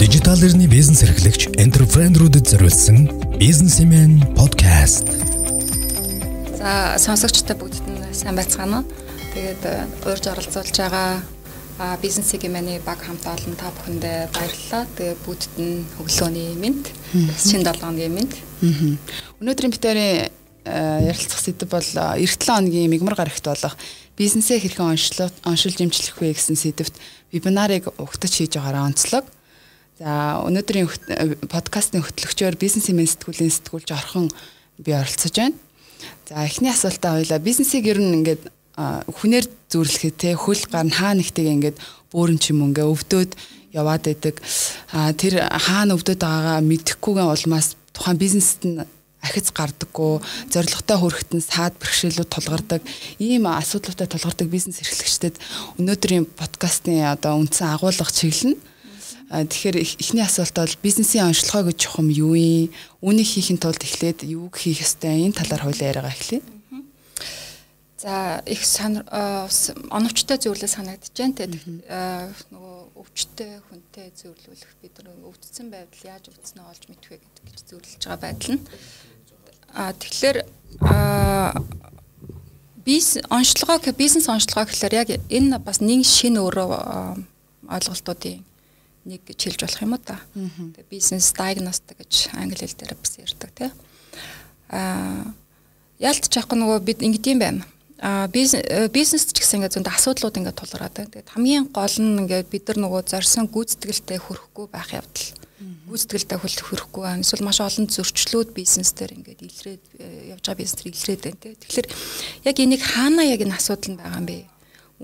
Дижитал 0.00 0.40
эрхний 0.40 0.64
бизнес 0.64 1.02
эрхлэгч 1.04 1.60
энтерпренерүүдэд 1.60 2.48
зориулсан 2.48 3.04
бизнесмен 3.36 4.24
подкаст. 4.32 5.04
За 6.56 6.96
сонсогчтой 6.96 7.52
бүгдд 7.60 7.84
нь 7.84 8.00
сайн 8.16 8.32
байцгаана 8.32 8.80
уу? 8.80 8.88
Тэгээд 9.36 9.60
уурж 10.08 10.24
оролцуулж 10.24 10.72
байгаа 10.72 11.20
бизнесийн 12.00 12.48
миний 12.48 12.80
баг 12.80 13.04
хамт 13.04 13.28
олон 13.28 13.52
та 13.60 13.68
бүхэндээ 13.76 14.32
баярлалаа. 14.32 14.88
Тэгээ 14.96 15.20
бүгдд 15.20 15.54
нь 15.60 15.84
өглөөний 16.00 16.56
мэд, 16.56 16.80
шинэ 17.36 17.68
7 17.68 17.84
хоногийн 17.84 18.16
мэд. 18.16 18.32
Өнөөдрийн 19.36 19.74
битэрийн 19.76 20.32
ярилцах 20.64 21.44
сэдв 21.44 21.68
бол 21.68 21.84
эх 22.16 22.40
7 22.40 22.48
хоногийн 22.48 22.88
мигмар 22.88 23.20
гарагт 23.20 23.44
болох 23.44 23.76
бизнесээ 24.16 24.64
хэрхэн 24.64 24.96
оншилж 25.44 25.76
дэмжлэх 25.76 26.16
вэ 26.16 26.32
гэсэн 26.32 26.56
сэдвт 26.56 26.96
вебинарыг 27.36 27.92
угтаж 28.00 28.32
хийж 28.32 28.56
байгаараа 28.56 28.88
онцлог. 28.88 29.28
За 30.00 30.40
өнөөдрийн 30.48 30.88
подкастын 31.52 32.00
хөтлөгчөөр 32.00 32.56
бизнесийн 32.56 33.04
сэтгүүлийн 33.04 33.52
сэтгүүлч 33.52 33.90
орхон 33.92 34.30
би 34.80 34.96
оролцож 34.96 35.36
байна. 35.36 35.52
За 36.24 36.40
эхний 36.48 36.72
асуултаа 36.72 37.20
хоёлаа 37.20 37.36
бизнесийг 37.36 37.84
ер 37.84 38.00
нь 38.00 38.24
ингээд 38.24 38.48
хүнээр 38.80 39.44
зүрлэхэд 39.68 40.16
те 40.16 40.32
хөл 40.32 40.64
гар 40.72 40.88
нь 40.88 40.96
хаа 40.96 41.12
нэгтэйг 41.12 41.52
ингээд 41.52 41.76
бөөрн 42.16 42.40
ч 42.40 42.56
юм 42.56 42.72
ингээ 42.72 42.88
өвдөөд 42.88 43.36
яваад 43.76 44.08
байдаг. 44.08 44.40
А 44.96 45.12
тэр 45.12 45.44
хаана 45.44 45.92
өвдөд 46.00 46.16
байгаагаа 46.16 46.64
мэдэхгүйгэн 46.64 47.28
улмаас 47.28 47.76
тухайн 47.92 48.16
бизнест 48.16 48.64
нь 48.64 48.80
ахиц 49.20 49.52
гардаггүй, 49.52 50.24
зоригтой 50.48 50.96
нь 51.36 51.44
саад 51.44 51.76
бэрхшээлүүд 51.76 52.30
тулгардаг. 52.32 52.80
Ийм 53.20 53.44
асуудлуудтай 53.44 54.08
тулгардаг 54.08 54.48
бизнес 54.48 54.80
эрхлэгчдэд 54.80 55.36
өнөөдрийн 55.76 56.24
подкастын 56.24 57.04
одоо 57.12 57.36
үндсэн 57.36 57.68
агуулга 57.68 58.08
чиглэнэ. 58.08 58.69
Тэгэхээр 59.30 59.78
эхний 59.78 60.26
асуулт 60.26 60.58
бол 60.58 60.74
бизнесийн 60.82 61.30
онцлогоо 61.30 61.70
гэж 61.70 61.78
чухам 61.86 62.10
юу 62.10 62.34
юм? 62.34 62.74
Үүнийг 62.98 63.30
хийхин 63.30 63.62
тулд 63.62 63.78
эхлээд 63.78 64.26
юуг 64.26 64.58
хийх 64.58 64.82
ёстой? 64.82 65.22
Энэ 65.22 65.38
талаар 65.38 65.70
хоёлаа 65.70 65.86
яриагаа 65.86 66.10
эхлэе. 66.10 66.42
За 68.00 68.42
их 68.42 68.66
оновчтой 69.94 70.34
зөвлөл 70.34 70.66
санагдаж 70.66 71.14
байна 71.14 71.36
те 71.38 71.46
нөгөө 71.46 72.80
өвчтэй 72.98 73.60
хүнтэй 73.70 74.08
зөвлөлөх 74.18 74.72
бид 74.82 74.98
нар 74.98 75.14
өвдсөн 75.28 75.70
байдал 75.70 76.08
яаж 76.08 76.26
өвдснөө 76.32 76.64
олж 76.66 76.82
мэдэх 76.88 77.10
вэ 77.12 77.18
гэдэг 77.20 77.44
гэж 77.44 77.58
зөвлөж 77.70 78.02
байгаа 78.02 78.24
байдал 78.24 78.56
нь 78.56 78.62
а 79.76 79.92
тэгэхээр 79.94 80.38
бизнес 82.88 83.24
онцлогоо 83.28 83.92
бизнес 83.92 84.26
онцлогоо 84.32 84.66
гэхээр 84.66 84.94
яг 84.96 85.08
энэ 85.28 85.60
бас 85.60 85.84
нэг 85.84 86.02
шинэ 86.08 86.40
өөрөө 86.40 86.68
ойлголтуудын 87.68 88.40
нэг 89.04 89.22
хэлж 89.24 89.60
болох 89.64 89.82
юм 89.82 89.94
уу 89.96 90.02
та. 90.02 90.20
Тэгээ 90.34 90.90
бизнес 90.90 91.32
диагностик 91.32 91.96
гэж 92.00 92.12
англи 92.36 92.64
хэл 92.64 92.76
дээр 92.76 92.94
бас 92.98 93.14
ярьдаг 93.16 93.50
тий. 93.56 93.70
Аа 94.70 95.32
ялтч 96.00 96.32
яахгүй 96.36 96.56
нөгөө 96.58 96.80
бид 96.84 97.00
ингэдэм 97.04 97.38
байна 97.40 97.64
а 98.00 98.28
бизнес 98.32 99.28
ч 99.28 99.36
гэсэн 99.36 99.60
ингээд 99.60 99.76
зөндө 99.76 99.92
асуудлууд 99.92 100.40
ингээд 100.40 100.56
тулгараад 100.56 100.94
байна. 100.96 101.12
Тэгээд 101.12 101.32
хамгийн 101.36 101.64
гол 101.68 101.96
нь 102.00 102.24
ингээд 102.24 102.48
бид 102.48 102.64
нар 102.72 102.78
нөгөө 102.80 103.12
зорьсон 103.12 103.44
гүйцэтгэлтэй 103.52 104.16
хүрэхгүй 104.24 104.66
байх 104.72 104.88
явдал. 104.96 105.28
Гүйцэтгэлтэй 105.84 106.38
хүрэхгүй 106.40 107.02
байна. 107.04 107.20
Эсвэл 107.20 107.44
маш 107.44 107.60
олон 107.60 107.92
зөрчлүүд 107.92 108.56
бизнес 108.56 108.96
дээр 108.96 109.20
ингээд 109.20 109.40
илрээд 109.44 109.84
э, 110.00 110.32
явж 110.32 110.48
байгаа 110.48 110.60
бизнес 110.64 110.80
төр 110.80 110.88
илрээд 110.88 111.20
байна 111.28 111.40
те. 111.44 111.60
Тэгэхээр 111.60 111.88
яг 112.48 112.56
энийг 112.56 112.82
хаана 112.88 113.22
яг 113.28 113.40
энэ 113.44 113.56
асуудал 113.60 113.92
нь 113.92 114.00
байгаа 114.00 114.20
юм 114.24 114.28
бэ? 114.32 114.48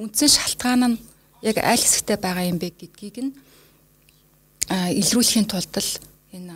Үндсэн 0.00 0.30
шалтгаан 0.32 0.96
нь 0.96 1.00
яг 1.44 1.60
аль 1.60 1.84
хэсэгтээ 1.84 2.16
байгаа 2.16 2.48
юм 2.48 2.56
бэ 2.56 2.72
гэдгийг 2.80 3.16
нь 3.28 3.36
илрүүлэхийн 4.70 5.46
тулд 5.46 5.74
л 5.78 5.92
энэ 6.34 6.54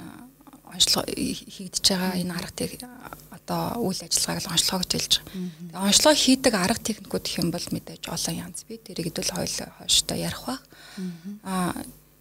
онцлог 0.70 1.04
хийгдэж 1.10 1.84
байгаа 1.90 2.14
энэ 2.18 2.34
аргатыг 2.34 2.70
одоо 3.30 3.82
үйл 3.82 4.00
ажиллагааг 4.02 4.42
л 4.46 4.52
онцлогоо 4.54 4.82
гэж 4.86 4.92
хэлж 4.94 5.14
байгаа. 5.18 5.34
Тэгээ 5.70 5.86
онцлог 5.90 6.16
хийдэг 6.16 6.54
арга 6.54 6.80
техникүүд 6.82 7.24
гэх 7.26 7.40
юм 7.42 7.48
бол 7.50 7.66
мэдээж 7.70 8.02
олон 8.06 8.36
янз 8.38 8.62
бий. 8.66 8.78
Тэрийг 8.78 9.10
хэдүүл 9.10 9.34
хойлоо 9.34 9.68
хойштой 9.78 10.18
ярих 10.22 10.42
бах. 10.46 10.62
Аа 11.42 11.74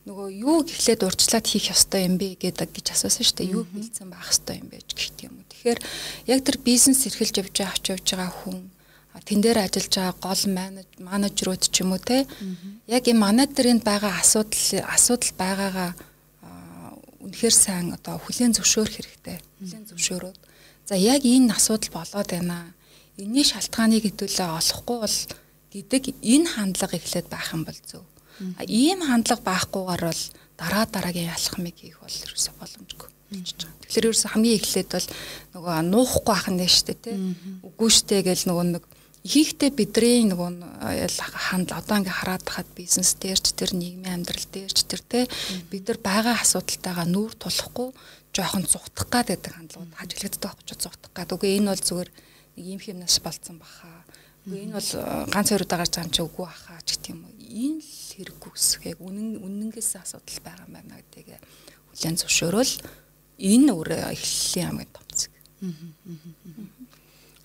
нөгөө 0.09 0.27
юу 0.41 0.65
гэхлээд 0.65 1.05
урьдчилаад 1.05 1.45
хийх 1.45 1.69
ёстой 1.69 2.09
юм 2.09 2.17
бэ 2.17 2.39
гэдэг 2.41 2.69
гэж 2.73 2.87
асуусан 2.97 3.25
шүү 3.29 3.37
дээ. 3.37 3.53
Юу 3.53 3.63
хэлсэн 3.69 4.09
байх 4.09 4.25
ёстой 4.33 4.57
юм 4.57 4.67
бэ 4.73 4.81
гэх 4.81 5.13
юм. 5.21 5.35
Тэгэхээр 5.45 5.79
яг 6.33 6.39
тэр 6.41 6.57
бизнес 6.65 7.05
эрхэлж 7.05 7.35
явж 7.45 7.53
байгаа 7.53 7.73
авч 7.77 7.85
явж 7.93 8.07
байгаа 8.09 8.31
хүн 8.33 8.57
тэн 9.25 9.39
дээр 9.41 9.59
ажиллаж 9.65 9.93
байгаа 9.95 10.15
гол 10.21 10.43
менежерүүд 10.99 11.63
ч 11.71 11.75
юм 11.83 11.95
уу 11.95 12.01
те 12.01 12.27
яг 12.87 13.03
энэ 13.07 13.19
манай 13.19 13.47
дээр 13.47 13.79
энд 13.79 13.83
байгаа 13.83 14.19
асуудал 14.21 14.85
асуудал 14.95 15.33
байгаагаа 15.39 15.91
үнэхээр 17.23 17.55
сайн 17.55 17.93
одоо 17.93 18.15
хүлээн 18.21 18.55
зөвшөөрөх 18.55 18.95
хэрэгтэй. 18.95 19.37
Хүлээн 19.59 19.85
зөвшөөрөөд 19.91 20.39
За 20.89 20.97
яг 20.97 21.21
энэ 21.21 21.53
асуудал 21.53 22.01
болоод 22.01 22.29
байна. 22.33 22.73
Энэний 23.13 23.45
шалтгааныг 23.45 24.09
хэдүүлээ 24.09 24.49
олохгүй 24.57 24.97
бол 25.05 25.17
гэдэг 25.69 26.03
энэ 26.17 26.49
хандлага 26.49 26.97
эхлээд 26.97 27.29
байх 27.29 27.53
юм 27.53 27.61
бол 27.61 27.77
зөв. 27.85 28.01
А 28.57 28.65
ийм 28.65 29.05
хандлага 29.05 29.45
байхгүйгээр 29.45 30.03
бол 30.09 30.23
дараа 30.57 30.85
дараагийн 30.89 31.29
ялхмыг 31.29 31.77
хийх 31.77 32.01
бол 32.01 32.09
ерөөсө 32.09 32.57
боломжгүй. 32.57 33.09
Тэгэхээр 33.85 34.07
ерөөсө 34.09 34.33
хамгийн 34.33 34.57
эхлээд 34.57 34.89
бол 34.89 35.07
нөгөө 35.53 35.73
нуухгүй 35.93 36.35
шүү 36.73 36.85
дээ 36.89 36.97
тий. 37.05 37.17
Үгүй 37.61 37.89
штэ 37.93 38.25
гэл 38.25 38.49
нөгөө 38.49 38.65
нэг 38.73 38.83
ихийхдээ 39.23 39.71
бидний 39.75 40.23
нөгөө 40.31 40.49
хандл 41.51 41.75
одоо 41.75 41.95
ингээ 41.99 42.15
хараад 42.23 42.43
хахад 42.47 42.69
бизнес 42.71 43.19
дээр 43.19 43.39
ч 43.39 43.51
тэр 43.51 43.75
нийгмийн 43.75 44.23
амьдрал 44.23 44.47
дээр 44.47 44.71
ч 44.71 44.87
тэр 44.87 45.01
те 45.03 45.19
бид 45.67 45.91
нар 45.91 45.99
байгаа 45.99 46.35
асуудалтайгаа 46.39 47.07
нүүр 47.07 47.35
тулахгүй 47.35 47.91
жоохон 48.31 48.63
зүгтах 48.63 49.09
гад 49.11 49.27
байдаг 49.27 49.53
хандлагууд 49.53 49.97
хажиглагддаг 49.97 50.55
байхгүй 50.55 50.65
ч 50.65 50.71
зүгтах 50.79 51.11
гад. 51.11 51.33
Үгүй 51.35 51.57
энэ 51.57 51.71
бол 51.73 51.83
зүгээр 51.83 52.09
нэг 52.55 52.65
юм 52.65 52.79
хэмнээс 52.79 53.17
болцсон 53.19 53.57
баха. 53.59 53.89
Үгүй 54.45 54.59
энэ 54.69 54.75
бол 54.77 54.89
э, 54.95 55.03
ганц 55.33 55.47
хоёроо 55.49 55.67
гарч 55.67 55.93
байгаа 55.97 56.07
юм 56.07 56.13
чи 56.15 56.21
үгүй 56.23 56.45
баха 56.45 56.73
ч 56.85 56.89
гэх 56.95 57.11
юм. 57.11 57.21
Энэ 57.43 57.81
л 57.81 57.91
хэрэггүй 58.13 58.51
гэсэн. 58.53 58.79
Яг 58.87 58.99
үнэн 59.01 59.29
үнэнгээс 59.41 59.91
асуудал 59.99 60.39
байгаа 60.45 60.65
юм 60.69 60.73
байна 60.77 60.95
гэдгийг 61.01 61.41
хүлэн 61.91 62.15
зөвшөөрөөл 62.21 62.73
энэ 63.39 63.71
өөрөө 63.73 64.01
эхлэлийн 64.13 64.67
хамгийн 64.69 64.91
том 64.93 65.07
зэг. 65.11 65.31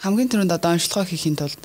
Хамгийн 0.04 0.28
түрүүнд 0.28 0.52
одоо 0.52 0.76
онцлогоо 0.76 1.08
хийхин 1.08 1.40
тулд 1.40 1.56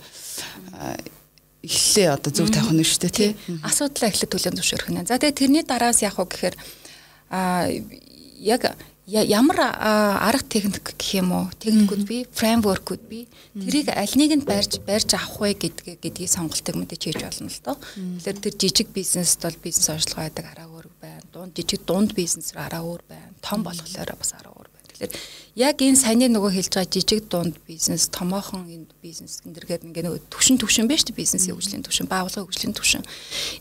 эхлээ 1.60 2.16
одоо 2.16 2.32
зөв 2.32 2.48
тавих 2.48 2.72
нь 2.72 2.88
шүү 2.88 3.04
дээ 3.04 3.12
тий. 3.12 3.32
Асуудлаа 3.68 4.08
эхлээд 4.08 4.32
хүлэн 4.32 4.56
зөвшөөрөх 4.56 4.90
нь. 4.96 5.04
За 5.04 5.20
тэгээ 5.20 5.40
тэрний 5.44 5.64
дараас 5.68 6.00
яг 6.00 6.16
уу 6.16 6.28
гэхээр 6.32 6.56
а 7.36 7.68
яг 8.40 8.64
ямар 9.10 9.60
арга 9.76 10.48
техник 10.48 10.96
гэх 10.96 11.20
юм 11.20 11.36
уу 11.36 11.46
техникүүд 11.60 12.04
би 12.06 12.18
фреймворкүүд 12.32 13.04
би 13.10 13.28
тэрийг 13.58 13.90
аль 13.92 14.16
нэг 14.16 14.32
нь 14.40 14.46
барьж 14.46 14.80
барьж 14.86 15.18
авах 15.18 15.42
вэ 15.42 15.60
гэдгийг 15.60 16.00
гэдгийг 16.00 16.30
сонголтыг 16.30 16.76
мэдээж 16.78 17.02
хийж 17.10 17.20
болно 17.20 17.50
л 17.50 17.64
доо. 17.66 17.76
Тэгэхээр 17.76 18.40
тэр 18.40 18.56
жижиг 18.56 18.88
бизнест 18.94 19.42
бол 19.42 19.58
бизнес 19.60 19.90
онцлогоо 19.90 20.30
байдаг 20.30 20.46
араа 20.54 20.70
өөр 20.70 20.88
байна. 21.02 21.26
Дунд 21.34 21.58
жижиг 21.58 21.82
дунд 21.90 22.14
бизнес 22.14 22.54
араа 22.54 22.86
өөр 22.86 23.02
байна. 23.10 23.34
Том 23.42 23.66
болохоор 23.66 24.14
бас 24.14 24.32
араа 24.38 24.54
өөр 24.54 24.70
байна. 24.70 24.88
Тэгэхээр 24.94 25.14
яг 25.60 25.84
энэ 25.84 26.00
саяны 26.00 26.32
нөгөө 26.32 26.56
хэлж 26.56 26.72
байгаа 26.72 26.94
жижиг 26.96 27.28
дунд 27.28 27.60
бизнес, 27.68 28.08
томоохон 28.08 28.64
энэ 28.72 28.88
бизнес 29.04 29.44
гэнэргээд 29.44 29.84
ингээ 29.92 30.08
нөгөө 30.08 30.32
төвшин 30.32 30.56
төвшин 30.56 30.88
байна 30.88 31.04
шүү 31.04 31.12
дээ 31.12 31.20
бизнесийн 31.20 31.56
хөгжлийн 31.60 31.84
төвшин, 31.84 32.08
байгууллагын 32.08 32.48
хөгжлийн 32.48 32.76
төвшин. 32.80 33.04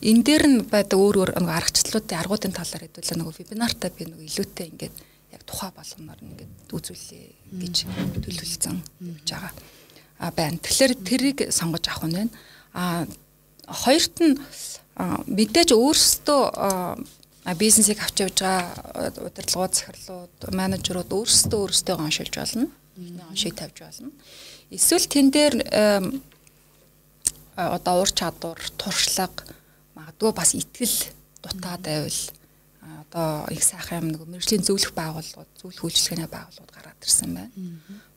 Энэ 0.07 0.23
дээр 0.23 0.45
нь 0.47 0.59
байдаг 0.71 0.95
өөр 0.95 1.17
өөр 1.19 1.31
нөгөө 1.43 1.59
аргачлалуудын 1.59 2.21
аргуудын 2.23 2.55
талаар 2.55 2.87
хэдүүлээ 2.87 3.19
нөгөө 3.19 3.35
вебинартаа 3.43 3.91
би 3.91 4.07
нөгөө 4.07 4.27
илүүтэй 4.31 4.67
ингээд 4.79 4.95
яг 5.35 5.43
тухай 5.43 5.71
болгоноор 5.75 6.21
ингээд 6.23 6.53
үзүүлээ 6.71 7.27
гэж 7.67 7.77
төлөвлөсөн 8.23 8.77
явж 9.03 9.29
байгаа 9.35 9.53
а 10.23 10.31
байна. 10.31 10.59
Тэгэхээр 10.63 10.93
тэрийг 11.03 11.39
сонгож 11.51 11.85
авах 11.91 12.07
нь 12.07 12.15
байна. 12.15 12.33
А 12.79 13.07
хоёрт 13.67 14.17
нь 14.23 14.39
мэдээж 15.27 15.75
өөрсдөө 15.75 16.43
бизнесийг 17.55 18.03
авч 18.03 18.21
явж 18.21 18.37
байгаа 18.43 19.13
удирдлагууд, 19.25 19.75
захирлууд, 19.75 20.37
менежерүүд 20.53 21.11
өөрсдөө 21.15 21.61
өөрсдөө 21.65 21.97
оншилж 21.97 22.35
болно. 22.37 22.67
Оншиг 23.31 23.55
тавьж 23.55 23.79
болно. 23.81 24.11
Эсвэл 24.69 25.07
тэн 25.07 25.31
дээр 25.31 25.55
одоо 27.57 28.03
ур 28.03 28.11
чадвар, 28.11 28.59
туршлага, 28.77 29.47
магадгүй 29.95 30.33
бас 30.35 30.55
итгэл 30.55 30.97
дутаад 31.43 31.83
байвал 31.83 32.21
одоо 33.09 33.47
их 33.51 33.63
сайхан 33.65 34.03
юм 34.03 34.09
нэг 34.13 34.23
мэрэгжлийн 34.27 34.67
зөвлөх 34.67 34.93
байгууллагууд 34.93 35.51
зөвлөх 35.59 35.85
үйлчилгээний 35.85 36.29
байгууллагууд 36.29 36.75
гараад 36.75 37.01
ирсэн 37.03 37.31
байна. 37.35 37.51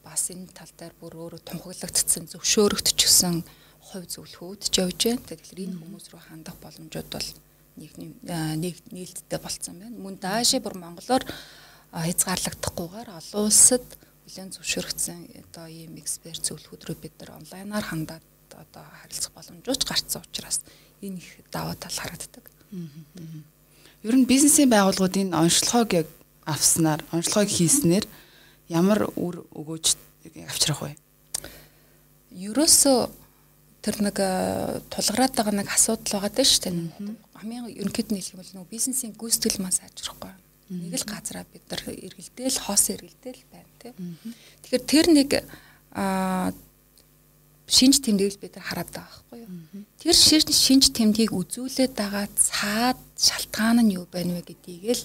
Бас 0.03 0.29
энэ 0.29 0.51
тал 0.53 0.71
дээр 0.77 0.93
бүр 0.99 1.13
өөрөө 1.15 1.41
тунхаглагдсан 1.47 2.27
зөвшөөрөгдчихсэн 2.27 3.35
хувь 3.87 4.07
зөвлөхүүд 4.11 4.61
ч 4.67 4.75
явж 4.83 4.99
байна. 5.07 5.25
Тэгэхээр 5.25 5.63
энэ 5.65 5.79
хүмүүс 5.79 6.05
рүү 6.11 6.21
хандах 6.21 6.57
боломжууд 6.61 7.09
бол 7.09 7.27
нэг 7.77 7.91
нэг 7.97 8.75
нээлттэй 8.91 9.39
болцсон 9.39 9.79
байна. 9.79 9.97
Мөн 9.97 10.19
даашаа 10.19 10.59
бүр 10.59 10.75
монголоор 10.79 11.23
хязгаарлагдахгүйгээр 11.91 13.09
олон 13.11 13.45
улсад 13.45 13.85
нэлээд 14.25 14.55
зөвшөөрөгдсөн 14.55 15.19
одоо 15.43 15.67
ийм 15.67 15.99
эксперт 15.99 16.43
зөвлөхүүд 16.45 16.83
рүү 16.87 16.97
бид 17.03 17.15
нар 17.19 17.35
онлайнаар 17.39 17.83
хандаад 17.83 18.23
одоо 18.55 18.83
харилцах 19.03 19.31
боломжууд 19.35 19.83
гарцсан 19.83 20.23
учраас 20.23 20.63
энэ 21.01 21.19
их 21.19 21.27
даваа 21.51 21.75
тал 21.75 21.91
харагддаг. 21.91 22.47
Ер 24.03 24.15
нь 24.15 24.29
бизнесийн 24.29 24.71
байгууллагууд 24.71 25.19
энэ 25.19 25.35
онцлогоог 25.35 25.91
яг 25.93 26.07
авснаар, 26.47 27.03
онцлогоог 27.11 27.49
хийснээр 27.51 28.05
ямар 28.71 29.11
үр 29.19 29.43
өгөөж 29.51 29.85
авчрах 30.47 30.81
вэ? 30.81 30.95
Ерөөсөө 32.31 33.20
тэр 33.81 33.95
нэг 34.05 34.17
тулгараад 34.93 35.33
байгаа 35.33 35.55
нэг 35.57 35.69
асуудал 35.73 36.21
байгаа 36.21 36.31
дээ 36.31 36.47
шүү 36.47 36.61
дээ. 36.69 36.73
Хамгийн 37.41 37.65
ерөнхийд 37.81 38.09
нь 38.13 38.21
хэлэх 38.21 38.37
бол 38.37 38.53
нэг 38.61 38.69
бизнесийн 38.69 39.13
гүйцэтгэл 39.17 39.61
маань 39.61 39.73
сайжрахгүй. 39.73 40.33
Нэг 40.69 40.93
л 41.01 41.09
газараа 41.09 41.45
бид 41.49 41.65
нар 41.67 41.81
эргэлдээл, 41.89 42.63
хоос 42.63 42.93
эргэлдээл 42.93 43.41
байна 43.49 43.73
тий. 43.81 43.93
Тэгэхээр 44.61 44.83
тэр 44.85 45.05
нэг 45.09 45.29
аа 45.97 46.53
шинж 47.71 48.03
тэмдэглэл 48.03 48.43
бид 48.43 48.55
нар 48.55 48.65
хараад 48.67 48.89
байгаа 48.91 49.09
байхгүй 49.09 49.39
юу. 49.43 49.51
Тэр 49.97 50.15
шинж 50.15 50.85
тэмдгийг 50.91 51.31
үзүүлээд 51.31 51.93
байгаа 51.95 52.27
цаад 52.35 52.99
шалтгаан 53.15 53.79
нь 53.83 53.95
юу 53.95 54.05
байна 54.11 54.37
вэ 54.37 54.43
гэдгийг 54.51 54.83
л 54.91 55.03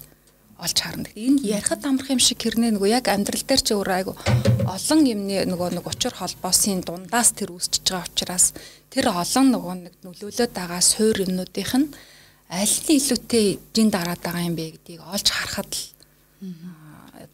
олж 0.56 0.78
харна. 0.80 1.08
Энэ 1.12 1.44
ярихад 1.44 1.84
амрах 1.84 2.08
юм 2.10 2.20
шиг 2.20 2.40
хэрнээ 2.40 2.72
нөгөө 2.76 2.88
яг 2.88 3.06
амьдрал 3.12 3.44
дээр 3.44 3.62
ч 3.62 3.68
өөр 3.76 3.90
айгу 3.92 4.12
олон 4.64 5.00
юмны 5.04 5.44
нөгөө 5.52 5.68
нэг 5.76 5.84
учир 5.84 6.16
холбоосын 6.16 6.80
дундаас 6.80 7.36
тэр 7.36 7.52
үүсчихэж 7.52 7.86
байгаа 7.92 8.08
учраас 8.08 8.46
тэр 8.88 9.12
олон 9.12 9.46
нөгөө 9.52 9.74
нэг 9.84 9.94
нөлөөлөд 10.00 10.52
байгаа 10.56 10.80
суур 10.80 11.16
юмнуудынх 11.28 11.72
нь 11.76 11.88
аль 12.48 12.76
нь 12.88 12.96
илүүтэй 12.96 13.46
жин 13.76 13.88
дараад 13.92 14.20
байгаа 14.24 14.48
юм 14.48 14.56
бэ 14.56 14.80
гэдгийг 14.80 15.02
олж 15.04 15.28
харахад 15.28 15.70
л 15.70 15.84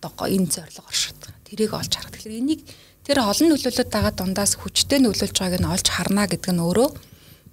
одоо 0.03 0.27
энэ 0.27 0.51
зорилго 0.51 0.83
оршиж 0.89 1.15
байгаа. 1.23 1.47
Тэрийг 1.47 1.73
олж 1.79 1.93
харах. 1.95 2.13
Тэгэхээр 2.13 2.41
энийг 2.43 2.61
тэр 3.07 3.19
олон 3.23 3.49
нөлөөлөд 3.55 3.91
байгаа 3.93 4.13
дундаас 4.19 4.59
хүчтэй 4.59 4.99
нөлөөлж 4.99 5.37
байгааг 5.39 5.63
нь 5.63 5.73
олж 5.73 5.87
харна 5.91 6.27
гэдэг 6.27 6.53
нь 6.55 6.65
өөрөө 6.65 6.89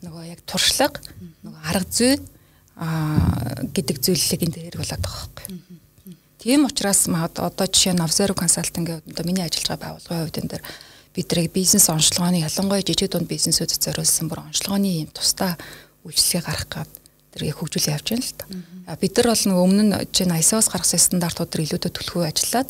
нөгөө 0.05 0.23
яг 0.33 0.41
туршлага 0.49 0.97
нөгөө 1.45 1.61
арга 1.69 1.89
зүй 1.93 2.13
а 2.79 3.59
гэдэг 3.75 3.99
зүйлийг 3.99 4.41
энэ 4.47 4.55
дээр 4.55 4.77
болоод 4.79 5.03
байгаа 5.03 5.27
байхгүй. 5.35 5.47
Тийм 6.39 6.63
учраас 6.63 7.11
одоо 7.11 7.67
жишээ 7.67 7.93
нь 7.93 7.99
Observe 7.99 8.39
Consulting 8.39 8.87
гэдэг 8.87 9.11
одоо 9.11 9.25
миний 9.27 9.43
ажиллаж 9.43 9.67
байгаа 9.75 9.99
байгууллагын 9.99 10.23
хувьд 10.23 10.39
энэ 10.39 10.51
дээр 10.55 10.63
бидрийг 11.11 11.51
бизнес 11.51 11.91
онцлогооны 11.91 12.39
ялангуяа 12.39 12.79
жижиг 12.79 13.11
дунд 13.11 13.27
бизнесүүдэд 13.27 13.83
зориулсан 13.83 14.31
бүр 14.31 14.47
онцлогооны 14.47 15.03
юм 15.03 15.11
тусдаа 15.11 15.59
үйлчлэгээ 16.07 16.47
гаргах 16.47 16.87
гад 16.87 16.91
тэрийг 17.35 17.59
хөгжүүлээ 17.59 17.95
явж 17.99 18.07
байна 18.15 18.23
л 18.23 18.37
та. 18.39 18.95
Бид 18.95 19.13
нар 19.19 19.27
бол 19.27 19.43
нөгөө 19.51 19.65
өмнө 19.67 19.83
нь 19.83 19.93
чинь 20.15 20.31
ISO-с 20.31 20.71
гаргасан 20.71 21.03
стандартууд 21.03 21.51
төр 21.51 21.61
илүүдэд 21.67 21.93
төлхөө 21.93 22.23
ажиллаад 22.31 22.69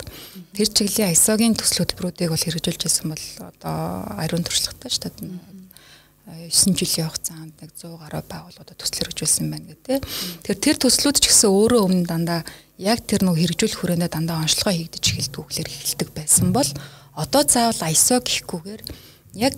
тэр 0.57 0.67
чиглэлийн 0.67 1.13
ISO-гийн 1.13 1.55
төсөл 1.55 1.85
хөтөлбөрүүдийг 1.85 2.33
бол 2.33 2.43
хэрэгжүүлж 2.43 2.81
байсан 2.83 3.07
бол 3.13 3.25
одоо 3.53 3.77
ариун 4.17 4.43
туршлагатай 4.43 4.89
шүү 4.89 5.13
дээ. 5.13 5.58
9 6.29 6.77
жилийн 6.77 7.09
хугацаанд 7.09 7.53
нэг 7.57 7.71
100 7.73 7.97
гаруй 7.97 8.23
байгууллагуудад 8.29 8.77
төсөл 8.77 9.09
хэрэгжүүлсэн 9.09 9.47
байна 9.49 9.65
гэх 9.73 9.81
тээ. 9.81 9.99
Тэгэхээр 10.45 10.59
тэр 10.61 10.77
төслүүд 10.77 11.17
ч 11.17 11.25
гэсэн 11.25 11.49
өөрөө 11.49 11.81
өмнө 11.89 12.05
дандаа 12.05 12.41
яг 12.77 13.01
тэр 13.09 13.25
нэг 13.25 13.35
хэрэгжүүлэх 13.41 13.79
хүрээндээ 13.81 14.11
дандаа 14.13 14.45
онцлогоо 14.45 14.73
хийгдэж 14.77 15.03
эхэлдэг 15.09 15.41
гэхлээр 15.41 15.69
эхэлдэг 15.73 16.09
байсан 16.13 16.47
бол 16.53 16.69
одоо 17.17 17.41
заавал 17.43 17.81
ISO 17.89 18.21
гэхгүйгээр 18.21 18.81
яг 19.41 19.53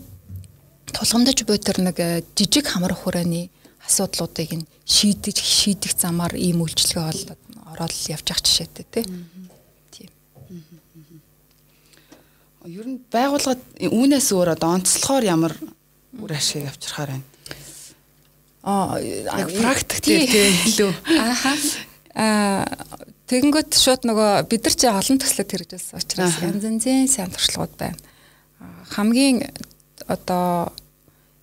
тулгамдж 0.95 1.39
буй 1.43 1.59
тэр 1.59 1.77
нэг 1.83 1.97
жижиг 2.33 2.65
хамрах 2.65 3.03
хүрээний 3.03 3.51
асуудлуудыг 3.85 4.51
нь 4.63 4.69
шийдэж 4.87 5.37
шийдэх 5.37 5.93
замаар 5.99 6.33
ийм 6.39 6.63
үйлчлэгээ 6.63 7.03
бол 7.03 7.23
ороод 7.75 7.93
явж 8.09 8.25
явах 8.31 8.43
жишээтэй 8.43 8.85
тий. 8.89 9.05
Тийм. 9.91 10.09
Ер 12.65 12.87
нь 12.87 12.99
байгууллагад 13.11 13.61
үүнээс 13.79 14.27
өөр 14.33 14.55
одоо 14.55 14.69
онцлохоор 14.77 15.23
ямар 15.25 15.53
үр 16.19 16.33
ашиг 16.35 16.67
авчрахаар 16.67 17.15
байна. 17.15 17.27
Аа 18.63 18.99
яг 18.99 19.53
практик 19.61 20.03
дээр 20.03 20.27
тийм 20.27 20.59
илүү. 20.71 20.91
Ааха. 21.15 21.53
Аа 22.15 22.65
тэгэнгүүт 23.31 23.79
шууд 23.79 24.03
нөгөө 24.09 24.31
бид 24.51 24.67
нар 24.67 24.75
чи 24.75 24.87
олон 24.91 25.21
төслөд 25.23 25.51
хэрэгжүүлсэн 25.55 26.01
учраас 26.03 26.39
янз 26.43 26.67
янзын 26.67 27.07
сайн 27.07 27.31
туршлагууд 27.31 27.75
байна. 27.79 27.97
Хамгийн 28.91 29.47
одоо 30.11 30.73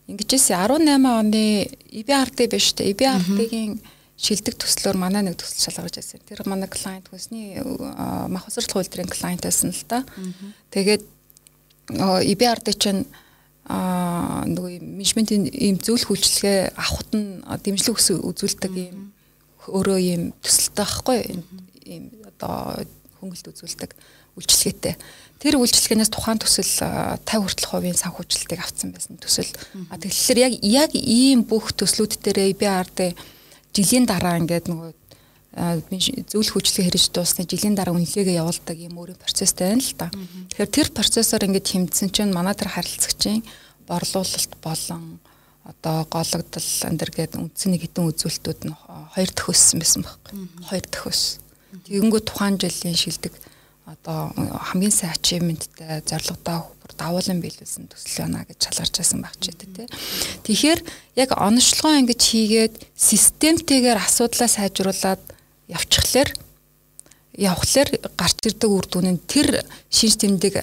Ингэжээс 0.09 0.57
18 0.57 1.05
оны 1.05 1.69
EBRD 1.93 2.49
биш 2.49 2.73
үү? 2.73 2.97
EBRD-гийн 2.97 3.77
шилдэг 4.17 4.57
төслөөр 4.57 4.97
манай 4.97 5.21
нэг 5.21 5.37
төсөл 5.37 5.69
шалгаж 5.69 6.01
байсан. 6.01 6.23
Тэр 6.25 6.41
манай 6.49 6.69
клиент 6.73 7.13
хүнсний 7.13 7.61
мах 7.61 8.49
усралт 8.49 8.73
хуулдрын 8.73 9.13
клиент 9.13 9.45
байсан 9.45 9.69
л 9.69 9.85
да. 9.85 10.01
Тэгээд 10.73 11.05
EBRD 11.93 12.73
чинь 12.81 13.05
а 13.69 14.45
нөгөө 14.49 14.81
менежментийн 14.81 15.45
ийм 15.53 15.77
зөвлөх 15.77 16.17
үйлчлэгээ 16.17 16.73
авахт 16.73 17.13
нь 17.13 17.45
дэмжлэг 17.45 17.97
үзүүлдэг 18.25 18.73
ийм 18.73 19.13
өөрөө 19.69 19.99
ийм 20.01 20.23
төсөлтэй 20.41 20.77
байхгүй 20.81 21.19
ийм 21.85 22.05
одоо 22.25 22.81
хөнгөлт 23.21 23.53
үзүүлдэг 23.53 23.91
үйлчлэгээтэй. 24.39 24.95
Тэр 25.39 25.55
үйлчлэгээс 25.61 26.11
тухайн 26.11 26.39
төсөл 26.41 26.65
50 26.65 27.23
хүртэл 27.29 27.69
хувийн 27.69 27.99
санхүүжилтийг 27.99 28.61
авсан 28.63 28.95
байсан 28.95 29.19
төсөл. 29.19 29.53
Тэгэхээр 29.93 30.39
яг 30.39 30.53
яг 30.63 30.91
ийм 30.95 31.45
бүх 31.45 31.75
төслүүд 31.75 32.23
дээр 32.23 32.55
BRD 32.57 33.15
жилийн 33.75 34.07
дараа 34.07 34.39
ингээд 34.39 34.71
нөгөө 34.71 34.91
зөвлөх 35.59 36.55
хүчлэг 36.55 36.87
хэрэгж 36.87 37.11
дуусны 37.11 37.43
жилийн 37.45 37.75
дараа 37.75 37.99
үнэлгээгээ 37.99 38.39
явуулдаг 38.39 38.79
юм 38.79 38.95
өөрийн 38.95 39.19
процесстэй 39.19 39.75
байна 39.75 39.83
л 39.83 39.95
да. 39.99 40.09
Тэгэхээр 40.55 40.71
тэр 40.71 40.89
процессор 40.95 41.43
ингээд 41.43 41.67
хэмжсэн 41.67 42.09
чинь 42.15 42.31
манай 42.31 42.55
тэр 42.55 42.71
харилцагчийн 42.71 43.43
борлуулалт 43.91 44.53
болон 44.63 45.19
одоо 45.67 46.07
гологдол 46.09 46.71
энэ 46.87 46.97
гээд 47.13 47.37
үндсэн 47.37 47.75
нэг 47.75 47.91
хитэн 47.91 48.09
үзүүлэлтүүд 48.09 48.61
нь 48.71 48.77
хоёр 49.13 49.31
дахь 49.35 49.51
өссөн 49.53 49.83
байсан 49.83 50.01
байхгүй. 50.07 50.33
Хоёр 50.65 50.85
дахь 50.89 51.07
өс. 51.11 51.23
Тэгэнгүүт 51.85 52.25
тухайн 52.25 52.57
жилийн 52.57 52.97
шилдэг 52.97 53.35
одоо 53.85 54.33
хамгийн 54.73 54.93
сайн 54.93 55.13
ачивменттэй 55.13 56.05
зорилгодоо 56.05 56.73
давуулан 56.97 57.41
биелүүлсэн 57.41 57.89
төсөл 57.89 58.25
байна 58.25 58.45
гэж 58.49 58.59
шалгарч 58.65 58.95
байсан 59.01 59.21
баг 59.25 59.35
ч 59.41 59.53
гэдэг 59.53 59.71
тий. 59.77 59.89
Тэгэхээр 60.45 60.81
яг 61.21 61.31
онцлогоо 61.37 61.97
ингэж 62.01 62.21
хийгээд 62.21 62.75
системтэйгээр 62.97 64.01
асуудлаа 64.01 64.49
сайжруулад 64.49 65.23
явчихлаар 65.69 66.33
явхлаар 67.39 67.89
гарч 68.19 68.39
ирдэг 68.51 68.71
үр 68.71 68.87
дүн 68.91 69.15
нь 69.15 69.23
тэр 69.31 69.63
шинж 69.95 70.19
тэмдэг 70.19 70.59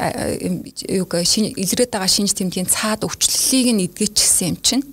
юуг 0.92 1.14
илрээд 1.16 1.92
байгаа 1.96 2.12
шинж 2.12 2.36
тэмдгийн 2.36 2.68
цаад 2.68 3.08
өвчлөлийг 3.08 3.68
нь 3.72 3.86
эдгэчихсэн 3.88 4.48
юм 4.52 4.58
чинь. 4.60 4.84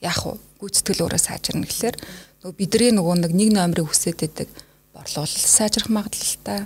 Яг 0.00 0.16
уу 0.24 0.40
гүйцэтгэл 0.56 1.04
өөрөө 1.04 1.20
сайжирна 1.20 1.68
гэхлээр. 1.68 1.96
Нөгөө 2.40 2.56
бидний 2.56 2.92
нөгөө 2.96 3.14
нэг 3.36 3.52
номерыг 3.52 3.92
хүсээд 3.92 4.16
байдаг. 4.24 4.48
Борлуулалт 4.96 5.44
сайжрах 5.44 5.92
магадлалтай 5.92 6.64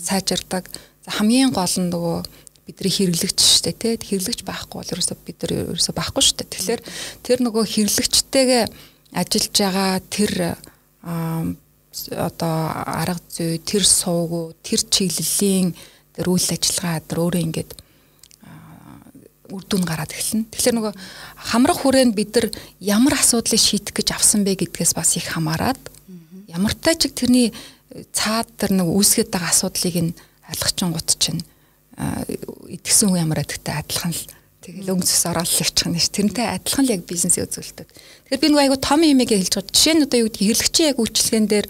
сайжирдаг. 0.00 0.64
Хамгийн 1.04 1.52
гол 1.52 1.76
нь 1.76 1.92
нөгөө 1.92 2.16
бидний 2.64 2.92
хэрэглэгч 2.96 3.36
штэ 3.36 3.76
тий 3.76 3.94
хэрэглэгч 4.00 4.48
байхгүй 4.48 4.80
бол 4.80 4.92
ерөөсө 4.96 5.14
бид 5.28 5.44
нар 5.44 5.76
ерөөсө 5.76 5.92
байхгүй 5.92 6.24
штэ. 6.24 6.48
Тэгэхээр 6.48 6.80
тэр 7.20 7.38
нөгөө 7.44 7.64
хэрэглэгчтэйгээ 7.68 8.64
ажиллаж 9.12 9.54
байгаа 9.60 10.00
тэр 10.08 10.32
одоо 12.12 12.70
арга 12.86 13.20
зүй, 13.30 13.58
тэр 13.60 13.84
сууг, 13.84 14.56
тэр 14.62 14.80
чиглэлийн 14.84 15.74
тэр 16.16 16.26
үйл 16.32 16.48
ажиллагаа 16.48 17.00
тэр 17.04 17.18
өөрөө 17.20 17.42
ингээд 17.44 17.70
үр 19.52 19.62
дүн 19.62 19.84
гараад 19.86 20.10
эхэлнэ. 20.10 20.50
Тэгэхээр 20.50 20.76
нөгөө 20.76 20.94
хамрах 21.52 21.78
хүрээнд 21.82 22.14
бид 22.18 22.34
нар 22.34 22.46
ямар 22.82 23.14
асуудлыг 23.14 23.60
шийдэх 23.60 23.94
гэж 23.94 24.08
авсан 24.16 24.42
бэ 24.42 24.58
гэдгээс 24.58 24.92
бас 24.98 25.14
их 25.14 25.30
хамаарад 25.30 25.78
ямартай 26.50 26.98
ч 26.98 27.12
тэрний 27.14 27.54
цаад 28.10 28.50
тэр 28.58 28.74
нэг 28.74 28.88
үүсгэж 28.90 29.30
байгаа 29.30 29.50
асуудлыг 29.54 29.96
нь 30.02 30.16
алгачин 30.50 30.90
гут 30.90 31.10
чинь 31.18 31.42
идгсэн 31.96 33.08
хүн 33.10 33.22
ямар 33.22 33.46
адагтай 33.46 33.78
адилхан 33.78 34.12
л 34.12 34.22
тэгэл 34.66 34.92
өнгөс 34.98 35.30
оролцол 35.30 35.62
явчих 35.62 35.86
нь 35.86 35.98
ш. 36.02 36.10
Тэрнтэй 36.10 36.46
адилхан 36.50 36.84
л 36.90 36.94
яг 36.98 37.02
бизнесээ 37.06 37.46
үзүүлдэг. 37.46 37.86
Тэгэхээр 37.86 38.42
би 38.42 38.48
нэг 38.50 38.60
айгу 38.66 38.76
том 38.82 39.00
юм 39.06 39.22
яг 39.22 39.30
хэлж 39.30 39.54
байгаа. 39.54 39.70
Жишээ 39.70 39.94
нь 39.94 40.04
одоо 40.04 40.18
юу 40.18 40.26
гэдгийг 40.26 40.46
хэрэглэгчийн 40.50 40.90
яг 40.90 40.98
үйлчлэгэн 40.98 41.46
дээр 41.46 41.66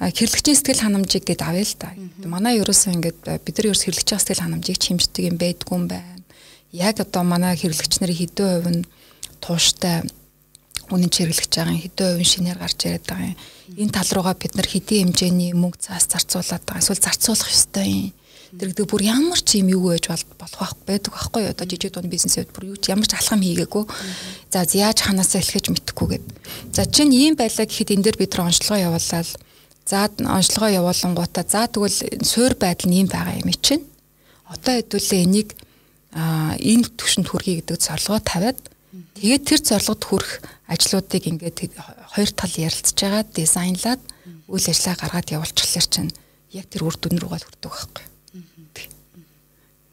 хэрэглэгчийн 0.00 0.56
сэтгэл 0.60 0.84
ханамжийг 0.84 1.24
гээд 1.24 1.42
авъя 1.44 1.64
л 1.64 1.76
та. 1.80 1.96
Манай 2.28 2.60
ерөөсөө 2.60 2.92
ингээд 3.00 3.18
бид 3.24 3.54
нар 3.56 3.68
ерөөс 3.72 3.84
хэрэглэгчийн 3.88 4.20
сэтгэл 4.20 4.44
ханамжийг 4.44 4.78
чимждэг 4.80 5.24
юм 5.32 5.36
байдгүй 5.40 5.76
юм 5.76 5.86
байна. 5.88 6.24
Яг 6.72 7.00
одоо 7.00 7.24
манай 7.24 7.56
хэрэглэгч 7.56 8.04
нарын 8.04 8.20
хэдэн 8.20 8.48
хувь 8.48 8.70
нь 8.70 8.84
тууштай 9.40 10.04
үнэн 10.92 11.10
чиглэж 11.10 11.52
байгаа 11.52 11.76
хэдэн 11.76 12.06
хувийн 12.16 12.32
шинээр 12.32 12.58
гарч 12.60 12.78
ирээд 12.84 13.04
байгаа 13.08 13.32
юм. 13.32 13.38
Энэ 13.76 13.94
тал 13.94 14.10
руугаа 14.12 14.36
бид 14.36 14.54
нар 14.56 14.68
хэдийн 14.68 15.12
хэмжээний 15.12 15.52
мөнгө 15.54 15.78
цаас 15.80 16.04
зарцуулаад 16.10 16.64
байгаа. 16.66 16.82
Эсвэл 16.82 17.04
зарцуулах 17.04 17.50
ёстой 17.50 17.88
юм. 17.88 18.19
Тэр 18.50 18.74
гэдэг 18.74 18.86
бүр 18.90 19.02
ямар 19.06 19.38
ч 19.38 19.62
юм 19.62 19.70
юу 19.70 19.94
байж 19.94 20.10
болох 20.10 20.74
байдаг 20.82 21.14
байхгүй 21.14 21.46
юу? 21.46 21.54
Одоо 21.54 21.66
жижиг 21.70 21.94
дунд 21.94 22.10
бизнесэд 22.10 22.50
бүр 22.50 22.74
юу 22.74 22.78
ч 22.82 22.90
ямар 22.90 23.06
ч 23.06 23.14
алхам 23.14 23.46
хийгээгүй. 23.46 23.84
За 24.50 24.66
яаж 24.66 25.06
ханаасаа 25.06 25.38
эхлэж 25.38 25.70
мэдэхгүй 25.70 26.18
гээд. 26.18 26.24
За 26.74 26.82
чинь 26.82 27.14
ийм 27.14 27.38
байлаа 27.38 27.62
гэхэд 27.62 27.94
энэ 27.94 28.10
дээр 28.10 28.18
бид 28.18 28.34
нар 28.34 28.50
онцлогоо 28.50 28.90
явуулаад 28.90 29.30
за 29.86 30.10
онцлогоо 30.18 30.70
явуулангуудаа 30.82 31.44
за 31.46 31.70
тэгвэл 31.70 32.26
суур 32.26 32.58
байдал 32.58 32.90
нь 32.90 33.06
ийм 33.06 33.08
байгаа 33.08 33.38
юм 33.38 33.54
чинь. 33.54 33.86
Одоо 34.50 34.82
хэдүүлээ 34.82 35.22
энийг 35.30 35.54
энэ 36.10 36.90
төвшөнд 36.98 37.30
хүргэе 37.30 37.62
гэдэг 37.62 37.78
зорилгоо 37.78 38.18
тавиад 38.18 38.58
тэгээд 39.14 39.46
тэр 39.46 39.60
зорилгод 39.62 40.02
хүрэх 40.02 40.32
ажлуудыг 40.66 41.22
ингээд 41.22 41.70
хоёр 42.18 42.30
тал 42.34 42.50
ярилцж 42.50 42.98
байгаа 42.98 43.22
дизайнлаад 43.30 44.02
үйл 44.50 44.66
ажиллагаа 44.66 44.98
гаргаад 45.06 45.34
явуулчихлаар 45.38 45.86
чинь 45.86 46.10
яг 46.50 46.66
тэр 46.66 46.90
үр 46.90 46.98
дүн 46.98 47.22
рүү 47.22 47.30
гал 47.30 47.46
хүрдэг 47.46 47.70
байхгүй. 47.70 48.09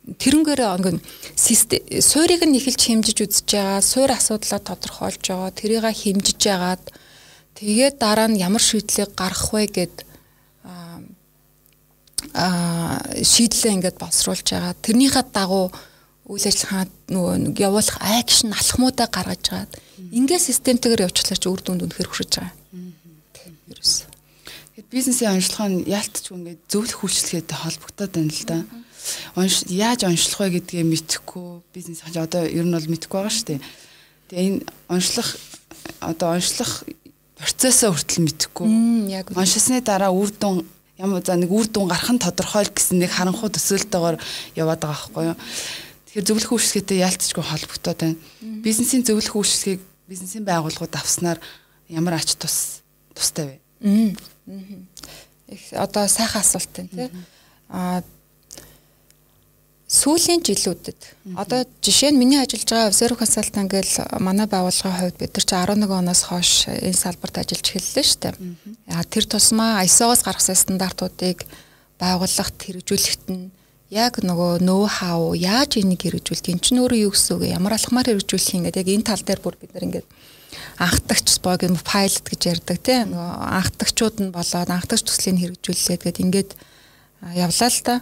Тэрнгээр 0.08 0.62
ингээд 0.64 1.04
систем 1.36 1.84
суурийг 2.00 2.48
нь 2.48 2.56
эхэлж 2.56 2.80
хэмжиж 2.80 3.18
үзэж 3.28 3.48
байгаа, 3.52 3.84
суур 3.84 4.16
асуудлаа 4.16 4.64
тодорхойлж 4.64 5.20
байгаа, 5.20 5.52
тэрийг 5.52 5.84
хэмжиж 5.84 6.40
яагаад 6.48 6.84
тэгээд 7.60 8.00
дараа 8.00 8.32
нь 8.32 8.40
ямар 8.40 8.64
шийдлийг 8.64 9.12
гаргах 9.20 9.52
вэ 9.52 9.68
гэд 9.68 9.96
аа 12.32 13.04
шийдлээ 13.20 13.76
ингээд 13.76 14.00
боловсруулж 14.00 14.48
байгаа. 14.48 14.80
Тэрнийхээ 14.80 15.26
дагуу 15.36 15.76
үйл 16.32 16.46
ажиллагаа 16.48 16.88
нөгөө 17.12 17.60
явуулах 17.60 17.98
акшн 18.00 18.52
алхмуудаа 18.56 19.08
гаргаж 19.12 19.44
гаад 19.44 19.72
ингээд 20.16 20.48
системтэйгээр 20.48 21.04
явуулчихлаа 21.04 21.40
чи 21.40 21.48
үр 21.52 21.62
дүнд 21.64 21.84
үнэхээр 21.84 22.10
хүрэж 22.12 22.32
байгаа. 22.36 22.56
Тийм 23.36 23.54
ерөөс. 23.72 23.94
Тэгээд 24.76 24.88
бизнесийн 24.92 25.36
онцлогоо 25.36 25.68
нь 25.72 25.88
яалтч 25.88 26.26
ингээд 26.32 26.62
зөвлөх 26.72 27.00
үйлчлэгээтэй 27.04 27.58
холбогдоод 27.60 28.12
байна 28.16 28.32
л 28.32 28.46
да. 28.48 28.58
Онш 28.64 28.87
яаж 29.72 30.04
онцлох 30.08 30.40
вэ 30.42 30.62
гэдгээ 30.62 30.84
мэдэхгүй 30.84 31.48
бизнес 31.74 32.02
хаж 32.02 32.18
одоо 32.18 32.44
ер 32.46 32.66
нь 32.66 32.74
бол 32.74 32.92
мэдэхгүй 32.92 33.18
байгаа 33.18 33.34
шүү 33.34 33.48
дээ. 33.48 33.62
Тэгээ 34.28 34.48
энэ 34.48 34.60
онцлох 34.92 35.30
одоо 36.02 36.30
онцлох 36.36 36.84
процессоо 37.38 37.94
хүртэл 37.94 38.26
мэдэхгүй. 38.26 38.68
Яг 39.14 39.32
оншсны 39.38 39.82
дараа 39.82 40.12
үр 40.12 40.34
дүн 40.34 40.66
ямар 40.98 41.22
за 41.22 41.38
нэг 41.38 41.54
үр 41.54 41.70
дүн 41.70 41.88
гарах 41.88 42.10
нь 42.10 42.22
тодорхой 42.22 42.66
л 42.66 42.74
гэсэн 42.74 42.98
нэг 42.98 43.14
харанхуй 43.14 43.54
төсөөлтөөр 43.54 44.18
яваад 44.58 44.82
байгаа 44.82 44.98
байхгүй 44.98 45.24
юу. 45.30 45.38
Тэгэхээр 45.38 46.28
зөвлөх 46.28 46.52
үйлчлэгээтэй 46.58 46.98
яалтчгүй 47.06 47.46
холбогдоод 47.46 48.00
байна. 48.02 48.18
Бизнесийн 48.66 49.06
зөвлөх 49.06 49.38
үйлчлэгийг 49.38 49.82
бизнесийн 50.10 50.46
байгууллагууд 50.50 50.96
авснаар 50.98 51.38
ямар 51.88 52.18
ач 52.18 52.34
тус 52.34 52.82
тустай 53.14 53.62
вэ? 53.86 54.16
Их 55.54 55.62
одоо 55.72 56.08
сайхан 56.10 56.42
асуулт 56.42 56.74
байна 56.74 56.90
тий. 56.90 57.10
Аа 57.70 58.02
сүүлийн 59.88 60.44
жилүүдэд. 60.44 61.00
Одоо 61.40 61.64
жишээ 61.80 62.12
нь 62.12 62.20
миний 62.20 62.36
ажиллаж 62.36 62.68
байгаа 62.68 62.92
Zero 62.92 63.16
Consultant 63.16 63.72
гэл 63.72 64.20
манай 64.20 64.44
байгууллагын 64.44 65.00
хувьд 65.00 65.16
бид 65.16 65.32
нар 65.32 65.46
чи 65.48 65.56
11 65.56 65.88
оноос 65.88 66.22
хойш 66.28 66.68
энэ 66.68 66.92
салбарт 66.92 67.40
ажиллаж 67.40 67.68
эхэллээ 67.72 68.04
шүү 68.04 68.20
дээ. 68.20 68.36
Яа 68.92 69.04
тэр 69.08 69.26
тусмаа 69.32 69.88
ISO-гоос 69.88 70.28
гаргасан 70.28 70.60
стандартуудыг 70.60 71.48
байгууллагт 71.96 72.60
хэрэгжүүлэхэд 72.60 73.24
нь 73.32 73.48
яг 73.88 74.20
нөгөө 74.20 74.60
нөө 74.68 74.86
хав 74.92 75.22
яаж 75.40 75.80
энийг 75.80 76.04
хэрэгжүүлдэг 76.04 76.52
эн 76.52 76.60
чинь 76.60 76.84
өөрөө 76.84 77.08
юу 77.08 77.16
гэсэн 77.16 77.40
үг 77.40 77.44
ямар 77.48 77.80
алхмаар 77.80 78.12
хэрэгжүүлэх 78.12 78.56
юм 78.60 78.68
гэдэг 78.68 78.84
яг 78.84 78.92
энэ 78.92 79.08
тал 79.08 79.24
дээр 79.24 79.40
бүр 79.40 79.56
бид 79.56 79.72
нар 79.72 79.88
ингээд 79.88 80.08
анхдагч 80.84 81.40
бог 81.40 81.64
юм 81.64 81.80
пайлот 81.80 82.28
гэж 82.28 82.42
ярьдаг 82.60 82.78
тийм 82.84 83.16
нөгөө 83.16 83.32
анхдагчуд 83.56 84.16
нь 84.20 84.36
болоод 84.36 84.68
анхдагч 84.68 85.08
төслийг 85.08 85.40
хэрэгжүүлээд 85.40 86.02
гээд 86.04 86.20
ингээд 86.28 86.52
явлаа 87.40 87.70
л 87.72 87.82
та. 87.88 87.96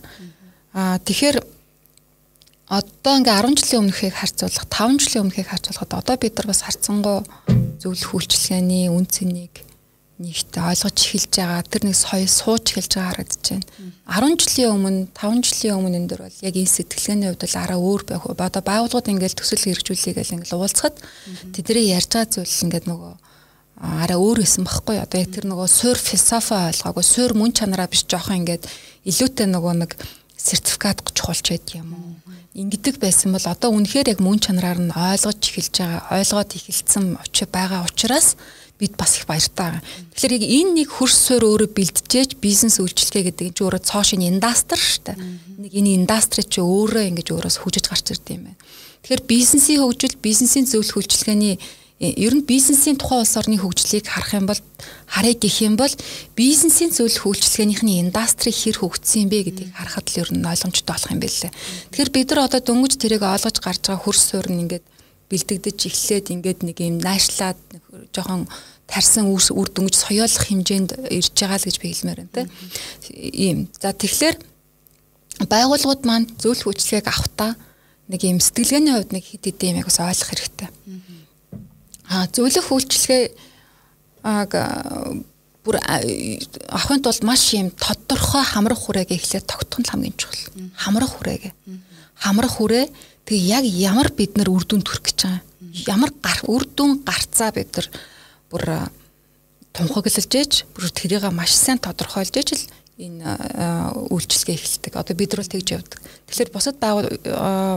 Аа 0.73 0.97
тэгэхээр 1.05 1.37
одоо 2.65 3.13
ингээ 3.21 3.45
10 3.45 3.61
жилийн 3.61 3.81
өмнөхийг 3.85 4.15
харьцуулах 4.17 4.65
5 4.65 4.97
жилийн 4.97 5.23
өмнөхийг 5.29 5.49
харьцуулахад 5.53 5.93
одоо 6.01 6.15
бид 6.17 6.33
нар 6.33 6.47
бас 6.49 6.65
харьцангуй 6.65 7.21
зөвлөх 7.77 8.11
үйлчилгээний 8.17 8.89
үн 8.89 9.05
цэнийг 9.05 9.61
нэгт 10.17 10.57
ойлгож 10.57 10.97
эхэлж 10.97 11.33
байгаа 11.37 11.61
тэр 11.61 11.83
нэг 11.85 11.97
соёл 11.99 12.25
сууж 12.25 12.65
эхэлж 12.73 12.91
байгаа 12.97 13.11
харагдаж 13.21 13.45
байна. 13.45 13.67
10 14.09 14.41
жилийн 14.41 14.71
өмнө 14.73 15.01
5 15.13 15.45
жилийн 15.45 15.77
өмнө 15.77 15.97
энэ 15.99 16.09
дөр 16.09 16.21
бол 16.25 16.39
яг 16.41 16.55
энэ 16.55 16.73
сэтгэлгээний 16.73 17.27
хувьд 17.29 17.43
бол 17.45 17.57
араа 17.61 17.79
өөр 17.83 18.01
байх. 18.07 18.23
Одоо 18.25 18.63
байгууллагууд 18.65 19.11
ингээл 19.13 19.37
төсөл 19.37 19.61
хэрэгжүүлэе 19.61 20.15
гэл 20.15 20.35
ингээл 20.39 20.57
уулзахад 20.57 20.95
тэдний 21.53 21.93
ярьж 21.93 22.09
байгаа 22.15 22.31
зүйл 22.31 22.63
ингээд 22.65 22.87
нөгөө 22.89 23.13
араа 23.75 24.17
өөр 24.17 24.39
байсан 24.39 24.63
байхгүй 24.63 24.97
одоо 25.03 25.19
яг 25.19 25.29
тэр 25.35 25.45
нөгөө 25.51 25.67
суур 25.67 25.99
философи 25.99 26.55
ойлгоогүй 26.55 27.03
суур 27.03 27.31
мөн 27.35 27.51
чанараа 27.51 27.91
биш 27.91 28.07
жоохон 28.07 28.39
ингээд 28.39 28.63
илүүтэй 29.03 29.47
нөгөө 29.51 29.73
нэг 29.83 29.91
сертификат 30.39 31.03
чухалч 31.11 31.51
байдаг 31.51 31.75
юм 31.83 31.91
уу 31.91 32.15
ингэдэг 32.55 33.03
байсан 33.03 33.35
бол 33.35 33.43
одоо 33.43 33.75
үнэхээр 33.75 34.15
яг 34.15 34.19
мөн 34.23 34.39
чанараар 34.39 34.79
нь 34.79 34.95
ойлгож 34.95 35.43
эхэлж 35.43 35.75
байгаа 35.75 36.07
ойлгоод 36.15 36.51
эхэлсэн 36.55 37.19
очи 37.19 37.43
байгаа 37.51 37.83
учраас 37.83 38.39
бид 38.79 38.95
бас 38.95 39.19
их 39.19 39.27
баяртай. 39.27 39.83
Тэгэхээр 40.15 40.35
яг 40.39 40.43
энэ 40.47 40.71
нэг 40.79 40.87
хөрс 40.87 41.19
суур 41.19 41.43
өөрөө 41.51 41.69
бэлтжээж 41.75 42.39
бизнес 42.39 42.79
үйлчлэгээ 42.79 43.27
гэдэг 43.35 43.59
чинь 43.59 43.65
өөрөө 43.67 43.83
цоошин 43.83 44.23
индастри 44.23 44.79
шүү 44.79 45.03
дээ. 45.03 45.17
Нэг 45.67 45.71
энэ 45.75 45.95
индастри 45.99 46.47
чи 46.47 46.63
өөрөө 46.63 47.03
ингэж 47.11 47.27
өөрөөс 47.35 47.59
хүжиж 47.59 47.91
гарч 47.91 48.15
ирд 48.15 48.27
юм 48.31 48.51
байна. 48.51 48.59
Тэгэхээр 49.03 49.23
бизнесийн 49.27 49.79
хөгжил, 49.83 50.15
бизнесийн 50.23 50.65
зөвлөх 50.67 50.95
үйлчлэгээний 51.03 51.59
ер 51.99 52.33
нь 52.35 52.43
бизнесийн 52.43 52.99
тухайн 52.99 53.23
улс 53.23 53.39
орны 53.39 53.55
хөгжлийг 53.55 54.03
харах 54.03 54.35
юм 54.35 54.45
бол 54.51 54.59
харъя 55.07 55.31
гэх 55.31 55.63
юм 55.63 55.79
бол 55.79 55.91
бизнесийн 56.35 56.91
зөвлөх 56.91 57.23
үйлчилгээнийхний 57.23 58.03
индастри 58.03 58.51
хэр 58.51 58.83
хөгжсөн 58.83 59.23
юм 59.23 59.29
бэ 59.31 59.39
гэдгийг 59.47 59.71
харахад 59.71 60.07
л 60.11 60.19
ер 60.19 60.29
нь 60.35 60.43
ойлгомжтой 60.43 60.91
болох 60.91 61.11
юм 61.15 61.23
байлээ. 61.23 61.51
Тэгэхээр 61.95 62.11
бид 62.11 62.27
нар 62.35 62.51
одоо 62.51 62.59
дөнгөж 62.59 62.93
тэрийг 62.99 63.23
ойлгож 63.23 63.57
гарч 63.63 63.81
байгаа 63.87 64.03
хөрс 64.03 64.23
суурь 64.27 64.51
нь 64.51 64.67
ингээд 64.67 64.85
бэлдэгдэж 65.31 65.79
эхлээд 65.87 66.25
ингээд 66.35 66.59
нэг 66.67 66.77
юм 66.83 66.99
наашлаад 66.99 67.59
жоохон 68.11 68.43
тарсан 68.91 69.31
үр 69.31 69.69
дөнгөж 69.71 69.95
соёолох 69.95 70.43
хэмжээнд 70.51 71.09
ирж 71.15 71.31
байгаа 71.31 71.63
л 71.63 71.67
гэж 71.71 71.77
би 71.79 71.87
хэлмээр 71.95 72.19
байна 72.27 72.35
те. 72.35 72.43
Ийм. 73.15 73.71
За 73.79 73.95
тэгэхээр 73.95 74.35
байгууллагууд 75.47 76.03
маань 76.03 76.27
зөвлөх 76.37 76.75
үйлчлэгийг 76.75 77.07
авахтаа 77.07 77.55
нэг 78.11 78.21
юм 78.21 78.37
сэтгэлгээний 78.43 78.93
хувьд 78.93 79.11
нэг 79.15 79.23
хэд 79.25 79.43
хэдэн 79.49 79.69
юм 79.73 79.79
яг 79.81 79.87
бас 79.89 79.99
ойлгох 80.03 80.29
хэрэгтэй. 80.29 80.69
А 82.09 82.27
зөвлөх 82.29 82.69
үйлчлэгээ 82.71 83.23
аг 84.25 84.51
бүр 85.65 85.81
авахын 85.81 87.01
тулд 87.01 87.23
маш 87.25 87.53
юм 87.57 87.73
тодорхой 87.73 88.45
хамрах 88.45 88.85
хүрээгээ 88.85 89.17
эхлээд 89.17 89.49
тогтох 89.49 89.81
нь 89.81 89.89
хамгийн 89.89 90.13
чухал. 90.13 90.45
Хамрах 90.77 91.17
хүрээгээ. 91.17 91.53
Хамрах 92.21 92.53
хүрээ 92.61 92.85
тэг 93.25 93.39
яг 93.41 93.65
ямар 93.65 94.13
бид 94.13 94.37
нар 94.37 94.53
үр 94.53 94.61
дүн 94.61 94.85
төрөх 94.85 95.09
гэж 95.09 95.17
байгаа. 95.25 95.41
Ямар 95.89 96.13
үр 96.45 96.63
дүн 96.69 97.01
гарцаа 97.01 97.49
бид 97.49 97.73
нар 97.73 97.87
бүр 98.53 98.63
тунхаглаж 99.73 100.29
ээж 100.29 100.53
бүр 100.77 100.93
тэрийг 100.93 101.25
маш 101.33 101.57
сайн 101.57 101.81
тодорхойлж 101.81 102.33
ээж 102.37 102.49
л 102.53 102.63
энэ 102.95 103.27
үйлчлэгээ 104.07 104.55
эхэлдэг. 104.55 104.93
Одоо 104.95 105.15
бид 105.19 105.35
нар 105.35 105.43
л 105.43 105.51
тэгж 105.51 105.67
явдаг. 105.75 105.99
Тэгэхээр 106.31 106.51
бусад 106.55 106.79
байгуул 106.79 107.11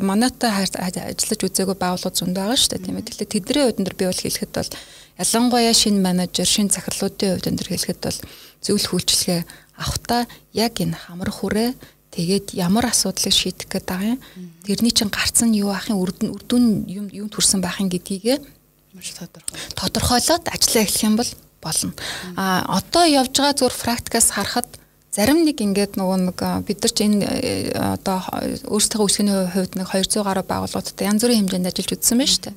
манайтай 0.07 0.51
ажиллаж 0.55 1.41
үзээгүй 1.43 1.75
байгууллагууд 1.75 2.19
зөндөө 2.23 2.39
байгаа 2.39 2.55
шүү 2.55 2.71
дээ 2.79 2.85
тийм 2.87 2.99
ээ. 3.03 3.07
Тэгэхээр 3.11 3.33
тэдний 3.35 3.63
хувьд 3.67 3.79
нар 3.83 3.97
би 3.99 4.05
бол 4.07 4.23
хэлэхэд 4.23 4.53
бол 4.55 4.71
ялангуяа 5.19 5.75
шинэ 5.75 5.99
менежер, 5.99 6.47
шинэ 6.47 6.71
захирлуудын 6.71 7.35
хувьд 7.35 7.51
энэ 7.51 7.67
хэлэхэд 7.67 8.01
бол 8.07 8.19
зөвлөх 8.63 8.93
үйлчлэгээ 8.95 9.41
авахта 9.75 10.31
яг 10.55 10.75
энэ 10.79 10.95
хамар 10.95 11.31
хүрээ 11.35 11.71
тэгээд 12.15 12.47
ямар 12.55 12.87
асуудлыг 12.87 13.35
шийдэх 13.35 13.67
гээд 13.67 13.87
байгаа 13.91 14.15
юм. 14.15 14.23
Тэрний 14.63 14.95
чинь 14.95 15.11
гарцсан 15.11 15.51
юу 15.51 15.75
ахын 15.75 15.99
үрдүн 15.99 16.31
үрдүн 16.31 16.65
юм 16.87 17.11
юм 17.11 17.27
төрсэн 17.27 17.59
байхын 17.59 17.91
гэдгийг 17.91 18.47
маш 18.95 19.11
тодорхой. 19.19 19.59
Тодорхойлоод 19.75 20.45
ажиллаа 20.47 20.83
эхлэх 20.87 21.03
юм 21.03 21.17
бол 21.19 21.31
болно. 21.63 21.93
А 22.37 22.63
одоо 22.79 23.05
явж 23.05 23.35
байгаа 23.35 23.55
зүгээр 23.59 23.83
практикаас 23.83 24.31
харахад 24.35 24.67
зарим 25.09 25.41
нэг 25.41 25.57
ингээд 25.65 25.97
нөгөө 25.97 26.19
нэг 26.29 26.39
бид 26.69 26.79
нар 26.85 26.93
ч 26.93 26.99
энэ 27.01 27.25
э, 27.25 27.73
одоо 27.73 28.21
өөрсдөө 28.69 29.01
үйлчлэгийн 29.09 29.49
хувьд 29.57 29.73
нэг 29.81 29.89
200 29.89 30.21
гаруй 30.21 30.45
байгууллагуудтай 30.45 31.09
янз 31.09 31.25
бүрийн 31.25 31.49
хэмжээнд 31.49 31.69
ажиллаж 31.73 31.91
үзсэн 31.97 32.19
байна 32.21 32.29
шүү 32.29 32.45
дээ. 32.45 32.57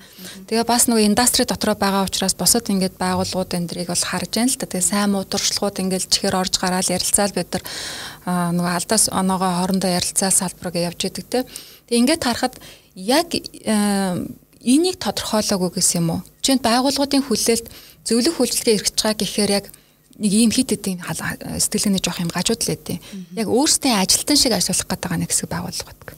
Тэгээ 0.52 0.68
бас 0.68 0.84
нөгөө 0.92 1.08
индастри 1.08 1.44
дотроо 1.48 1.76
байгаа 1.80 2.04
учраас 2.04 2.36
босод 2.36 2.68
ингээд 2.68 3.00
байгууллагууд 3.00 3.56
энэ 3.56 3.68
дэрийг 3.72 3.88
бол 3.88 4.04
харж 4.04 4.32
байна 4.36 4.52
л 4.52 4.60
та. 4.60 4.68
Тэгээ 4.68 4.84
сайн 4.84 5.16
муудурчлууд 5.16 5.80
ингээд 5.80 6.12
чихэр 6.12 6.36
орж 6.36 6.54
гараад 6.60 6.92
ярилцаал 6.92 7.32
бид 7.32 7.50
нар 7.56 7.64
нөгөө 8.52 8.74
алдаас 8.76 9.04
оноогоо 9.16 9.52
хоорондоо 9.56 9.90
ярилцаал 9.96 10.36
салбарыг 10.36 10.76
явж 10.76 11.00
идэг 11.08 11.26
те. 11.32 11.48
Тэгээ 11.88 12.02
ингээд 12.04 12.26
харахад 12.28 12.60
яг 13.00 13.32
э, 13.32 14.28
энийг 14.60 15.00
тодорхойлоогүй 15.00 15.80
гэсэн 15.80 16.04
юм 16.04 16.20
уу? 16.20 16.22
Жишээнд 16.44 16.68
байгууллагуудын 16.68 17.24
хүлээлт 17.26 17.68
зөвлөх 18.06 18.38
үйлчлэгээ 18.44 18.76
эргэж 18.78 18.96
байгаа 19.00 19.18
гэхээр 19.18 19.52
яг 19.56 19.66
нэг 20.22 20.32
ийм 20.32 20.52
хит 20.54 20.70
хэдийн 20.70 21.02
сэтгэлгээний 21.02 22.02
жоох 22.02 22.22
юм 22.22 22.30
гажууд 22.30 22.62
л 22.62 22.74
өгдөө. 22.78 22.98
Яг 23.42 23.48
өөрсдөө 23.50 23.92
ажилтан 23.98 24.38
шиг 24.38 24.54
ажиллах 24.54 24.86
гэдэг 24.86 25.02
байгаа 25.02 25.18
нэг 25.18 25.32
хэсэг 25.34 25.50
байгуулга 25.50 25.86
байдаг. 25.90 26.10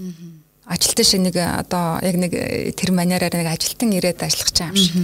Ажилтан 0.68 1.08
шиг 1.08 1.22
нэг 1.24 1.36
одоо 1.40 2.04
яг 2.04 2.16
нэг 2.20 2.32
тэр 2.76 2.92
манераар 2.92 3.32
нэг 3.32 3.48
ажилтан 3.48 3.96
ирээд 3.96 4.20
ажиллах 4.20 4.52
юм 4.60 4.76
шиг. 4.76 4.96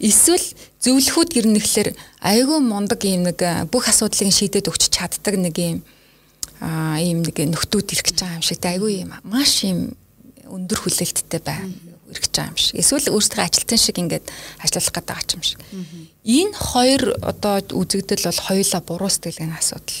Эсвэл 0.00 0.48
зөвлөхүүд 0.80 1.30
гэрнэхлэр 1.36 1.88
айгүй 2.24 2.58
мундаг 2.64 3.00
ийм 3.04 3.28
нэг 3.28 3.44
бүх 3.68 3.92
асуудлыг 3.92 4.32
шийдээд 4.32 4.72
өгч 4.72 4.88
чаддаг 4.88 5.36
нэг 5.36 5.56
ийм 5.60 5.78
ийм 6.64 7.20
нэг 7.20 7.36
нөхдүүд 7.36 7.92
ирэх 7.92 8.08
гэж 8.08 8.16
байгаа 8.24 8.38
юм 8.40 8.44
шиг. 8.44 8.64
Айгүй 8.64 9.04
ийм 9.04 9.12
маш 9.20 9.68
ийм 9.68 9.92
өндөр 10.48 10.80
хүлээлттэй 10.80 11.44
байна 11.44 11.95
эргэж 12.10 12.32
байгаа 12.34 12.50
юм 12.52 12.58
шиг. 12.58 12.74
Эсвэл 12.78 13.10
өөрсдөө 13.10 13.42
ажилтан 13.42 13.80
шиг 13.80 13.96
ингээд 13.98 14.26
ажиллах 14.62 14.94
гэдэг 14.94 15.34
юм 15.34 15.42
шиг. 15.42 15.58
Энэ 16.26 16.54
хоёр 16.54 17.02
одоо 17.22 17.62
үзэгдэл 17.62 18.28
бол 18.28 18.46
хоёулаа 18.46 18.82
буруу 18.82 19.10
сэтгэлгээний 19.10 19.58
асуудал. 19.58 20.00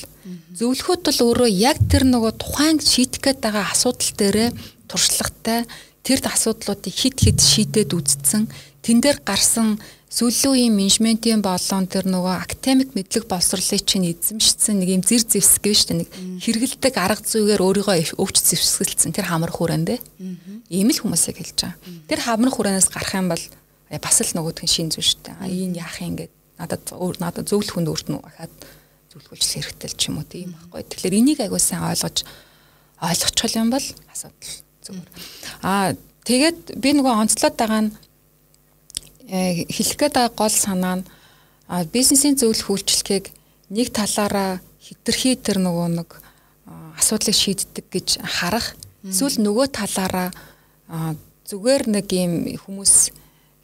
Зөвлөхөд 0.58 1.02
бол 1.06 1.20
өөрөө 1.30 1.50
яг 1.50 1.78
тэр 1.86 2.04
нөгөө 2.06 2.32
тухайн 2.38 2.78
шийдэх 2.82 3.22
гээд 3.22 3.38
байгаа 3.46 3.70
асуудал 3.70 4.10
дээрээ 4.18 4.50
туршлагатай 4.90 5.60
тэр 6.02 6.18
асуудлуудыг 6.22 6.94
хит 6.94 7.18
хит 7.18 7.38
шийдээд 7.38 7.94
үзсэн 7.94 8.50
тэн 8.82 8.98
дээр 9.02 9.18
гарсан 9.22 9.78
сүүлийн 10.16 10.72
менежментийн 10.72 11.44
болон 11.44 11.84
тэр 11.92 12.08
нөгөө 12.08 12.34
академик 12.40 12.96
мэдлэг 12.96 13.28
боловсролыг 13.28 13.84
чинь 13.84 14.08
эзэмшсэн 14.16 14.80
нэг 14.80 14.88
юм 14.96 15.02
зэр 15.04 15.28
зэвсгээ 15.28 15.76
шүү 15.76 15.88
дээ 15.92 16.00
нэг 16.00 16.10
хэрэгэлдэг 16.40 16.94
арга 16.96 17.20
зүйгээр 17.20 17.60
өөрийгөө 17.60 18.16
өвч 18.16 18.36
зэвсгэлцсэн 18.40 19.12
тэр 19.12 19.28
хамар 19.28 19.52
хүрээндээ 19.52 20.00
ийм 20.72 20.88
л 20.88 21.00
хүмүүсийг 21.04 21.36
хэлж 21.36 21.68
байгаа. 21.68 22.08
Тэр 22.08 22.20
хамар 22.24 22.48
хүрээнээс 22.48 22.88
гарах 22.88 23.12
юм 23.12 23.28
бол 23.28 23.44
бас 23.92 24.16
л 24.24 24.32
нөгөөдгөн 24.40 24.72
шин 24.72 24.88
зүйл 24.88 25.04
шүү 25.04 25.20
дээ. 25.20 25.52
Ийм 25.52 25.76
яах 25.76 26.00
юм 26.00 26.16
гээд 26.16 26.32
надад 26.64 26.84
надад 27.20 27.44
зөвлөх 27.44 27.76
хүнд 27.76 27.92
өөрт 27.92 28.08
нь 28.08 28.16
ахаад 28.16 28.54
зөвлгүүлж 29.12 29.44
хэрэгтэй 29.52 29.88
л 29.92 30.00
ч 30.00 30.02
юм 30.08 30.16
уу 30.16 30.24
тийм 30.24 30.56
байхгүй. 30.56 30.80
Тэгэхээр 30.96 31.18
энийг 31.20 31.40
агуу 31.44 31.60
сайн 31.60 31.84
ойлгож 31.84 32.24
ойлгочихвол 33.04 33.60
юм 33.60 33.68
бол 33.68 33.86
асуудал 34.08 34.54
зүгээр. 34.80 35.08
Аа 35.60 35.92
тэгээд 36.24 36.80
би 36.80 36.88
нөгөө 36.96 37.14
онцлоод 37.20 37.56
байгаа 37.60 37.82
нь 37.84 37.92
хэлэх 39.26 39.96
гээд 39.98 40.14
байгаа 40.14 40.34
гол 40.34 40.54
санаа 40.54 41.02
нь 41.02 41.04
бизнесийн 41.90 42.38
зөвлөх 42.38 42.70
үйлчлэгийг 42.70 43.34
нэг 43.74 43.90
талаараа 43.90 44.62
хитрхи 44.78 45.34
тэр 45.34 45.58
нөгөө 45.58 45.88
нэг 45.98 46.08
асуудлыг 46.98 47.34
шийддэг 47.34 47.86
гэж 47.90 48.08
харах. 48.22 48.78
Эсвэл 49.02 49.42
нөгөө 49.42 49.66
талаараа 49.74 50.30
зүгээр 51.46 51.82
нэг 51.90 52.06
юм 52.14 52.32
хүмүүс 52.62 53.10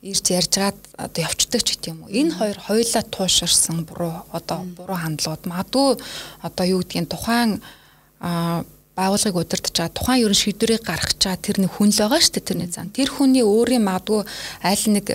ирж 0.02 0.26
ярьж 0.34 0.54
гаад 0.58 0.78
одоо 0.98 1.20
явцдаг 1.22 1.62
ч 1.62 1.78
гэдэм 1.78 1.94
юм 1.94 2.00
уу. 2.02 2.10
Энэ 2.10 2.34
хоёр 2.34 2.58
хоёулаа 2.58 3.04
туушарсан 3.06 3.86
буруу 3.86 4.26
одоо 4.34 4.66
буруу 4.66 4.98
хандлагууд. 4.98 5.46
Магадгүй 5.46 5.90
одоо 6.42 6.64
юу 6.66 6.82
гэдгийг 6.82 7.06
тухайн 7.06 7.62
байгууллагыг 8.98 9.38
удирдах 9.38 9.70
чаа 9.70 9.88
тухайн 9.94 10.26
ерөн 10.26 10.42
шийдвэрийг 10.42 10.82
гаргах 10.82 11.14
чаа 11.22 11.38
тэр 11.38 11.62
нэг 11.62 11.70
хүн 11.78 11.94
л 11.94 12.02
байгаа 12.02 12.18
шүү 12.18 12.34
дээ 12.34 12.48
тэрний 12.50 12.70
зан. 12.70 12.90
Тэр 12.90 13.08
хүний 13.14 13.46
өөрийн 13.46 13.86
магадгүй 13.86 14.26
аль 14.62 14.86
нэг 14.90 15.06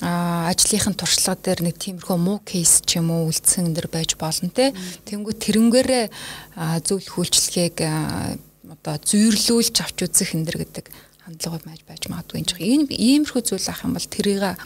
ажлынхын 0.00 0.96
туршлага 0.96 1.40
дээр 1.44 1.60
нэг 1.68 1.76
тиймэрхүү 1.76 2.16
муу 2.16 2.40
кейс 2.40 2.80
ч 2.84 2.96
юм 2.96 3.12
уу 3.12 3.28
үлдсэн 3.28 3.76
дэр 3.76 3.92
байж 3.92 4.16
болно 4.16 4.48
те. 4.48 4.72
Тэнгүү 5.04 5.34
тэрнгээрээ 5.36 6.04
зөвлөх 6.88 7.20
үйлчлэгийг 7.20 7.84
одоо 7.84 8.94
зүйрлүүлж 8.96 9.76
авч 9.84 9.98
үзэх 10.08 10.32
энэ 10.32 10.46
дэр 10.48 10.58
гэдэг 10.64 10.86
хандлага 11.20 11.60
байж 11.68 11.82
байж 11.84 12.02
магадгүй 12.08 12.40
энэ 12.48 12.88
иймэрхүү 12.96 13.42
зүйл 13.44 13.68
ах 13.68 13.84
юм 13.84 13.92
бол 13.92 14.08
тэрийг 14.08 14.56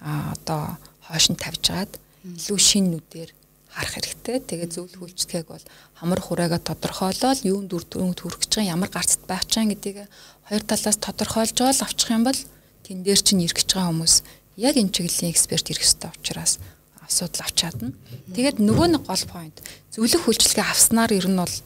одоо 0.00 0.80
хоош 1.04 1.26
нь 1.28 1.36
тавьж 1.36 1.64
гаад 1.68 1.92
илүү 2.24 2.58
шин 2.58 2.88
нүдээр 2.96 3.30
харах 3.70 3.94
хэрэгтэй. 3.94 4.40
Тэгээд 4.48 4.74
зөвлөх 4.74 5.12
үйлчлэгийг 5.12 5.46
бол 5.46 5.64
хамар 5.94 6.20
хүрээгээ 6.24 6.60
тодорхойлоод 6.66 7.38
юунд 7.46 7.68
дүр 7.70 7.84
төрөнд 7.86 8.18
хүрэх 8.18 8.42
гэж 8.42 8.50
байгаа 8.58 8.74
ямар 8.74 8.90
гарцд 8.90 9.22
байх 9.30 9.46
чаан 9.46 9.70
гэдгийг 9.70 10.10
хоёр 10.50 10.62
талаас 10.66 10.98
тодорхойлж 10.98 11.56
бол 11.60 11.84
авчих 11.86 12.10
юм 12.10 12.24
бол 12.26 12.40
тэн 12.82 13.06
дээр 13.06 13.20
чинь 13.22 13.46
ирэх 13.46 13.62
гэж 13.62 13.70
байгаа 13.78 13.90
хүмүүс 13.94 14.14
яг 14.60 14.76
энэ 14.76 14.92
чиглэлийн 14.92 15.32
эксперт 15.32 15.72
ирэх 15.72 15.88
ёстой 15.88 16.12
учраас 16.20 16.60
асуудал 17.00 17.48
авч 17.48 17.56
чадна. 17.56 17.96
Тэгээд 18.36 18.60
нөгөө 18.60 19.00
нэг 19.00 19.02
гол 19.08 19.24
point 19.26 19.56
зөвлөх 19.90 20.28
үйлчлэгээ 20.28 20.68
авснаар 20.68 21.10
ер 21.16 21.26
нь 21.26 21.40
бол 21.40 21.56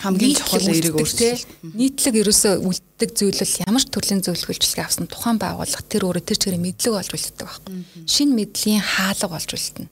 хамгийн 0.00 0.34
чухал 0.34 0.64
эерэг 0.64 0.96
өөрчлөлт. 0.96 1.44
Нийтлэг 1.76 2.14
ерөөсөө 2.24 2.64
үлддэг 2.64 3.10
бол 3.12 3.52
ямар 3.68 3.82
ч 3.84 3.88
төрлийн 3.92 4.24
зөвлөх 4.24 4.48
үйлчлэгээ 4.48 4.86
авсан 4.88 5.06
тухайн 5.06 5.36
байгууллага 5.36 5.84
тэр 5.86 6.08
өөрөө 6.08 6.24
тэр 6.24 6.38
чигээр 6.40 6.64
мэдлэг 6.64 6.94
олж 6.96 7.10
үлддэг 7.12 7.44
байхгүй. 7.44 7.72
Шин 8.08 8.32
мэдлийн 8.32 8.80
хаалга 8.80 9.36
олж 9.36 9.50
үлдэнэ. 9.52 9.88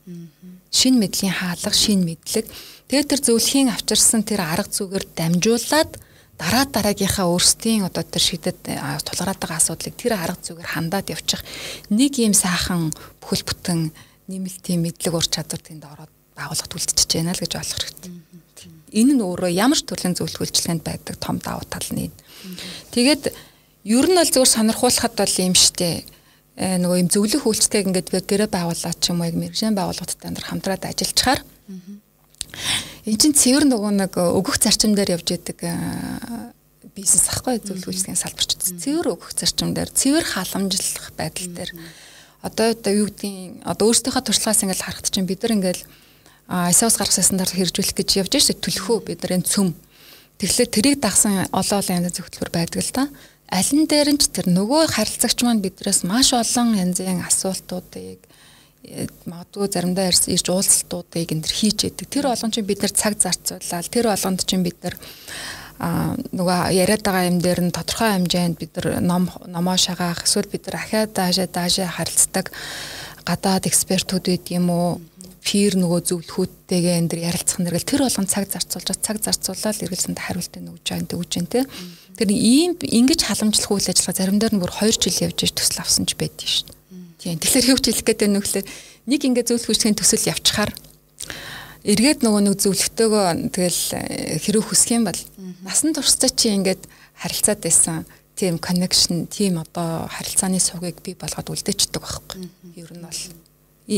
Шин 0.72 0.94
мэдлийн 0.96 1.34
хаалга, 1.36 1.76
шин 1.76 2.00
мэдлэг. 2.08 2.46
Тэгээд 2.88 3.08
тэр 3.12 3.20
зөвлөхийн 3.20 3.68
авчирсан 3.68 4.24
тэр 4.24 4.40
арга 4.48 4.72
зүгээр 4.72 5.04
дамжуулаад 5.12 5.92
дараа 6.38 6.64
дараагийнхаа 6.70 7.26
өөрсдийн 7.26 7.82
одоо 7.84 8.06
тэр 8.06 8.22
шидэд 8.22 8.62
тулгараад 8.62 9.42
байгаа 9.42 9.58
асуудлыг 9.58 9.94
тэр 9.98 10.14
арга 10.14 10.38
зүгээр 10.38 10.70
хандаад 10.70 11.10
явчих. 11.10 11.42
Нэг 11.90 12.14
юм 12.22 12.32
сайхан 12.32 12.94
бүхэл 13.18 13.42
бүтэн 13.42 13.90
нэмэлтийн 14.30 14.78
мэдлэг 14.78 15.14
ур 15.18 15.26
чадвар 15.26 15.58
тэнд 15.58 15.82
ороод 15.82 16.12
байгууллагт 16.38 16.72
үлдчихэж 16.78 17.10
байна 17.18 17.34
л 17.34 17.42
гэж 17.42 17.52
ойлгох 17.58 17.82
хэрэгтэй. 17.82 18.12
Энэ 18.94 19.12
нь 19.18 19.24
өөрөө 19.26 19.50
ямар 19.50 19.76
ч 19.76 19.84
төрлийн 19.84 20.14
зөвлөгөөлчлэнд 20.14 20.82
байдаг 20.86 21.18
том 21.18 21.42
давуу 21.42 21.66
тал 21.66 21.90
нь. 21.90 22.14
Тэгээд 22.94 23.34
ер 23.84 24.06
нь 24.06 24.16
бол 24.16 24.30
зөвхөн 24.30 24.54
сонирхуулахад 24.70 25.14
бол 25.18 25.34
юм 25.42 25.58
штэ. 25.58 26.06
Э, 26.58 26.78
нөгөө 26.78 26.98
юм 27.02 27.08
зөвлөх 27.10 27.46
үйлчлэгийг 27.46 27.90
ингээд 27.90 28.26
гэрээ 28.26 28.50
байгууллаа 28.50 28.94
ч 28.98 29.10
юм 29.14 29.22
уу 29.22 29.30
яг 29.30 29.36
мэрэгжлийн 29.38 29.78
байгууллагаттай 29.78 30.34
хамтраад 30.42 30.82
ажиллачаар 30.90 31.40
Энд 33.08 33.24
чинь 33.24 33.32
цэвэр 33.32 33.64
нөгөө 33.64 33.92
нэг 34.04 34.12
өгөх 34.20 34.60
зарчим 34.60 34.92
дээр 34.92 35.16
явж 35.16 35.32
идэг 35.32 35.64
бизнес 36.92 37.32
ахгүй 37.32 37.56
зөвлөгөөчлийн 37.64 38.20
салбарч. 38.20 38.60
Цэвэр 38.60 39.16
өгөх 39.16 39.32
зарчим 39.32 39.72
дээр, 39.72 39.88
цэвэр 39.88 40.24
халамжлах 40.28 41.16
байдал 41.16 41.48
дээр 41.56 41.72
одоо 42.44 42.76
одоо 42.76 42.92
юу 42.92 43.08
гэдгийг 43.08 43.64
одоо 43.64 43.88
өөрсдийнхөө 43.88 44.22
туршлагаас 44.28 44.60
ингээд 44.60 44.84
харахад 44.84 45.08
чинь 45.08 45.24
бид 45.24 45.40
нар 45.40 45.56
ингээд 45.56 45.80
асаус 46.48 47.00
гаргасан 47.00 47.40
дараа 47.40 47.56
хэрэгжүүлэх 47.56 47.96
гэж 47.96 48.08
явж 48.20 48.32
штэ 48.44 48.60
төлөхөө 48.60 49.08
бид 49.08 49.24
нар 49.24 49.40
энэ 49.40 49.48
цөм. 49.48 49.72
Тэгэхээр 50.38 50.68
тэрийг 50.68 50.96
дагсан 51.00 51.48
олон 51.48 51.78
олон 51.80 51.96
янзын 51.98 52.14
зөвлөлтөр 52.14 52.50
байдаг 52.52 52.78
л 52.84 52.92
да. 52.92 53.04
Аль 53.48 53.72
нь 53.72 53.88
дээр 53.88 54.12
нь 54.14 54.20
ч 54.20 54.28
тэр 54.28 54.52
нөгөө 54.52 54.92
харилцагч 54.92 55.38
маань 55.42 55.64
биднээс 55.64 56.04
маш 56.04 56.36
олон 56.36 56.76
янзын 56.76 57.24
асуултуудыг 57.24 58.20
магадгүй 59.28 59.68
заримдаа 59.68 60.08
ирж 60.10 60.46
уулзалтуудыг 60.48 61.32
энэ 61.32 61.46
хийж 61.46 61.88
яадаг. 61.88 62.06
Тэр 62.08 62.26
болгон 62.28 62.52
чинь 62.52 62.68
бид 62.68 62.82
нар 62.82 62.92
цаг 62.92 63.14
зарцуулаад 63.20 63.86
тэр 63.92 64.06
болгонд 64.10 64.42
чинь 64.44 64.64
бид 64.64 64.78
нар 64.82 64.96
а 65.78 66.18
нөгөө 66.34 66.74
яриад 66.74 67.06
байгаа 67.06 67.30
юм 67.30 67.38
дээр 67.38 67.70
нь 67.70 67.74
тодорхой 67.74 68.10
хэмжээнд 68.10 68.58
бид 68.58 68.72
нар 68.76 68.98
ном 68.98 69.30
номоо 69.46 69.78
шагаах 69.78 70.26
эсвэл 70.26 70.50
бид 70.50 70.66
нар 70.66 70.82
ахаад 70.82 71.14
даашаа 71.14 71.46
даашаа 71.46 71.86
харилцдаг 71.86 72.50
гадаад 73.22 73.70
экспертүүд 73.70 74.24
байд 74.26 74.46
юм 74.50 74.66
уу? 74.74 74.98
Пир 75.38 75.78
нөгөө 75.78 76.00
зөвлөхүүдтэйгээ 76.10 76.98
энэ 76.98 77.08
дэр 77.08 77.20
ярилцах 77.30 77.62
нэрэл 77.62 77.86
тэр 77.86 78.02
болгон 78.04 78.26
цаг 78.26 78.50
зарцуулж 78.50 78.90
цаг 78.98 79.22
зарцуулаад 79.22 79.80
эргэлзэнд 79.86 80.18
хариултыг 80.18 80.66
өгж 80.66 80.82
байгаа 80.82 80.98
энэ 80.98 81.30
जैन 81.30 81.46
тэ 81.46 81.62
тэр 82.18 82.28
ийм 82.34 82.74
ингэж 82.74 83.20
халамжлах 83.22 83.70
үйл 83.70 83.88
ажиллагаа 83.88 84.18
заримдаа 84.18 84.50
нь 84.50 84.60
бүр 84.60 84.72
2 84.82 84.98
жил 84.98 85.30
явж 85.30 85.38
төсөл 85.46 85.80
авсан 85.80 86.04
ч 86.04 86.18
байдгийг 86.18 86.52
шүү 86.52 86.77
Тийм. 87.18 87.38
Тэгэхээр 87.42 87.70
юу 87.74 87.78
ч 87.82 87.90
хэлэх 87.90 88.06
гээд 88.06 88.20
байна 88.24 88.38
вэ 88.38 88.62
нэг 89.10 89.20
ингээд 89.26 89.50
зөвлөх 89.50 89.74
хүчгийн 89.74 89.98
төсөл 89.98 90.30
явчихаар 90.30 90.70
эргээд 91.82 92.22
нөгөө 92.22 92.42
нэг 92.46 92.54
зөвлөгтөөгөө 92.62 93.26
тэгэл 93.54 93.82
э, 93.98 94.38
хэрэг 94.38 94.64
хүсэх 94.66 94.94
юм 94.94 95.08
бол 95.08 95.20
насан 95.66 95.94
туршдаа 95.94 96.30
чи 96.30 96.54
ингээд 96.54 96.86
харилцаад 97.18 97.60
байсан 97.62 98.06
тийм 98.38 98.58
connection, 98.62 99.26
тийм 99.26 99.58
одоо 99.58 100.06
харилцааны 100.06 100.62
сугийг 100.62 101.02
бий 101.02 101.18
болгоод 101.18 101.50
үлдээчдэг 101.50 101.98
байхгүй. 101.98 102.46
Ер 102.78 102.90
нь 102.94 103.02
бол 103.02 103.20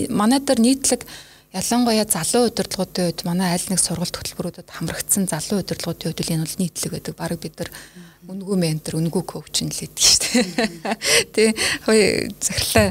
манай 0.09 0.41
дээр 0.41 0.61
нийтлэг 0.65 1.05
ялангуяа 1.53 2.07
залуу 2.09 2.49
удирдлагуудын 2.49 3.11
үед 3.11 3.21
манай 3.29 3.53
аль 3.53 3.69
нэг 3.69 3.81
сургалт 3.83 4.17
хөтөлбөрүүдэд 4.17 4.71
хамрагдсан 4.71 5.29
залуу 5.29 5.61
удирдлагуудын 5.61 6.09
үед 6.09 6.25
энэ 6.25 6.47
бол 6.47 6.61
нийтлэг 6.63 6.93
байдаг. 6.95 7.15
Бараг 7.21 7.41
бид 7.43 7.59
нар 7.61 7.71
үнгүү 8.31 8.57
ментор, 8.57 8.97
үнгүү 9.01 9.23
коуч 9.27 9.63
нь 9.67 9.71
л 9.71 9.81
гэдэг 9.83 9.99
шүү 9.99 10.19
дээ. 10.23 10.95
Тэ 11.35 11.45
хөөе 11.85 12.07
захирлаа 12.39 12.87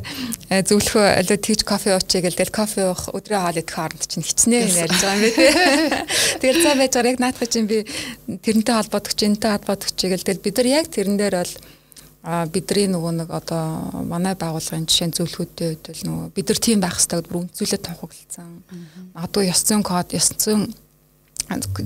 э, 0.52 0.62
зөвлөхөө 0.68 1.06
алуу 1.16 1.38
тэгж 1.40 1.64
кофе 1.64 1.96
уучиг 1.96 2.28
гэл 2.28 2.36
тэгэл 2.36 2.52
кофе 2.52 2.92
уух 2.92 3.08
өдрийн 3.16 3.40
хоол 3.40 3.60
идэх 3.64 3.72
хооронд 3.72 4.04
чинь 4.04 4.28
хичнээн 4.28 4.76
ярьж 4.84 5.00
байгаа 5.00 5.16
юм 5.16 5.24
бэ 5.24 5.32
тэ. 5.32 5.48
Тэгэл 6.44 6.64
цаа 6.64 6.76
байж 6.76 6.94
байгаа 6.94 7.14
яг 7.16 7.20
наадах 7.24 7.48
чинь 7.48 7.72
би 7.72 7.88
тэрнтэй 8.28 8.76
холбоодох 8.76 9.16
чинь 9.16 9.40
энэтэй 9.40 9.52
холбоодох 9.56 9.92
чинь 9.96 10.12
гэл 10.12 10.28
тэгэл 10.28 10.44
бид 10.44 10.56
нар 10.60 10.70
яг 10.70 10.86
тэрэн 10.92 11.16
дээр 11.16 11.36
бол 11.40 11.54
а 12.20 12.44
бидний 12.52 12.92
нөгөө 12.92 13.14
нэг 13.24 13.30
одоо 13.32 14.04
манай 14.04 14.36
байгууллагын 14.36 14.84
жишээ 14.92 15.16
зөвлөхүүдтэй 15.16 15.68
үед 15.72 15.86
л 15.88 16.04
нөгөө 16.04 16.26
бид 16.36 16.48
нар 16.52 16.60
тийм 16.60 16.84
байх 16.84 17.00
хэрэгтэй 17.00 17.24
бүр 17.24 17.48
үнцүүлээ 17.48 17.80
тунхаглалцсан. 17.80 18.50
Магадгүй 19.16 19.48
ёс 19.48 19.64
зүйн 19.64 19.84
код, 19.88 20.12
ёс 20.12 20.28
зүйн 20.36 20.68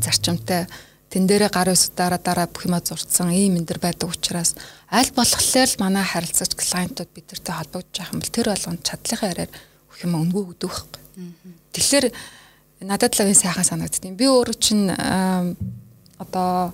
зарчимтай 0.01 0.65
тэн 1.13 1.29
дээрээ 1.29 1.53
гар 1.53 1.69
ус 1.69 1.93
дараа 1.93 2.17
дараа 2.17 2.49
бүх 2.49 2.65
юма 2.65 2.81
зурцсан 2.81 3.29
ийм 3.29 3.61
энэ 3.61 3.69
төр 3.69 3.77
байдаг 3.77 4.09
учраас 4.09 4.57
аль 4.89 5.13
болохлээр 5.13 5.69
л 5.69 5.81
манай 5.85 6.01
харилцагч 6.01 6.57
клиентууд 6.57 7.13
бидэртэй 7.13 7.53
холбогдож 7.53 7.93
байгаа 7.93 8.13
юм 8.17 8.21
бол 8.25 8.33
тэр 8.33 8.47
болгонд 8.49 8.81
чадлынхаа 8.81 9.29
яриар 9.29 9.51
бүх 9.53 9.97
юм 10.01 10.17
өнгөө 10.17 10.43
өгдөг 10.57 10.69
байхгүй. 10.73 11.01
Тэгэхээр 11.77 12.05
надад 12.89 13.13
л 13.13 13.29
сайхан 13.37 13.61
санагдтiin. 13.61 14.17
Би 14.17 14.25
өөрөө 14.25 14.57
чинь 14.57 14.89
одоо 16.17 16.73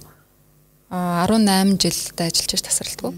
18 0.89 1.75
жилдээ 1.75 2.31
ажиллаж 2.31 2.61
тасралтгүй. 2.63 3.13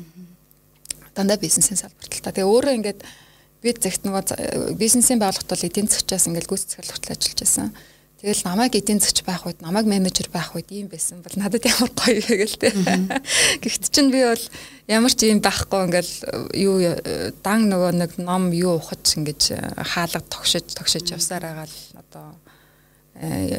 Дандаа 1.14 1.38
бизнесийн 1.38 1.78
салбарт 1.78 2.12
л 2.18 2.24
та. 2.26 2.34
Тэгээ 2.34 2.50
өөрөө 2.50 2.74
ингээд 2.82 3.02
би 3.62 3.70
zegт 3.78 4.04
нөгөө 4.04 4.74
бизнесийн 4.76 5.22
байгууллагт 5.22 5.48
бол 5.48 5.68
эдийн 5.70 5.88
засгчаас 5.88 6.28
ингээд 6.28 6.50
гүйцэтгэл 6.50 6.92
хүртэл 6.92 7.14
ажиллаж 7.16 7.40
байсан. 7.46 7.70
Тэгэл 8.22 8.46
намайг 8.46 8.78
эдийн 8.78 9.02
засч 9.02 9.26
байх 9.26 9.50
үед 9.50 9.66
намайг 9.66 9.90
менежер 9.90 10.30
байх 10.30 10.54
үед 10.54 10.70
ийм 10.70 10.94
байсан 10.94 11.26
бол 11.26 11.34
надад 11.42 11.66
ямар 11.66 11.90
гоё 11.90 12.22
гэл 12.22 12.54
тэ. 12.54 12.70
Гэхдээ 13.66 13.90
чинь 13.90 14.14
би 14.14 14.22
бол 14.22 14.46
ямар 14.86 15.10
ч 15.10 15.26
юм 15.26 15.42
байхгүй 15.42 15.90
ингээл 15.90 16.14
юу 16.54 16.78
дан 17.42 17.66
нөгөө 17.66 17.92
нэг 17.98 18.12
ном 18.22 18.54
юу 18.54 18.78
ухаж 18.78 19.18
ингэж 19.18 19.58
хаалга 19.74 20.22
тогшиж 20.22 20.70
тогшиж 20.70 21.10
явсаар 21.18 21.50
байгаа 21.50 21.66
л 21.66 21.80
одоо 21.98 22.38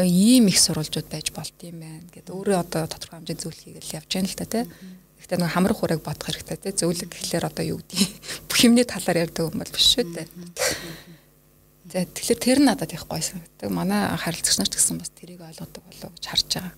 ийм 0.06 0.46
их 0.46 0.62
сурвалжууд 0.62 1.10
байж 1.10 1.34
болт 1.34 1.58
юм 1.66 1.82
байна 1.82 2.06
гэд 2.14 2.30
өөрөө 2.30 2.62
одоо 2.62 2.86
тодорхой 2.86 3.18
хэмжээний 3.18 3.42
зүйл 3.42 3.58
хийгээл 3.66 3.98
явж 3.98 4.10
байна 4.14 4.30
л 4.30 4.38
та 4.38 4.46
тэ. 4.46 4.70
Гэхдээ 5.18 5.38
нэг 5.42 5.50
хамрах 5.50 5.78
хурааг 5.82 6.06
бодох 6.06 6.30
хэрэгтэй 6.30 6.70
тий. 6.70 6.86
Зөвлөг 6.86 7.10
гэхлээр 7.10 7.50
одоо 7.50 7.66
юу 7.66 7.82
гэдэг 7.82 7.98
бүх 8.46 8.58
юмний 8.62 8.86
талаар 8.86 9.26
ярьдаг 9.26 9.50
юм 9.50 9.58
бол 9.58 9.74
биш 9.74 9.86
шүү 9.90 10.06
дээ. 10.06 10.26
За 11.92 12.08
тэгэхээр 12.08 12.40
тэр 12.40 12.58
нь 12.64 12.68
надад 12.72 12.96
их 12.96 13.04
гоё 13.04 13.20
санагддаг. 13.20 13.68
Манай 13.68 14.08
харилцагч 14.16 14.56
нар 14.56 14.70
ч 14.72 14.80
гэсэн 14.80 14.96
бас 14.96 15.12
тэрийг 15.12 15.44
ойлгодог 15.44 15.84
болов 15.84 16.12
гэж 16.16 16.24
харж 16.24 16.48
байгаа. 16.56 16.72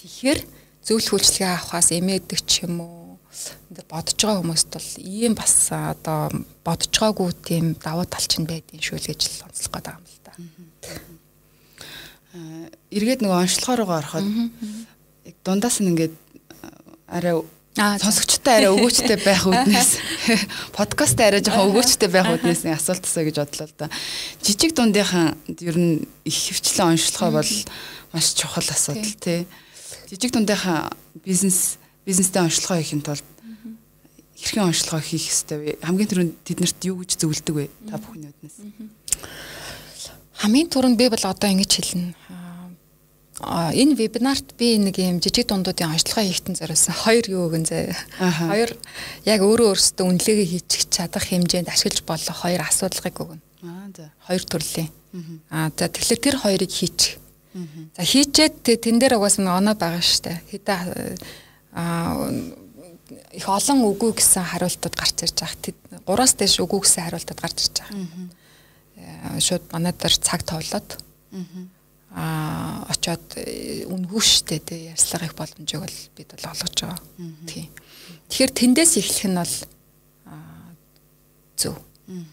Тэгэхээр 0.00 0.40
зөвлөх 0.80 1.12
үйлчлэгээ 1.20 1.52
авахаас 1.52 1.92
эмээдэг 1.92 2.40
ч 2.48 2.64
юм 2.64 2.80
уу 2.80 3.04
энэ 3.68 3.84
бодож 3.92 4.16
байгаа 4.16 4.40
хүмүүст 4.40 4.68
бол 4.72 4.90
ийм 5.04 5.32
бас 5.36 5.68
одоо 5.68 6.32
бодож 6.64 6.92
байгаагүй 6.96 7.28
тийм 7.44 7.64
давуу 7.76 8.08
тал 8.08 8.24
чинь 8.24 8.48
байдгийн 8.48 8.80
шүү 8.80 9.04
л 9.04 9.08
гэж 9.12 9.20
л 9.20 9.44
онцлох 9.44 9.72
гэдэг 9.74 9.94
юм 10.00 10.04
л 10.08 10.18
да. 10.24 10.32
Аа 12.32 12.66
эргээд 12.88 13.20
нөгөө 13.20 13.42
онцлогоор 13.44 13.78
руу 13.84 13.92
ороход 14.00 14.26
дундаас 15.44 15.76
нь 15.82 15.90
ингээд 15.92 16.14
арай 17.10 17.34
сонсогчтой 17.74 18.54
арай 18.62 18.70
өгөөчтэй 18.70 19.18
байх 19.18 19.42
үднээс 19.50 19.90
подкаст 20.78 21.18
арай 21.18 21.42
жоохон 21.42 21.74
өгөөчтэй 21.74 22.06
байх 22.06 22.30
үднээс 22.30 22.62
асуулт 22.70 23.02
асуу 23.02 23.26
гэж 23.26 23.42
бодлоо 23.42 23.66
л 23.66 23.74
да. 23.74 23.90
Жижиг 24.38 24.78
дундынхан 24.78 25.34
ер 25.58 25.74
нь 25.74 26.06
их 26.22 26.38
хөвчлэн 26.38 26.94
онцлохоо 26.94 27.42
бол 27.42 27.52
маш 28.14 28.30
чухал 28.38 28.62
асуудал 28.62 29.14
тий. 29.18 29.50
Жижиг 30.06 30.30
дундынхан 30.30 30.94
бизнес 31.26 31.82
бизнестэй 32.06 32.46
онцлогоо 32.46 32.78
хийхин 32.78 33.02
тулд 33.02 33.26
хэрхэн 34.38 34.70
онцлогоо 34.70 35.02
хийх 35.02 35.26
вэ? 35.50 35.82
Хамгийн 35.82 36.10
түрүүнд 36.14 36.34
тэднэрт 36.46 36.78
юу 36.86 37.02
гэж 37.02 37.18
зөвлөдөг 37.26 37.54
вэ? 37.58 37.66
Та 37.90 37.98
бүхний 37.98 38.30
үднээс. 38.30 38.62
Хамгийн 40.46 40.70
түрүүнд 40.70 40.94
би 40.94 41.10
бол 41.10 41.26
одоо 41.26 41.50
ингэж 41.50 41.72
хэлнэ 41.74 42.14
энэ 43.42 43.98
вебинарт 43.98 44.54
би 44.54 44.78
нэг 44.78 44.94
юм 45.02 45.18
жижиг 45.18 45.50
дундуудын 45.50 45.90
онцлогоо 45.90 46.22
хийхтэн 46.22 46.54
зориулсан 46.54 46.94
хоёр 46.94 47.26
юу 47.26 47.50
гэн 47.50 47.66
зэ. 47.66 47.90
Хоёр 48.22 48.70
яг 49.26 49.40
өөрөө 49.42 49.74
өөрсдөө 49.74 50.06
үнэлгээгээ 50.06 50.48
хийчих 50.54 50.86
чадах 50.86 51.26
хэмжээнд 51.26 51.66
ашиглаж 51.66 52.06
болох 52.06 52.38
хоёр 52.38 52.62
асуудалгыг 52.62 53.16
өгнө. 53.18 53.42
Аа 53.66 53.90
за. 53.90 54.14
Хоёр 54.30 54.44
төрлийн. 54.46 54.90
Аа 55.50 55.74
за 55.74 55.90
тэгэхээр 55.90 56.22
тэр 56.22 56.36
хоёрыг 56.38 56.70
хийчих. 56.70 57.18
За 57.98 58.02
хийчээд 58.06 58.62
тэн 58.62 59.02
дээр 59.02 59.18
угаас 59.18 59.42
нэг 59.42 59.50
оноо 59.50 59.74
байгаа 59.74 59.98
штэ. 59.98 60.38
Хэдэ 60.54 61.18
аа 61.74 62.30
их 63.34 63.46
олон 63.50 63.82
үгүй 63.82 64.14
гэсэн 64.14 64.46
хариултууд 64.46 64.94
гарч 64.94 65.26
ирж 65.26 65.42
байгаа. 65.42 66.06
Гураас 66.06 66.38
дэш 66.38 66.62
үгүй 66.62 66.86
гэсэн 66.86 67.10
хариултууд 67.10 67.40
гарч 67.42 67.58
ирж 67.66 67.82
байгаа. 67.82 69.42
Шууд 69.42 69.66
манай 69.74 69.90
дээр 69.90 70.14
цаг 70.22 70.46
товлоод. 70.46 71.02
Аа 71.34 71.73
а 72.14 72.86
очоод 72.94 73.42
э, 73.42 73.84
үнгүү 73.90 74.22
штэ 74.22 74.62
тэ 74.62 74.94
ярьцлага 74.94 75.26
их 75.26 75.34
боломжийг 75.34 75.82
бол 75.82 75.98
бид 76.14 76.30
бол 76.30 76.50
олгож 76.54 76.78
байгаа. 76.78 77.00
Тийм. 77.50 77.68
Тэгэхээр 78.30 78.52
тэндээс 78.54 78.92
эхлэх 79.02 79.26
нь 79.26 79.38
бол 79.42 79.54
зөв. 81.58 81.74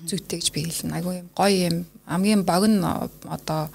Зүйтэй 0.06 0.38
гэж 0.38 0.48
би 0.54 0.70
хэлнэ. 0.70 1.02
Айгуу 1.02 1.14
юм 1.18 1.28
гоё 1.34 1.58
юм 1.66 1.78
хамгийн 2.06 2.46
богино 2.46 3.10
одоо 3.26 3.74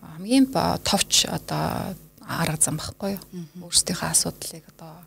хамгийн 0.00 0.48
товч 0.48 1.28
одоо 1.28 1.92
арга 2.24 2.56
зам 2.56 2.80
багхгүй 2.80 3.18
юу. 3.18 3.24
Өөрсдийнхөө 3.66 4.08
асуудлыг 4.08 4.64
одоо 4.72 5.04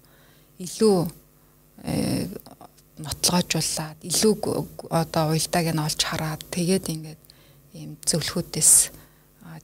илүү 0.60 0.98
э, 1.90 2.28
нотлоожуулаад 3.02 3.98
илүү 4.06 4.34
одоо 4.92 5.34
уялдааг 5.34 5.68
нь 5.74 5.82
олж 5.82 6.02
хараад 6.06 6.42
тэгээд 6.52 6.86
ингээд 6.94 7.22
ийм 7.74 7.98
зөвлөхүүдээс 8.06 8.92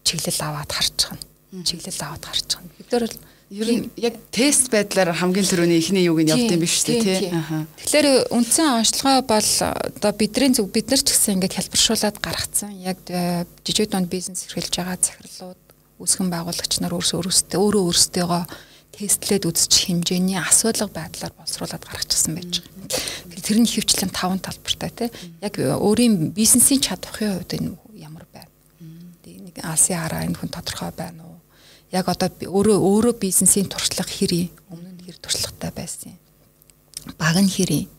чиглэл 0.09 0.41
аваад 0.41 0.71
байгаа. 0.73 1.17
Чиглэл 1.61 2.01
аваад 2.01 2.23
харж 2.25 2.47
байгаа. 2.57 2.73
Бид 2.77 2.89
нар 2.89 3.05
ер 3.49 3.69
нь 3.69 3.89
яг 3.97 4.15
тест 4.29 4.69
байдлаар 4.69 5.13
хамгийн 5.13 5.45
түрүүний 5.45 5.81
ихний 5.81 6.05
юуг 6.05 6.21
нь 6.21 6.29
юм 6.29 6.61
биш 6.61 6.85
үү 6.85 7.01
тий. 7.01 7.29
Тэгэхээр 7.29 8.29
үндсэн 8.33 8.81
онцлогоо 8.81 9.21
бол 9.25 9.51
одоо 9.65 10.11
бидний 10.13 10.53
зөв 10.53 10.69
бид 10.69 10.89
нар 10.89 11.01
ч 11.01 11.09
гэсэн 11.13 11.41
ингээд 11.41 11.57
хэлбэршүүлээд 11.57 12.17
гаргацсан. 12.21 12.73
Яг 12.77 13.01
э, 13.09 13.45
жижиг 13.65 13.89
дунд 13.89 14.09
бизнес 14.09 14.45
эрхэлж 14.45 14.73
байгаа 14.77 14.97
захирлууд 15.01 15.61
үүсгэн 15.97 16.29
байгуулагч 16.29 16.73
нар 16.77 16.93
өөрсөө 16.93 17.17
өөрсдөө 17.25 17.57
өөрөө 17.57 17.83
өөрсдөө 17.89 18.41
тестлээд 18.93 19.47
үзчих 19.47 19.89
хэмжээний 19.89 20.37
асуудал 20.37 20.91
байдлаар 20.91 21.33
боловсруулад 21.33 21.83
гаргачихсан 21.87 22.35
байж 22.35 22.61
байгаа. 22.61 23.41
Тэр 23.41 23.57
нь 23.63 23.69
хөвчлэн 23.69 24.11
таван 24.11 24.43
талбартай 24.43 24.91
тий. 24.91 25.09
Яг 25.41 25.55
өөрийн 25.57 26.35
бизнесийн 26.35 26.83
чадвархын 26.83 27.39
хувьд 27.39 27.55
энэ 27.55 27.71
алсын 29.63 29.99
хараа 29.99 30.25
энэ 30.25 30.37
хүн 30.37 30.51
тодорхой 30.51 30.91
байна 30.95 31.23
уу? 31.23 31.39
Яг 31.91 32.07
одоо 32.07 32.29
өөрөө 32.29 32.77
өөрөө 32.77 33.13
бизнесийн 33.17 33.67
туршлага 33.67 34.09
хэрэг 34.09 34.53
өмнө 34.69 34.91
нь 34.93 35.03
хэр 35.05 35.17
туршлагатай 35.17 35.71
байсан 35.73 36.13
юм. 36.13 36.19
Баг 37.17 37.35
нь 37.41 37.49
хэрэг 37.49 37.89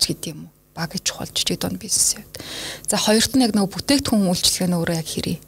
ч 0.00 0.02
гэдэг 0.10 0.32
юм 0.32 0.48
уу? 0.48 0.52
Баг 0.74 0.96
чухал 1.04 1.28
жижиг 1.28 1.60
дунд 1.60 1.76
бизнесийн 1.76 2.24
хувьд. 2.24 2.40
За 2.88 2.96
хоёрт 2.96 3.32
нь 3.36 3.44
яг 3.44 3.52
нөгөө 3.52 3.74
бүтээгдэхүүн 3.74 4.30
үйлчлэг 4.30 4.68
нь 4.70 4.78
өөрөө 4.78 4.96
яг 4.96 5.08
хэрэг. 5.08 5.38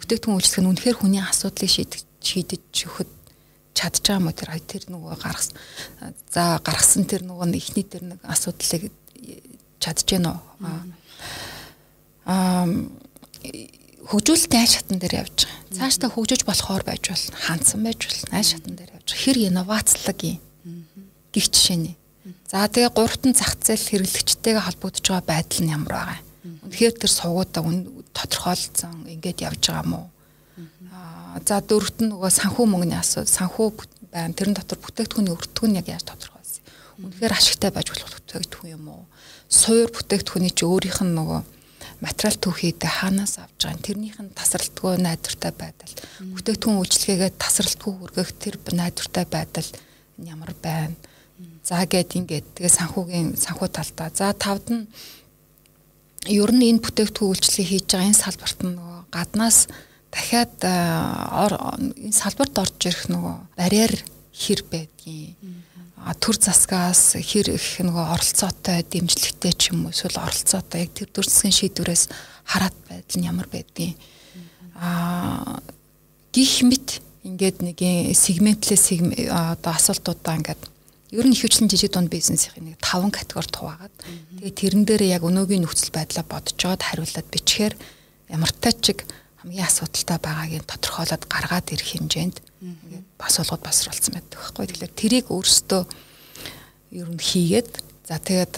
Бүтээгдэхүүн 0.00 0.36
үйлчлэг 0.36 0.62
нь 0.64 0.70
үнэхээр 0.74 0.96
хүний 0.98 1.22
асуудлыг 1.22 1.70
шийдэж 1.70 2.02
шийдэж 2.20 2.64
өгөхөд 2.84 3.10
чадж 3.74 4.04
байгаа 4.04 4.24
мó 4.24 4.32
тэр 4.34 4.50
тэр 4.66 4.84
нөгөө 4.90 5.14
гаргасан. 5.16 5.56
За 6.28 6.58
гаргасан 6.60 7.06
тэр 7.06 7.22
нөгөө 7.24 7.54
ихний 7.54 7.86
тэр 7.86 8.04
нэг 8.10 8.20
асуудлыг 8.26 8.92
чадж 9.80 10.04
гэнэ 10.04 10.28
үү? 10.28 10.40
Аа 12.28 12.66
хөгжүүлэлт 14.10 14.54
айл 14.58 14.74
шатан 14.74 14.98
дээр 14.98 15.22
явж 15.22 15.46
байгаа. 15.46 15.70
Цаашдаа 15.70 16.10
хөгжиж 16.10 16.42
болохоор 16.42 16.82
байж 16.82 17.04
болно. 17.06 17.38
Хандсан 17.38 17.80
байж 17.86 18.00
болно. 18.10 18.30
Айл 18.34 18.50
шатан 18.50 18.74
дээр 18.74 18.90
явж 18.98 19.06
байгаа. 19.06 19.22
Хэр 19.22 19.38
инновацлог 19.46 20.18
юм. 20.26 20.42
Гих 21.30 21.46
жишээний. 21.46 21.94
За 22.50 22.66
тэгээ 22.66 22.90
гуравтан 22.90 23.38
зах 23.38 23.54
зээл 23.62 24.02
хэрэглэгчтэйгээ 24.02 24.66
холбогдож 24.66 25.06
байгаа 25.06 25.30
байдал 25.30 25.62
нь 25.62 25.70
ямар 25.70 25.94
байгаа 25.94 26.18
юм. 26.18 26.26
Үнэхээр 26.66 26.94
тэр 26.98 27.12
сувгуудаа 27.14 27.62
тодорхойлцсон 28.10 29.06
ингээд 29.06 29.46
явж 29.46 29.62
байгаа 29.70 29.86
мó. 29.86 30.10
Аа 30.90 31.38
за 31.46 31.62
дөрөвт 31.62 32.02
нь 32.02 32.10
нөгөө 32.10 32.30
санхүү 32.34 32.66
мөнгөний 32.66 32.98
асуудал, 32.98 33.30
санхүү 33.30 33.66
байна. 34.10 34.34
Тэрэн 34.34 34.58
дотор 34.58 34.82
бүтээгдэхүүний 34.82 35.34
өртгөн 35.38 35.78
яг 35.78 35.86
яаж 35.86 36.04
тодорхойлсон. 36.10 36.66
Үнэхээр 36.98 37.32
ашигтай 37.38 37.70
байж 37.70 37.94
болох 37.94 38.10
бүтээгдэхүүн 38.18 38.74
юм 38.74 38.84
уу? 38.90 39.06
Суур 39.46 39.88
бүтээгдэхүүний 39.94 40.50
чи 40.50 40.66
өөрийнх 40.66 41.00
нь 41.06 41.14
нөгөө 41.14 41.40
материал 42.00 42.36
түүхийдээ 42.40 42.90
хаанаас 42.90 43.36
авч 43.40 43.60
байгаа 43.64 43.84
тэрнийх 43.84 44.18
нь 44.20 44.32
тасралтгүй 44.32 44.96
найдвартай 45.04 45.52
байдал. 45.52 45.94
Бүтээгдэхүүн 46.32 46.80
үйлчлэгээгээ 46.80 47.32
тасралтгүй 47.36 47.92
хүргэх 47.92 48.30
тэр 48.40 48.54
найдвартай 48.72 49.24
байдал 49.28 49.68
ямар 50.16 50.52
байна? 50.56 50.96
За 51.64 51.84
гэд 51.84 52.16
ингээд 52.16 52.46
тэгээ 52.56 52.72
санхүүгийн 52.72 53.28
санхүү 53.36 53.68
талдаа. 53.68 54.08
За 54.16 54.32
тавд 54.32 54.66
нь 54.72 54.88
ер 56.28 56.50
нь 56.52 56.66
энэ 56.72 56.84
бүтээгдэхүүн 56.84 57.30
үйлчлэгийг 57.36 57.68
хийж 57.68 57.86
байгаа 57.92 58.08
энэ 58.08 58.22
салбарт 58.24 58.58
нөгөө 58.64 58.98
гаднаас 59.12 59.58
дахиад 60.12 60.56
энэ 60.60 62.16
салбарт 62.16 62.54
орж 62.60 62.80
ирэх 62.88 63.08
нөгөө 63.12 63.36
барьер 63.56 63.92
хэр 64.40 64.64
байдгийг 64.64 65.36
төр 66.00 66.36
засгаас 66.40 67.20
хэр 67.20 67.52
их 67.60 67.66
нөгөө 67.84 68.06
оролцоотой 68.16 68.80
дэмжлэгтэй 68.88 69.52
ч 69.52 69.76
юм 69.76 69.84
уу 69.84 69.92
эсвэл 69.92 70.16
оролцоотой 70.16 70.88
яг 70.88 70.96
тэр 70.96 71.12
дүрсгийн 71.12 71.52
шийдвэрээс 71.52 72.08
хараат 72.48 72.76
байдал 72.88 73.18
нь 73.20 73.28
ямар 73.28 73.48
байдгийг. 73.52 74.00
Аа 74.80 75.60
гих 76.32 76.64
мэт 76.64 77.04
ингээд 77.28 77.60
нэг 77.60 77.78
сегментлээ 78.16 79.28
одоо 79.28 79.76
асуултуудаа 79.76 80.40
ингээд 80.40 80.62
ер 81.12 81.26
нь 81.28 81.36
ихэвчлэн 81.36 81.68
жижиг 81.68 81.92
дунд 81.92 82.08
бизнесийн 82.08 82.64
нэг 82.64 82.80
таван 82.80 83.12
категорид 83.12 83.52
хуваагаад 83.52 83.94
тэгээд 84.40 84.56
тэрэн 84.56 84.84
дээр 84.88 85.02
яг 85.20 85.22
өнөөгийн 85.28 85.68
нөхцөл 85.68 85.92
байдлаа 85.92 86.24
бодож 86.24 86.56
жоод 86.56 86.80
хариулаад 86.80 87.28
бичгээр 87.28 87.74
ямартай 88.32 88.72
чиг 88.78 89.04
хамгийн 89.40 89.66
асуудалтай 89.66 90.18
байгаагийн 90.20 90.68
тодорхойлоод 90.68 91.24
гаргаад 91.24 91.72
ирэх 91.72 91.96
хэмжээнд 91.96 92.36
ингээд 92.60 93.06
бас 93.16 93.40
болгоод 93.40 93.64
басруулсан 93.64 94.12
байдаг 94.12 94.36
байхгүй. 94.36 94.64
Тэгэхээр 94.68 94.92
тэрийг 95.00 95.26
өөрсдөө 95.32 95.82
ер 97.00 97.08
нь 97.08 97.16
хийгээд 97.16 97.70
за 98.04 98.20
тэгээд 98.20 98.54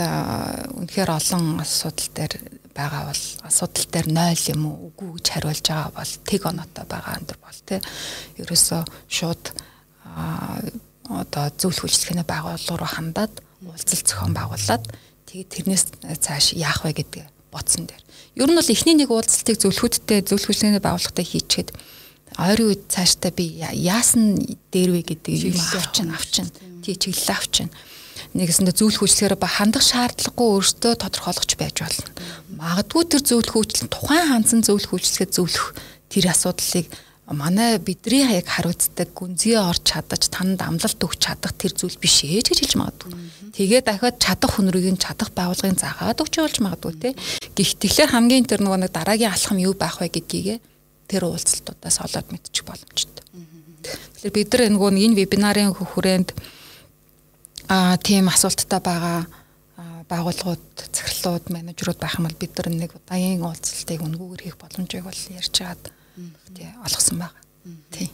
үнэхээр 0.74 1.10
олон 1.12 1.62
асуудал 1.62 2.10
дээр 2.18 2.34
байгаа 2.74 3.02
бол 3.12 3.24
асуудал 3.46 3.86
дээр 3.92 4.08
0 4.10 4.50
юм 4.56 4.62
уу 4.66 4.76
үгүй 4.90 5.08
гэж 5.20 5.26
хариулж 5.30 5.66
байгаа 5.70 5.90
бол 5.92 6.12
тэг 6.26 6.42
оноотой 6.48 6.86
байгаа 6.88 7.14
энэ 7.20 7.36
бол 7.38 7.60
тий. 7.68 7.80
Ерөөсөө 8.40 8.82
шууд 9.06 9.44
одоо 11.12 11.44
зөвлөх 11.60 11.84
үйлчлэгээний 11.86 12.26
байгууллага 12.26 12.80
руу 12.80 12.90
хандаад 12.90 13.34
уулзалт 13.62 14.08
зохион 14.08 14.32
байгуулад 14.32 14.84
тэгээд 15.28 15.52
тэрнээс 15.52 15.84
цааш 16.24 16.56
яах 16.56 16.82
вэ 16.82 16.96
гэдэг 16.96 17.28
бодсон 17.52 17.86
дээр. 17.86 18.02
Ер 18.36 18.48
нь 18.48 18.56
бол 18.56 18.72
эхний 18.72 18.96
нэг 18.96 19.12
уулзалтыг 19.12 19.60
зөвлөхүүдтэй 19.60 20.24
зөвлөх 20.24 20.48
үйлчлэгээний 20.52 20.80
байгууллагатай 20.80 21.26
хийчихэд 21.26 21.68
ойрын 22.40 22.68
үед 22.72 22.82
цаашдаа 22.88 23.32
би 23.32 23.60
яасан 23.60 24.40
дээр 24.72 24.90
вэ? 24.96 25.00
гэдэг 25.04 25.52
юм 25.52 25.60
авчин 25.60 26.08
авчин. 26.16 26.48
Тий 26.80 26.96
чиглэл 26.96 27.36
авчин 27.36 27.68
нэгэсэндээ 28.32 28.72
зөвлөх 28.72 29.04
үйлчлэгээр 29.04 29.36
ба 29.36 29.48
хандах 29.48 29.84
шаардлагагүй 29.84 30.48
өөртөө 30.56 30.92
тодорхойлгоч 30.96 31.52
байж 31.60 31.76
болно. 31.84 32.08
Магадгүй 32.56 33.04
тэр 33.12 33.22
зөвлөх 33.28 33.56
үйлчлэл 33.60 33.92
тухайн 33.92 34.24
хандсан 34.32 34.64
зөвлөх 34.64 34.96
үйлчлэгээ 34.96 35.28
зөвлөх 35.28 35.76
тэр 36.08 36.32
асуудлыг 36.32 36.88
манай 37.32 37.78
бидний 37.78 38.24
яг 38.28 38.46
хариуцдаг 38.48 39.12
гүнзгий 39.16 39.58
орж 39.58 39.82
чадаж 39.84 40.28
танд 40.28 40.60
амлалт 40.62 41.00
өгч 41.00 41.18
чадах 41.18 41.52
тэр 41.56 41.72
зүйл 41.72 41.96
биш 41.98 42.24
ээ 42.24 42.44
гэж 42.44 42.62
хэлж 42.62 42.74
магадгүй. 42.76 43.12
Тэгээд 43.56 43.84
дахиад 43.88 44.16
чадах 44.22 44.56
хүнрийг 44.56 44.92
нь 44.92 45.02
чадах 45.02 45.34
байгууллагын 45.34 45.76
заагаад 45.76 46.20
өгч 46.20 46.34
болж 46.38 46.56
магадгүй 46.60 46.94
те. 47.00 47.10
Гэх 47.56 47.76
тэгэхээр 47.80 48.14
хамгийн 48.14 48.48
тэр 48.48 48.60
нөгөө 48.64 48.80
нэг 48.86 48.92
дараагийн 48.92 49.32
алхам 49.32 49.58
юу 49.60 49.74
байх 49.76 50.00
вэ 50.00 50.08
гэдгийгээ 50.08 50.58
тэр 51.08 51.22
уулзалтуудаас 51.28 51.98
олоод 52.04 52.28
мэдчих 52.32 52.64
боломжтой. 52.64 53.24
Тэгэхээр 53.82 54.36
бид 54.36 54.50
нар 54.52 54.62
нөгөө 54.72 54.90
энэ 54.92 55.18
вебинарын 55.20 55.72
хүрээнд 55.74 56.30
аа 57.68 57.96
тийм 58.00 58.28
асуулттай 58.32 58.80
байгаа 58.80 59.26
байгууллагууд, 60.12 60.92
захирлууд, 60.92 61.48
менежерүүд 61.48 61.98
байх 62.00 62.18
юм 62.18 62.26
бол 62.28 62.36
бид 62.36 62.52
нар 62.58 62.68
нэг 62.68 62.92
удаагийн 62.96 63.40
уулзалтыг 63.40 64.00
өнгөөр 64.02 64.40
хийх 64.44 64.56
боломжийг 64.60 65.04
бол 65.08 65.20
ярьж 65.32 65.52
чаад 65.56 65.80
тий 66.54 66.68
олгосон 66.84 67.18
байгаа. 67.18 67.42
Тий. 67.90 68.10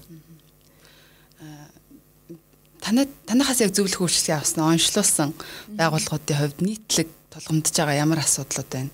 Танай 2.81 3.09
танахаас 3.27 3.61
яг 3.61 3.75
зөвлөх 3.75 4.07
үйлчлэгээ 4.07 4.39
авсан 4.39 4.65
онцлуулсан 4.65 5.35
байгууллагуудын 5.77 6.39
хувьд 6.39 6.59
нийтлэг 6.63 7.09
тулгамдж 7.33 7.75
байгаа 7.75 8.03
ямар 8.03 8.23
асуудлууд 8.23 8.69
байна? 8.71 8.93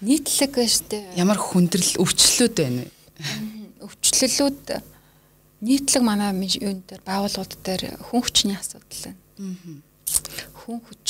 Нийтлэг 0.00 0.54
штэ. 0.66 1.14
Ямар 1.16 1.38
хүндрэл 1.38 2.00
өвчлөлүүд 2.02 2.54
байна 2.56 2.82
вэ? 2.82 2.90
Өвчлөлүүд 3.84 4.64
нийтлэг 5.60 6.02
манай 6.02 6.32
юун 6.34 6.82
дээр 6.88 7.02
байгууллагууд 7.04 7.52
дээр 7.62 7.82
хүн 8.10 8.20
хүчний 8.24 8.56
асуудал 8.56 9.12
байна. 9.12 9.82
Хүн 10.60 10.78
хүч 10.82 11.08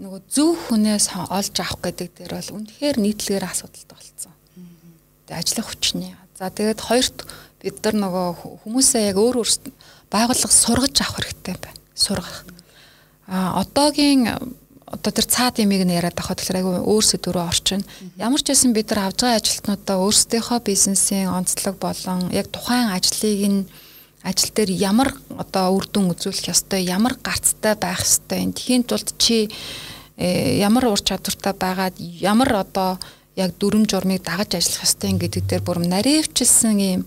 нөгөө 0.00 0.20
зөв 0.32 0.56
хүнээс 0.56 1.12
олж 1.28 1.56
авах 1.60 1.84
гэдэг 1.84 2.08
дээр 2.16 2.32
бол 2.32 2.56
үнэхээр 2.56 2.96
нийтлэгээр 3.04 3.44
асуудалтай 3.44 3.96
болсон. 4.00 4.29
Ажиллах 5.30 5.70
хүчний. 5.70 6.14
За 6.38 6.50
тэгээд 6.50 6.80
хоёрт 6.80 7.18
бид 7.62 7.76
нар 7.84 7.96
нөгөө 7.96 8.26
хүмүүсээ 8.64 9.12
яг 9.12 9.16
өөр 9.20 9.40
өөр 9.40 9.50
байгууллага 10.10 10.54
сургаж 10.54 10.96
авах 11.00 11.20
хэрэгтэй 11.22 11.56
байна. 11.60 11.80
Сургах. 11.94 12.44
А 13.28 13.60
одоогийн 13.62 14.26
одоо 14.90 15.12
тэр 15.14 15.26
цаад 15.30 15.62
ямиг 15.62 15.86
нь 15.86 15.94
яриад 15.94 16.18
байхад 16.18 16.42
тэгэхээр 16.42 16.60
айгүй 16.60 16.74
өөр 16.82 17.04
сэдврөө 17.06 17.46
орчин. 17.46 17.86
Ямар 18.18 18.42
ч 18.42 18.50
байсан 18.50 18.74
бид 18.74 18.90
нар 18.90 19.06
авж 19.06 19.22
байгаа 19.22 19.38
ажилтнуудаа 19.38 19.96
өөрсдийнхөө 20.02 20.58
бизнесийн 20.66 21.30
онцлог 21.30 21.78
болон 21.78 22.26
яг 22.34 22.50
тухайн 22.50 22.90
ажлыг 22.90 23.40
нь 23.46 23.60
ажил 24.26 24.50
дээр 24.50 24.70
ямар 24.74 25.14
одоо 25.38 25.78
үр 25.78 25.86
дүн 25.86 26.12
үзүүлэх 26.12 26.52
ёстой, 26.52 26.84
ямар 26.84 27.16
гарцтай 27.22 27.78
байх 27.78 28.02
ёстой. 28.02 28.44
Тэхийн 28.50 28.84
тулд 28.84 29.14
чи 29.16 29.48
э, 30.18 30.58
ямар 30.58 30.90
ур 30.90 31.00
чадвартай 31.00 31.54
байгаад 31.54 31.96
ямар 31.96 32.66
одоо 32.66 32.98
яг 33.40 33.56
дүрм 33.56 33.88
журмыг 33.88 34.20
дагаж 34.22 34.60
ажиллах 34.60 34.84
ёстой 34.84 35.12
гэдэг 35.16 35.44
дээр 35.48 35.62
бүр 35.64 35.78
наривчилсан 35.88 36.76
ийм 36.78 37.02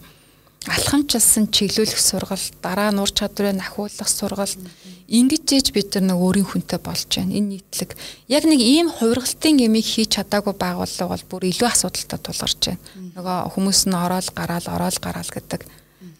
алхамчилсан 0.67 1.52
чиглүүлэх 1.52 2.00
сургалт, 2.00 2.56
дараа 2.63 2.91
нь 2.96 3.02
ур 3.04 3.12
чадварыг 3.12 3.60
ахиулах 3.60 4.08
сургалт 4.08 4.60
ингэж 5.12 5.46
ээж 5.60 5.67
бид 5.76 5.91
нар 6.00 6.15
нэг 6.15 6.19
өөрийн 6.24 6.48
хүнтэй 6.48 6.80
болж 6.80 7.10
байна. 7.12 7.36
Энэ 7.36 7.60
нийтлэг 7.60 7.91
яг 8.32 8.43
нэг 8.48 8.60
ийм 8.63 8.88
хувиргалтын 8.88 9.60
юмыг 9.60 9.84
хийж 9.84 10.15
чадаагүй 10.15 10.56
байгууллага 10.56 11.12
бол 11.12 11.26
бүр 11.28 11.52
илүү 11.52 11.67
асуудалтай 11.67 12.19
тулгарч 12.24 12.62
байна. 12.63 12.82
Нөгөө 13.19 13.38
хүмүүс 13.54 13.82
нь 13.91 14.00
ороод 14.00 14.28
гараал, 14.32 14.67
ороод 14.72 14.98
гараал 15.04 15.32
гэдэг 15.36 15.62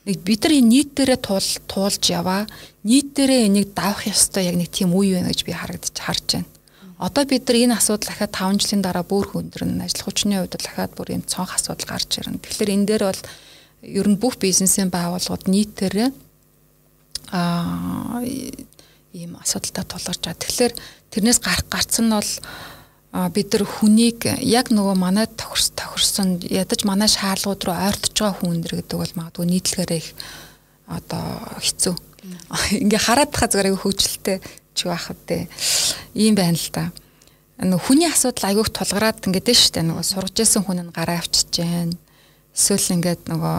нэг 0.04 0.18
бид 0.28 0.44
нар 0.44 0.54
энэ 0.60 0.68
нийт 0.68 0.90
дээрээ 0.92 1.20
туул 1.24 1.50
туулж 1.72 2.04
яваа 2.12 2.44
нийт 2.84 3.16
дээрээ 3.16 3.48
энийг 3.48 3.72
давах 3.72 4.04
ёстой 4.12 4.52
яг 4.52 4.60
нэг 4.60 4.70
тийм 4.76 4.92
үе 4.92 5.24
байна 5.24 5.32
гэж 5.32 5.48
би 5.48 5.56
харагдаж 5.56 5.96
харж 5.96 6.28
байна. 6.36 6.53
Одоо 6.98 7.24
бид 7.26 7.48
нар 7.48 7.58
энэ 7.58 7.78
асуудал 7.78 8.10
дахиад 8.10 8.34
5 8.34 8.62
жилийн 8.62 8.84
дараа 8.86 9.04
бүр 9.04 9.26
хүндрэн 9.28 9.82
ажил 9.82 10.06
хүчний 10.06 10.38
хувьд 10.38 10.58
дахиад 10.58 10.94
бүр 10.94 11.18
юм 11.18 11.24
цонх 11.26 11.58
асуудал 11.58 11.90
гарч 11.90 12.22
ирнэ. 12.22 12.38
Тэгэхээр 12.38 12.74
энэ 12.74 12.88
дээр 12.88 13.04
бол 13.10 13.22
ер 13.82 14.08
нь 14.08 14.22
бүх 14.22 14.38
бизнесийн 14.38 14.94
байгууллагууд 14.94 15.50
нийтээрээ 15.50 16.10
аа 17.34 18.22
ийм 19.14 19.38
асуудалтай 19.42 19.86
тулгарч 19.86 20.22
байгаа. 20.22 20.42
Тэгэхээр 20.42 20.74
тэрнээс 21.12 21.40
гарах 21.42 21.68
гарц 21.70 21.98
нь 22.02 22.14
бол 22.14 22.32
бид 23.34 23.50
нар 23.54 23.66
хүнийг 23.66 24.26
яг 24.42 24.74
нөгөө 24.74 24.96
манай 24.98 25.28
тохирс 25.30 25.70
тохирсон 25.78 26.42
ядаж 26.50 26.82
манай 26.82 27.10
шаардлагууд 27.10 27.62
руу 27.62 27.78
ойртож 27.78 28.18
байгаа 28.18 28.38
хүн 28.42 28.54
өндөр 28.58 28.74
гэдэг 28.82 28.98
бол 28.98 29.14
магадгүй 29.18 29.46
нийтлэгээрээ 29.50 30.02
их 30.02 30.10
одоо 30.90 31.26
хэцүү. 31.62 31.96
Ингээ 32.84 33.02
хараад 33.06 33.30
тахаа 33.30 33.50
зүгээр 33.54 33.70
айгүй 33.70 33.82
хөвчлөлтэй 33.86 34.38
ч 34.75 34.89
байхад 34.89 35.19
те. 35.27 35.49
Ийм 36.15 36.35
байна 36.39 36.59
л 36.59 36.71
та. 36.71 36.91
Нөгөө 37.59 37.83
хүний 37.83 38.07
асуудал 38.07 38.55
айгүйх 38.55 38.71
тулгараад 38.71 39.27
ингээд 39.27 39.47
дээ 39.51 39.59
штэ 39.59 39.83
нөгөө 39.83 40.05
сургаж 40.07 40.37
исэн 40.39 40.63
хүн 40.63 40.81
нь 40.89 40.95
гараа 40.95 41.19
авчиж 41.19 41.51
जैन. 41.51 41.99
Эсвэл 42.55 42.95
ингээд 42.99 43.27
нөгөө 43.27 43.59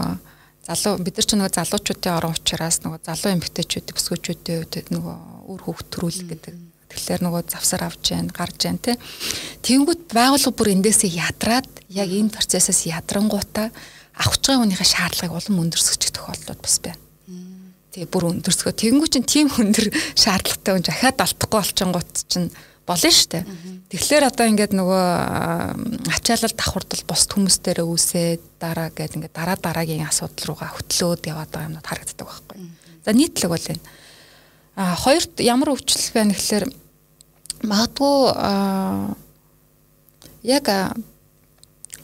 залуу 0.64 1.04
бид 1.04 1.14
нар 1.20 1.26
ч 1.28 1.30
нөгөө 1.36 1.52
залуучуудын 1.60 2.16
орон 2.16 2.32
учраас 2.32 2.80
нөгөө 2.80 3.00
залуу 3.04 3.30
эмэгтэйчүүд 3.36 3.92
бүсгүүчүүдийн 3.92 4.60
үед 4.64 4.88
нөгөө 4.88 5.16
үр 5.52 5.60
хөвгт 5.68 5.88
төрүүлэх 5.92 6.26
гэдэг 6.32 6.54
Тэгэхээр 6.90 7.22
нөгөө 7.22 7.42
завсар 7.46 7.86
авч 7.86 8.10
जैन 8.10 8.26
гарч 8.34 8.66
जैन 8.66 8.78
те. 8.82 8.98
Тэнгүүт 9.62 10.10
байгууллага 10.10 10.58
бүр 10.58 10.74
эндээсээ 10.74 11.22
ядраад 11.22 11.70
яг 11.86 12.10
энэ 12.10 12.34
процессээс 12.34 12.90
ядрангуудаа 12.90 13.70
авах 14.18 14.38
байгаа 14.42 14.58
хүнийхээ 14.58 14.90
шаардлагыг 14.90 15.38
улам 15.38 15.62
өндөрсгөж 15.70 16.02
тохиолдод 16.10 16.58
бас 16.58 16.76
байна. 16.82 17.03
Тэгээ 17.95 18.11
бүр 18.11 18.27
өндөрсгөө. 18.35 18.75
Тэнгүү 18.75 19.07
чинь 19.07 19.23
тийм 19.23 19.47
өндөр 19.55 19.87
шаардлагатай 20.19 20.71
хүн 20.75 20.83
захиад 20.83 21.23
алдахгүй 21.23 21.59
болчингууд 21.63 22.11
чинь 22.27 22.51
болно 22.83 23.07
дээ. 23.07 23.43
Тэгэхээр 23.89 24.27
одоо 24.29 24.45
ингээд 24.51 24.73
нөгөө 24.75 25.05
ачаалал 26.11 26.53
давхурдал 26.59 27.03
бус 27.07 27.23
хүмүүстээр 27.31 27.87
үүсээ 27.87 28.59
дараа 28.59 28.91
гэдэг 28.91 29.15
ингээд 29.15 29.33
дараа 29.39 29.55
дараагийн 29.55 30.05
асуудал 30.05 30.53
руугаа 30.53 30.75
хөтлөөд 30.75 31.23
яваад 31.23 31.49
байгаа 31.55 31.67
юмнууд 31.71 31.87
харагддаг 31.87 32.27
байхгүй. 32.27 32.57
За 33.07 33.11
нийтлэг 33.15 33.49
бол 33.49 33.63
энэ. 33.63 33.83
А 34.75 34.93
хоёрт 34.99 35.39
ямар 35.39 35.71
өвчлөл 35.73 36.11
байна 36.13 36.35
гэхээр 36.35 36.65
магадгүй 37.63 38.17
яг 40.45 40.65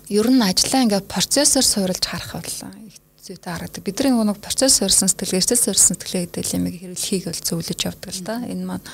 ер 0.09 0.27
нь 0.31 0.41
ажиллаа 0.41 0.81
ингээд 0.87 1.11
процессор 1.11 1.61
суурилж 1.61 2.05
харах 2.07 2.41
бол 2.41 2.80
зүйтэй 3.21 3.53
харагдаг. 3.53 3.85
Бидний 3.85 4.09
нэг 4.09 4.41
процесс 4.41 4.81
суурилсан 4.81 5.09
сэтгэлгээ, 5.13 5.45
эцэс 5.45 5.69
суурилсан 5.69 5.93
сэтгэлгээ 5.93 6.25
гэдэг 6.41 6.57
юм 6.57 6.65
хэрэглэхийг 6.73 7.29
бол 7.29 7.41
зөвлөж 7.45 7.79
явдаг 7.85 8.11
л 8.17 8.23
да. 8.25 8.35
Энэ 8.49 8.65
маань 8.65 8.85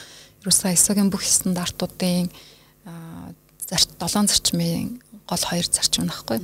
ерөөсөө 0.43 0.75
ISO-гийн 0.75 1.07
бүх 1.07 1.23
стандартуудын 1.23 2.27
зарч 3.67 3.87
7 3.95 4.27
зарчмын 4.27 4.99
гол 5.23 5.43
хоёр 5.47 5.67
зарчим 5.71 6.11
нөхгүй. 6.11 6.43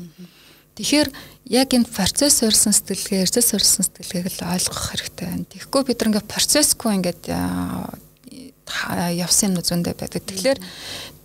Тэгэхээр 0.80 1.10
яг 1.52 1.69
энэ 1.76 1.91
процесс 1.91 2.39
суурилсан 2.39 2.72
сэтгэлгээ, 2.72 3.28
эцэс 3.28 3.52
суурилсан 3.52 3.84
сэтгэлгээг 3.84 4.32
л 4.32 4.48
ойлгох 4.48 4.82
хэрэгтэй 4.89 5.28
байна. 5.28 5.52
Тэгэхгүй 5.52 5.82
бид 5.84 6.02
нэг 6.08 6.24
процессгүй 6.24 6.91
ингээд 6.98 7.24
явсан 9.19 9.54
юм 9.54 9.62
зөндөө 9.62 9.93
байдаг. 10.00 10.24
Тэгэхээр 10.24 10.60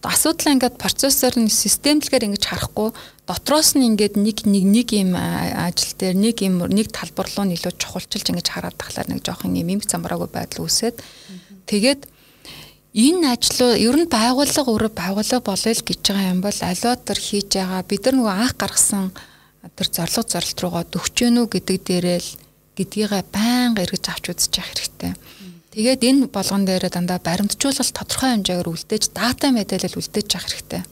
асуудал 0.03 0.53
ингээд 0.53 0.77
процессор 0.77 1.33
нь 1.39 1.49
системлэгээр 1.49 2.29
ингэж 2.29 2.45
харахгүй 2.45 2.93
дотроос 3.29 3.77
нь 3.77 3.85
ингээд 3.85 4.17
нэг 4.17 4.49
нэг 4.49 4.65
нэг 4.65 4.89
юм 4.97 5.13
ажил 5.13 5.93
дээр 6.01 6.17
нэг 6.17 6.41
юм 6.41 6.65
нэг 6.65 6.89
талбар 6.89 7.29
руу 7.29 7.45
илүү 7.45 7.77
чухалчилж 7.77 8.33
ингэж 8.33 8.49
хараад 8.49 8.81
тахлаар 8.81 9.13
нэг 9.13 9.21
жоохон 9.21 9.53
юм 9.53 9.69
юм 9.77 9.81
замбраагүй 9.85 10.33
байдал 10.33 10.65
үүсээд 10.65 10.97
тэгээд 11.69 12.09
энэ 12.97 13.37
ажлуу 13.37 13.77
ер 13.77 13.97
нь 14.01 14.09
байгууллага 14.09 14.73
өөрөө 14.73 14.93
байгууллага 14.97 15.45
болъё 15.45 15.73
л 15.77 15.85
гэж 15.85 16.01
байгаа 16.09 16.33
юм 16.33 16.41
бол 16.41 16.59
аливаа 16.65 16.97
төр 16.97 17.21
хийж 17.21 17.49
байгаа 17.53 17.83
бид 17.85 18.03
нар 18.09 18.17
нөгөө 18.17 18.35
анх 18.49 18.55
гаргасан 18.57 19.13
тэр 19.77 19.89
зорилго 19.93 20.25
зорилт 20.25 20.59
руугаа 20.65 20.85
дөгч 20.89 21.15
гэнүү 21.21 21.47
гэдэг 21.53 21.79
дээрээ 21.85 22.19
л 22.25 22.31
гэдгийгээ 22.81 23.23
байнга 23.29 23.83
эргэж 23.85 24.05
авч 24.09 24.25
явах 24.57 24.73
хэрэгтэй. 24.73 25.13
Тэгээд 25.75 26.01
энэ 26.09 26.27
болгон 26.33 26.65
дээр 26.65 26.89
дандаа 26.89 27.21
баримтжуулалт 27.21 27.93
тодорхой 27.93 28.31
хэмжээгээр 28.41 28.73
үлдээж 28.73 29.05
дата 29.13 29.53
мэдээлэл 29.53 29.99
үлдээж 30.01 30.29
явах 30.33 30.49
хэрэгтэй. 30.49 30.83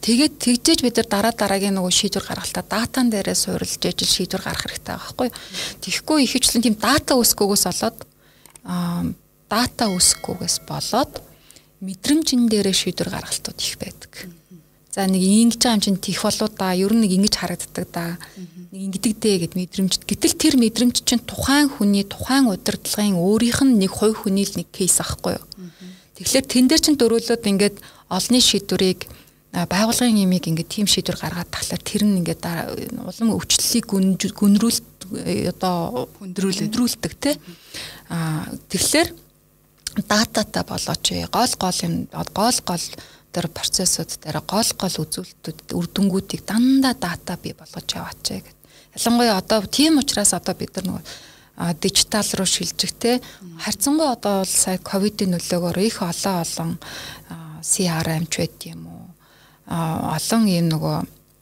Тэгээд 0.00 0.34
тэгжээж 0.40 0.80
бид 0.80 0.96
нар 0.96 1.08
дараа 1.08 1.34
дараагийн 1.36 1.76
нөгөө 1.76 1.92
шийдвэр 1.92 2.24
гаргалтаа 2.24 2.64
датан 2.64 3.12
дээрээ 3.12 3.36
суурилж 3.36 3.84
ижил 3.84 4.08
шийдвэр 4.08 4.40
гаргах 4.40 4.64
хэрэгтэй 4.72 4.96
байгаа 4.96 5.12
байхгүй. 5.12 5.28
Тэгэхгүй 5.84 6.18
ихэвчлэн 6.24 6.64
тийм 6.64 6.76
дата 6.80 7.20
үсгөхөөс 7.20 7.64
болоод 7.68 7.98
дата 8.64 9.84
үсгөхөөс 9.92 10.56
болоод 10.64 11.12
мэдрэмжин 11.84 12.48
дээрээ 12.48 12.76
шийдвэр 12.80 13.12
гаргалтууд 13.12 13.58
их 13.60 13.76
байдаг. 13.76 14.12
За 14.90 15.06
нэг 15.06 15.22
ингэж 15.22 15.60
байгаа 15.60 15.76
юм 15.78 15.84
чинь 15.84 16.00
тийх 16.02 16.24
болоо 16.24 16.48
да. 16.48 16.74
Ер 16.74 16.90
нь 16.96 17.04
нэг 17.04 17.12
ингэж 17.14 17.34
харагддаг 17.36 17.86
да. 17.94 18.18
Нэг 18.74 18.80
ингэдэг 18.90 19.14
дээ 19.22 19.36
гэд 19.46 19.54
мэдрэмж. 19.54 19.92
Гэтэл 20.02 20.34
тэр 20.34 20.54
мэдрэмж 20.58 21.06
чинь 21.06 21.22
тухайн 21.22 21.70
хүний 21.70 22.02
тухайн 22.02 22.50
удирдлагын 22.50 23.14
өөрийнх 23.14 23.62
нь 23.68 23.78
нэг 23.86 23.92
хувь 23.94 24.26
хүний 24.26 24.42
л 24.42 24.58
нэг 24.58 24.68
кейс 24.74 24.98
ахгүй 24.98 25.38
юу. 25.38 25.46
Тэгэхээр 26.18 26.46
тэн 26.48 26.66
дээр 26.66 26.82
чинь 26.82 26.98
дөрүүлээд 26.98 27.46
ингээд 27.46 27.76
олны 28.10 28.38
шийдвэрийг 28.42 29.06
байгуулгын 29.52 30.14
имийг 30.14 30.46
ингээд 30.46 30.70
тийм 30.70 30.86
шийдвэр 30.86 31.18
гаргаад 31.18 31.50
тахлаар 31.50 31.82
тэр 31.82 32.06
нь 32.06 32.22
ингээд 32.22 32.46
улам 33.02 33.34
өвчлөлийг 33.34 33.86
гүнрүүл 33.90 34.78
одоо 35.50 36.06
хүндрүүлдэг 36.22 37.12
те. 37.18 37.34
Аа 38.14 38.46
тэгэхээр 38.70 39.10
дататай 40.06 40.62
болооч 40.62 41.06
гол 41.34 41.52
гол 41.58 41.78
юм 41.82 42.06
гол 42.12 42.58
гол 42.62 42.86
тэр 43.34 43.46
процессууд 43.50 44.22
дээр 44.22 44.38
гол 44.46 44.70
гол 44.78 44.96
үзүүлэлтүүд 45.02 45.74
үрдэнгүүдийг 45.74 46.46
дандаа 46.46 46.94
дата 46.94 47.34
бий 47.42 47.54
болгож 47.54 47.90
яваач 47.90 48.22
гэд. 48.22 48.58
Ялангуяа 48.94 49.42
одоо 49.42 49.66
тийм 49.66 49.98
учраас 49.98 50.30
одоо 50.30 50.54
бид 50.54 50.78
нар 50.78 50.86
нөгөө 50.86 51.74
дижитал 51.82 52.26
руу 52.38 52.46
шилжих 52.46 52.94
те 52.94 53.20
харьцангуй 53.58 54.14
одоо 54.14 54.42
бол 54.42 54.50
сая 54.50 54.78
ковидын 54.78 55.34
нөлөөгөөр 55.34 55.78
их 55.82 56.02
олон 56.02 56.38
олон 56.42 56.70
CRM 57.62 58.24
ч 58.30 58.34
байт 58.40 58.58
юм 58.70 58.86
уу 58.86 58.99
олон 59.70 60.44
ийм 60.50 60.66
нөгөө 60.68 60.96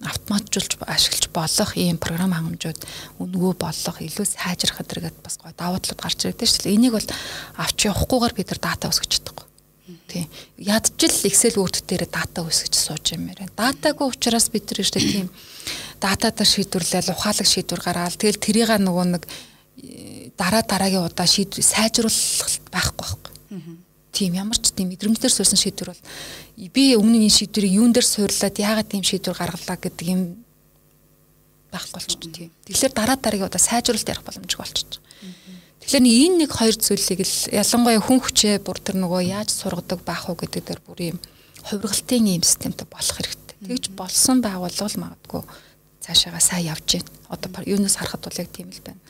автоматжуулж 0.04 0.78
ашиглаж 0.86 1.26
болох 1.34 1.72
ийм 1.74 1.98
програм 1.98 2.30
хангамжууд 2.30 2.80
үнгөө 3.18 3.52
болох 3.58 3.96
илүү 3.98 4.26
сайжрах 4.30 4.78
гэдэргээд 4.78 5.18
бас 5.24 5.40
гой 5.42 5.50
давуу 5.58 5.82
талууд 5.82 5.98
гарч 5.98 6.28
ирдэг 6.28 6.46
шүү 6.46 6.62
дээ. 6.70 6.76
Энийг 6.78 6.94
бол 6.94 7.08
авч 7.58 7.78
явахгүйгээр 7.90 8.34
бид 8.38 8.48
нар 8.54 8.60
дата 8.62 8.86
өсгөж 8.86 9.10
чадахгүй. 9.18 9.46
Тийм. 10.06 10.28
Ядчил 10.60 11.10
Excel 11.26 11.58
Word 11.58 11.82
дээр 11.82 12.06
дата 12.06 12.46
үсгэж 12.46 12.74
сууж 12.78 13.16
юм 13.16 13.26
ярина. 13.26 13.50
Датагүй 13.58 14.06
учраас 14.06 14.52
бид 14.54 14.70
нар 14.70 14.86
ихтэй 14.86 15.02
тийм 15.02 15.28
дата 15.98 16.30
дээр 16.30 16.46
шийдвэрлэл, 16.46 17.12
ухаалаг 17.16 17.46
шийдвэр 17.48 17.82
гаргаал. 17.82 18.14
Тэгэл 18.14 18.38
тэрийг 18.38 18.70
нөгөө 18.78 19.06
нэг 19.18 19.24
дараа 20.38 20.62
дараагийн 20.62 21.08
удаа 21.10 21.26
шийдвэр 21.26 21.64
сайжруулалт 21.64 22.70
байхгүй 22.70 22.94
байхгүй. 23.02 23.32
Тийм 24.18 24.35
ямар 24.35 24.59
ч 24.59 24.74
тийм 24.74 24.90
мэдрэмжээр 24.90 25.31
суурсан 25.31 25.54
шийдвэр 25.62 25.94
бол 25.94 26.02
би 26.74 26.98
өмнө 26.98 27.22
энэ 27.22 27.38
шийдвэрийг 27.38 27.78
юун 27.78 27.94
дээр 27.94 28.02
суурлаад 28.02 28.59
яагаад 28.59 28.90
тийм 28.90 29.07
шийдвэр 29.07 29.38
гаргалаа 29.38 29.78
гэдэг 29.78 30.07
юм 30.11 30.42
байхгүй 31.70 31.94
болчих 31.94 32.18
тийм. 32.18 32.50
Тэгэхээр 32.66 32.94
дараа 32.98 33.14
дараагийн 33.14 33.46
удаа 33.46 33.62
сайжруулалт 33.62 34.11
ярих 34.11 34.26
боломжгүй 34.26 34.59
болчих. 34.59 34.98
Тэгэхээр 35.87 36.02
энэ 36.02 36.37
нэг 36.42 36.50
хоёр 36.50 36.74
зүйлийг 36.74 37.20
л 37.22 37.37
ялангуяа 37.54 38.02
хүн 38.02 38.18
хүчээ 38.18 38.59
бүр 38.66 38.78
тэр 38.83 38.96
нөгөө 38.98 39.22
яаж 39.22 39.54
сургадаг 39.54 40.02
байх 40.02 40.26
уу 40.26 40.35
гэдэг 40.35 40.66
дээр 40.66 40.81
бүр 40.83 40.98
юм 41.14 41.18
хувиргалтын 41.62 42.26
юм 42.26 42.42
системтэй 42.42 42.90
болох 42.90 43.14
хэрэгтэй. 43.22 43.57
Тэгж 43.70 43.85
болсон 43.94 44.42
байгуулвал 44.42 44.96
магадгүй 44.98 45.42
цаашаага 46.02 46.42
сайн 46.42 46.74
явж 46.74 46.98
байна. 46.98 47.11
Одоо 47.31 47.62
юунаас 47.62 47.96
харахад 47.96 48.26
бол 48.26 48.40
яг 48.42 48.50
тийм 48.50 48.74
л 48.74 48.83
байна. 48.83 49.00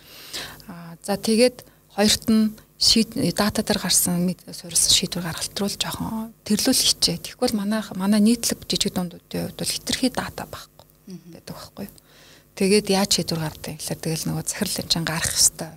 Аа 0.68 0.94
за 1.00 1.16
тэгээд 1.16 1.64
хоёрт 1.96 2.24
нь 2.28 2.52
шийд 2.78 3.10
дата 3.34 3.62
дээр 3.66 3.82
гарсан 3.82 4.30
суурилсан 4.54 4.94
шийдвэр 4.94 5.26
гаргалт 5.26 5.58
руу 5.58 5.66
л 5.66 5.82
жоохон 5.82 6.30
тэрлүүл 6.46 6.78
хичээ. 6.78 7.34
Бол 7.34 7.54
манай 7.58 7.82
манай 7.98 8.22
нийтлэг 8.22 8.62
жижиг 8.70 8.94
дундуудын 8.94 9.50
хувьд 9.50 9.58
бол 9.58 9.74
хитрхи 9.74 10.14
дата 10.14 10.46
байхгүй 10.46 10.86
байдаг 11.34 11.54
байхгүй 11.58 11.84
юу. 11.90 11.96
Тэгээд 12.54 12.86
яаж 12.94 13.10
шийдвэр 13.18 13.42
гардаг 13.42 13.74
гэхээр 13.82 13.98
тэгэл 13.98 14.26
нөгөө 14.30 14.44
захирал 14.46 14.78
энэ 14.78 15.10
гарах 15.10 15.34
хэвээр 15.34 15.74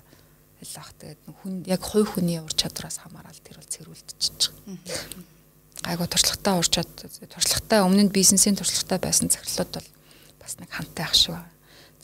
л 0.62 0.78
баг. 0.78 0.90
Тэгээд 1.02 1.22
хүн 1.42 1.54
яг 1.66 1.82
хувь 1.82 2.10
хүний 2.14 2.38
ур 2.38 2.54
чадвараас 2.54 3.02
хамаарал 3.02 3.42
тэр 3.42 3.58
бол 3.58 3.74
цэрүүлдэж 3.74 4.22
байгаа. 4.22 5.90
Айгу 5.90 6.06
туршлагатай 6.06 6.54
ур 6.54 6.70
чадвар 6.70 7.10
туршлагатай 7.34 7.80
өмнө 7.82 8.06
нь 8.06 8.14
бизнесийн 8.14 8.54
туршлагатай 8.54 9.00
байсан 9.02 9.34
захирлууд 9.34 9.72
бол 9.74 9.90
бас 10.38 10.54
нэг 10.62 10.70
хантай 10.70 11.06
ах 11.10 11.18
шүү. 11.18 11.42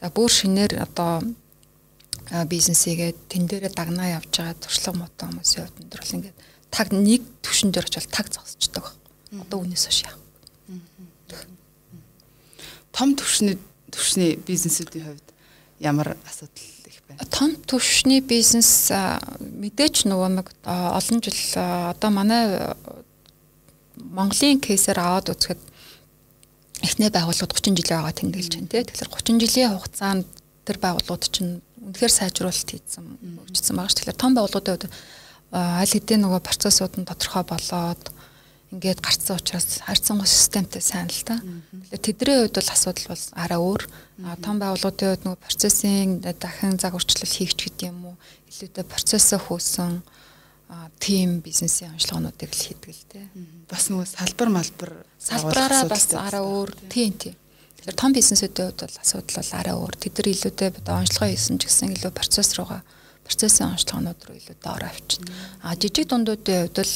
За 0.01 0.09
бүр 0.09 0.29
шинээр 0.33 0.81
одоо 0.81 1.21
бизнесийгээ 2.31 3.11
тэн 3.31 3.47
дээрээ 3.47 3.71
дагнаа 3.71 4.19
явж 4.19 4.31
байгаа 4.35 4.55
туршлага 4.59 4.99
муутай 4.99 5.27
хүмүүсийн 5.31 5.63
хувьд 5.63 5.79
энэ 5.79 5.91
бол 5.95 6.15
ингээд 6.17 6.37
таг 6.71 6.87
нэг 6.91 7.21
төвшин 7.41 7.71
дээр 7.71 7.87
очивол 7.87 8.11
таг 8.11 8.27
зогсчихдаг 8.27 8.83
байна. 8.83 9.43
Одоо 9.47 9.59
үнээс 9.63 9.87
хойш 9.87 10.01
яах. 10.03 10.19
Том 12.91 13.15
төвшний 13.15 13.55
төвшний 13.91 14.35
бизнесүүдийн 14.35 15.05
хувьд 15.07 15.27
ямар 15.79 16.17
асуудал 16.27 16.67
их 16.89 16.99
байна? 17.07 17.23
Том 17.31 17.55
төвшний 17.63 18.19
бизнес 18.19 18.91
мэдээч 18.91 20.09
нөгөө 20.11 20.29
нэг 20.35 20.47
олон 20.67 21.19
жил 21.23 21.39
одоо 21.55 22.09
манай 22.11 22.75
Монголын 23.97 24.59
кейсээр 24.61 24.99
аваад 24.99 25.31
үзэхэд 25.31 25.61
эхнээ 26.85 27.09
байгууллагууд 27.09 27.53
30 27.53 27.73
жилийн 27.81 27.97
байгаа 28.01 28.13
тэмдэглэж 28.13 28.53
байна 28.53 28.69
тий. 28.69 28.83
Тэгэхээр 28.85 29.09
30 29.09 29.41
жилийн 29.41 29.71
хугацаанд 29.73 30.25
тэр 30.65 30.77
байгууллагууд 30.77 31.23
чинь 31.33 31.61
үнэхээр 31.87 32.13
сайжруулалт 32.13 32.69
хийсэн 32.69 33.05
өгчсөн 33.47 33.75
байгаа 33.79 33.91
ш. 33.91 33.95
Тэгэхээр 33.95 34.19
том 34.19 34.31
байгууллагуудын 34.35 34.91
хувьд 34.91 34.91
аль 35.55 35.93
хэдийн 35.95 36.21
нөгөө 36.27 36.41
процессууд 36.43 36.93
нь 36.99 37.07
тодорхой 37.07 37.43
болоод 37.47 38.03
ингээд 38.75 38.99
гарцсан 38.99 39.39
учраас 39.39 39.79
харьцангуй 39.87 40.27
системтэй 40.27 40.83
сайн 40.83 41.07
л 41.07 41.23
та. 41.23 41.39
Тэгэхээр 41.39 42.03
тэдний 42.03 42.37
хувьд 42.43 42.59
бол 42.59 42.73
асуудал 42.75 43.07
бол 43.15 43.25
арай 43.39 43.59
өөр. 43.63 43.83
Том 44.43 44.55
байгууллагуудын 44.59 45.07
хувьд 45.07 45.23
нөгөө 45.23 45.39
процессын 45.39 46.19
дахин 46.19 46.75
загварчлал 46.75 47.31
хийгч 47.31 47.59
гэдэг 47.63 47.87
юм 47.87 48.11
уу? 48.11 48.15
Илүүтэй 48.51 48.83
процессоо 48.83 49.39
хөөсөн 49.39 50.03
тим 50.99 51.39
бизнесийн 51.39 51.95
онцлогоонуудыг 51.95 52.51
л 52.51 52.63
хийдэг 52.67 52.91
л 52.91 53.03
те. 53.07 53.23
Бас 53.71 53.87
нөгөө 53.87 54.03
салбар 54.03 54.49
малбар 54.51 54.91
салбараараа 55.15 55.87
бас 55.87 56.11
арай 56.11 56.43
өөр. 56.43 56.75
Тийм 56.91 57.15
тийм. 57.15 57.35
Тэгэхээр 57.77 57.95
том 57.97 58.11
бизнесүүдийн 58.13 58.67
хувьд 58.73 58.81
бол 58.83 58.97
асуудал 59.01 59.37
бол 59.37 59.51
арай 59.53 59.75
өөр. 59.77 59.95
Тэд 59.95 60.13
нар 60.17 60.27
илүүтэй 60.33 60.69
одоо 60.73 60.95
онцлогоо 61.01 61.29
хийсэн 61.29 61.57
ч 61.61 61.63
гэсэн 61.69 61.93
илүү 61.95 62.11
процесс 62.11 62.49
руугаа 62.57 62.81
процессын 63.23 63.71
онцлогоонууд 63.71 64.21
руу 64.27 64.35
илүүтэй 64.37 64.71
ороо 64.71 64.89
авчина. 64.89 65.27
А 65.61 65.75
жижиг 65.77 66.07
дундуудын 66.09 66.67
хувьд 66.67 66.77
бол 66.81 66.93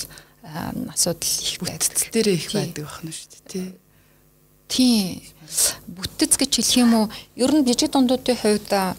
асуудал 0.91 1.29
их 1.29 1.59
байдаг. 1.61 1.97
Дээр 2.11 2.29
их 2.33 2.49
байдаг 2.51 2.85
байна 2.89 3.11
шүү 3.13 3.29
дээ 3.29 3.45
тий. 3.47 3.67
Тийм. 4.67 5.21
Бүтэц 5.87 6.33
гэж 6.39 6.51
хэлэх 6.59 6.81
юм 6.81 6.91
уу? 6.95 7.05
Ер 7.35 7.51
нь 7.53 7.67
жижиг 7.67 7.91
дундуудын 7.93 8.37
хувьд 8.39 8.71
аа 8.73 8.95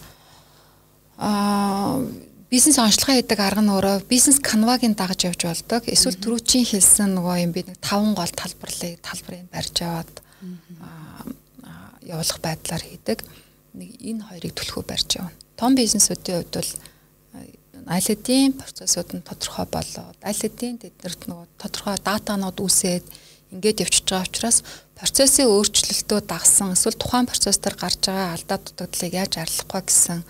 бизнес 2.53 2.77
онцлогоо 2.79 3.16
хийдэг 3.16 3.40
арга 3.40 3.64
нь 3.64 3.73
өөрөө 3.73 4.05
бизнес 4.12 4.37
канвагийн 4.37 4.92
дагаж 4.92 5.25
явж 5.25 5.49
болдог. 5.49 5.88
Эсвэл 5.88 6.21
түрүүчийн 6.21 6.68
хэлсэн 6.68 7.16
нөгөө 7.16 7.37
юм 7.49 7.53
би 7.57 7.64
нэг 7.64 7.81
таван 7.81 8.12
гол 8.12 8.29
талбарлыг 8.29 9.01
талбарыг 9.01 9.49
барьж 9.49 9.77
аваад 9.81 10.12
явуулах 12.12 12.40
байдлаар 12.44 12.83
хийдэг. 12.85 13.18
Нэг 13.72 13.90
энэ 13.98 14.22
хоёрыг 14.29 14.53
түлхүү 14.53 14.85
барьж 14.85 15.11
явна. 15.16 15.33
Том 15.57 15.72
бизнесүүдийн 15.75 16.44
хувьд 16.44 16.55
бол 16.61 16.70
хэдийн 17.88 18.53
процессууд 18.55 19.11
нь 19.16 19.27
тодорхой 19.27 19.66
болоод 19.66 20.16
хэдийн 20.20 20.77
тэднэрт 20.79 21.27
нөгөө 21.27 21.46
тодорхой 21.59 21.96
датанууд 21.98 22.59
үсээд 22.61 23.07
ингээд 23.53 23.83
явчихж 23.85 24.07
байгаа 24.09 24.29
учраас 24.29 24.59
процессын 24.96 25.51
өөрчлөлтөө 25.51 26.20
дагсан 26.25 26.72
эсвэл 26.77 27.01
тухайн 27.01 27.27
процесс 27.27 27.59
дээр 27.59 27.77
гарч 27.77 28.01
байгаа 28.07 28.37
алдаа 28.37 28.59
дутагдлыг 28.62 29.12
яаж 29.12 29.33
арилгах 29.40 29.72
вэ 29.72 29.81
гэсэн 29.88 30.20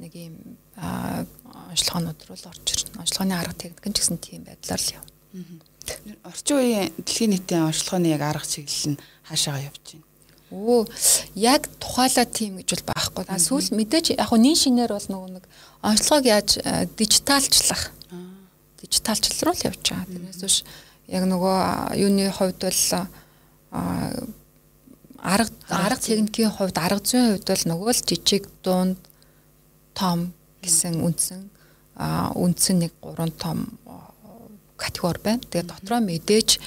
нэг 0.00 0.12
юм 0.14 0.34
онцлогоонууд 1.70 2.20
руу 2.26 2.38
л 2.38 2.50
орж 2.50 2.66
ирнэ. 2.72 3.02
Онцлогооны 3.02 3.34
арга 3.36 3.54
техник 3.54 3.84
нь 3.84 3.94
ч 3.94 3.98
гэсэн 4.00 4.18
тийм 4.18 4.42
байдлаар 4.48 4.82
л 4.82 4.94
явна. 4.98 5.12
Орчин 6.24 6.56
үеийн 6.58 6.90
дэлхийн 6.98 7.30
нийтийн 7.30 7.68
онцлогооны 7.68 8.08
яг 8.10 8.22
арга 8.26 8.46
чиглэл 8.46 8.96
нь 8.96 9.02
хаашаа 9.28 9.60
явж 9.60 9.82
байна? 9.92 10.03
Өө 10.54 10.86
яг 11.34 11.66
тухайлаа 11.82 12.26
тийм 12.30 12.62
гэж 12.62 12.78
бол 12.78 12.94
байхгүй. 12.94 13.24
А 13.26 13.42
сүүл 13.42 13.74
мэдээж 13.74 14.14
яг 14.14 14.30
нин 14.38 14.54
шинээр 14.54 14.94
бол 14.94 15.08
нөгөө 15.10 15.30
нэг 15.34 15.44
онцлогоог 15.82 16.26
яаж 16.30 16.62
дижиталчлах. 16.94 17.90
Дижиталчлал 18.78 19.50
руу 19.50 19.54
л 19.58 19.66
явж 19.66 19.82
байгаа. 19.82 20.06
Тэрнээс 20.06 20.38
биш 20.38 20.56
яг 21.10 21.26
нөгөө 21.26 21.58
юуны 21.98 22.30
хувьд 22.30 22.62
бол 22.62 22.82
арга 25.24 25.50
арга 25.68 26.00
техникийн 26.00 26.54
хувьд 26.54 26.78
арга 26.78 27.02
зүйн 27.02 27.34
хувьд 27.34 27.48
бол 27.50 27.64
нөгөө 27.74 27.90
л 27.90 28.02
жижиг 28.06 28.46
дунд 28.62 28.98
том 29.98 30.30
гэсэн 30.62 31.02
үндсэн 31.02 31.42
үндсэн 32.38 32.76
нэг 32.78 32.92
гурван 33.02 33.32
том 33.34 33.58
категори 34.76 35.20
байна. 35.22 35.42
Тэгээд 35.42 35.70
дотроо 35.70 36.00
мэдээж 36.00 36.58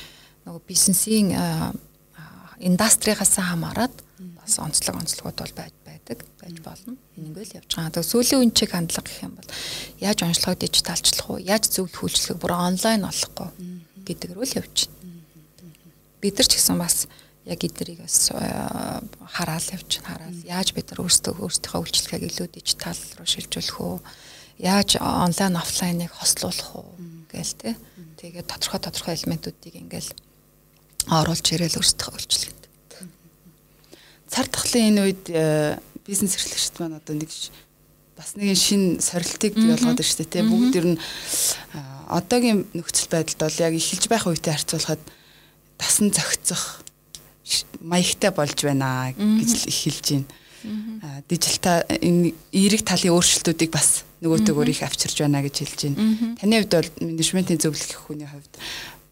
нөгөө 0.45 0.61
бизнесийн 0.67 1.35
индастригаас 2.59 3.35
хамаарат 3.37 3.93
бас 4.41 4.59
онцлог 4.59 4.95
онцлогуд 4.97 5.37
бол 5.37 5.53
байж 5.55 5.73
байдаг 5.85 6.25
байж 6.41 6.57
болно. 6.63 6.97
Энийгэл 7.17 7.59
явж 7.59 7.71
байгаа. 7.75 7.91
Тэгээд 7.91 8.11
сүүлийн 8.11 8.41
үн 8.41 8.51
чиг 8.55 8.71
хандлага 8.71 9.05
гэх 9.05 9.25
юм 9.27 9.33
бол 9.35 9.49
яаж 9.99 10.19
онцлогоо 10.23 10.57
дижиталчлах 10.57 11.27
уу, 11.29 11.39
яаж 11.43 11.63
зөвлөх 11.69 12.03
үйлчлэг 12.03 12.37
бүр 12.39 12.53
онлайн 12.55 13.03
болохгүй 13.03 13.49
гэдэг 14.07 14.29
рүү 14.33 14.45
л 14.47 14.57
явж 14.63 14.87
байна. 14.87 15.21
Бид 16.21 16.33
нар 16.39 16.47
ч 16.47 16.53
гэсэн 16.55 16.77
бас 16.79 17.05
яг 17.47 17.59
эднэрийг 17.63 18.01
бас 18.03 18.31
хараал 19.35 19.67
явж 19.71 19.91
хараал 20.03 20.39
яаж 20.43 20.73
бид 20.75 20.91
нар 20.91 21.03
өөрсдөө 21.05 21.33
өөрсдийнхөө 21.39 21.81
үйлчлэгийг 21.83 22.27
илүү 22.27 22.47
дижитал 22.51 22.99
руу 23.15 23.27
шилжүүлэх 23.27 23.77
үү 23.79 23.95
яаж 24.59 24.97
онлайн 24.99 25.55
офлайныг 25.55 26.11
хослуулах 26.11 26.71
уу 26.75 26.91
гээл 27.31 27.55
те 27.55 27.69
тэгээд 28.19 28.51
тодорхой 28.51 28.81
тодорхой 28.83 29.15
элементүүдийг 29.15 29.75
ингээл 29.79 30.11
оруулж 31.07 31.47
ирээл 31.55 31.79
өөрсдөө 31.79 32.11
үйлчлэгэнд 32.13 32.63
цар 34.27 34.47
тахлын 34.51 34.91
энэ 34.91 35.01
үед 35.07 35.23
э, 35.31 35.79
бизнес 36.05 36.35
эрхлэгчд 36.35 36.79
маань 36.79 36.99
одоо 36.99 37.15
нэг 37.15 37.31
бас 38.17 38.35
нэг 38.35 38.57
шин 38.57 38.99
сорилтыг 38.99 39.55
бий 39.55 39.71
болгоод 39.71 39.97
байна 39.97 40.03
шүү 40.03 40.25
дээ 40.25 40.33
те. 40.33 40.43
Бүгд 40.43 40.75
ер 40.77 40.87
нь 40.93 40.99
одоогийн 42.09 42.65
нөхцөл 42.73 43.09
байдалд 43.13 43.39
бол 43.45 43.61
яг 43.61 43.73
эхэлж 43.77 44.05
байх 44.09 44.25
үетэй 44.25 44.53
харьцуулахад 44.57 45.01
тасан 45.77 46.09
зохицох 46.11 46.81
маягтай 47.79 48.31
болж 48.33 48.57
байна 48.65 49.13
гэж 49.13 49.69
эхэлж 49.69 50.05
байна. 50.11 50.27
Дижитал 51.29 51.85
энэ 51.87 52.33
эерэг 52.51 52.83
талын 52.83 53.15
өөрчлөлтүүдийг 53.15 53.71
бас 53.71 54.03
нөгөөтэйгөр 54.25 54.69
их 54.73 54.81
авчирж 54.81 55.21
байна 55.21 55.45
гэж 55.45 55.55
хэлж 55.61 55.79
байна. 55.87 56.35
Таны 56.41 56.61
хувьд 56.65 56.73
бол 56.73 56.89
менежментийн 57.05 57.61
зөвлөх 57.61 58.09
хүний 58.09 58.27
хувьд 58.27 58.53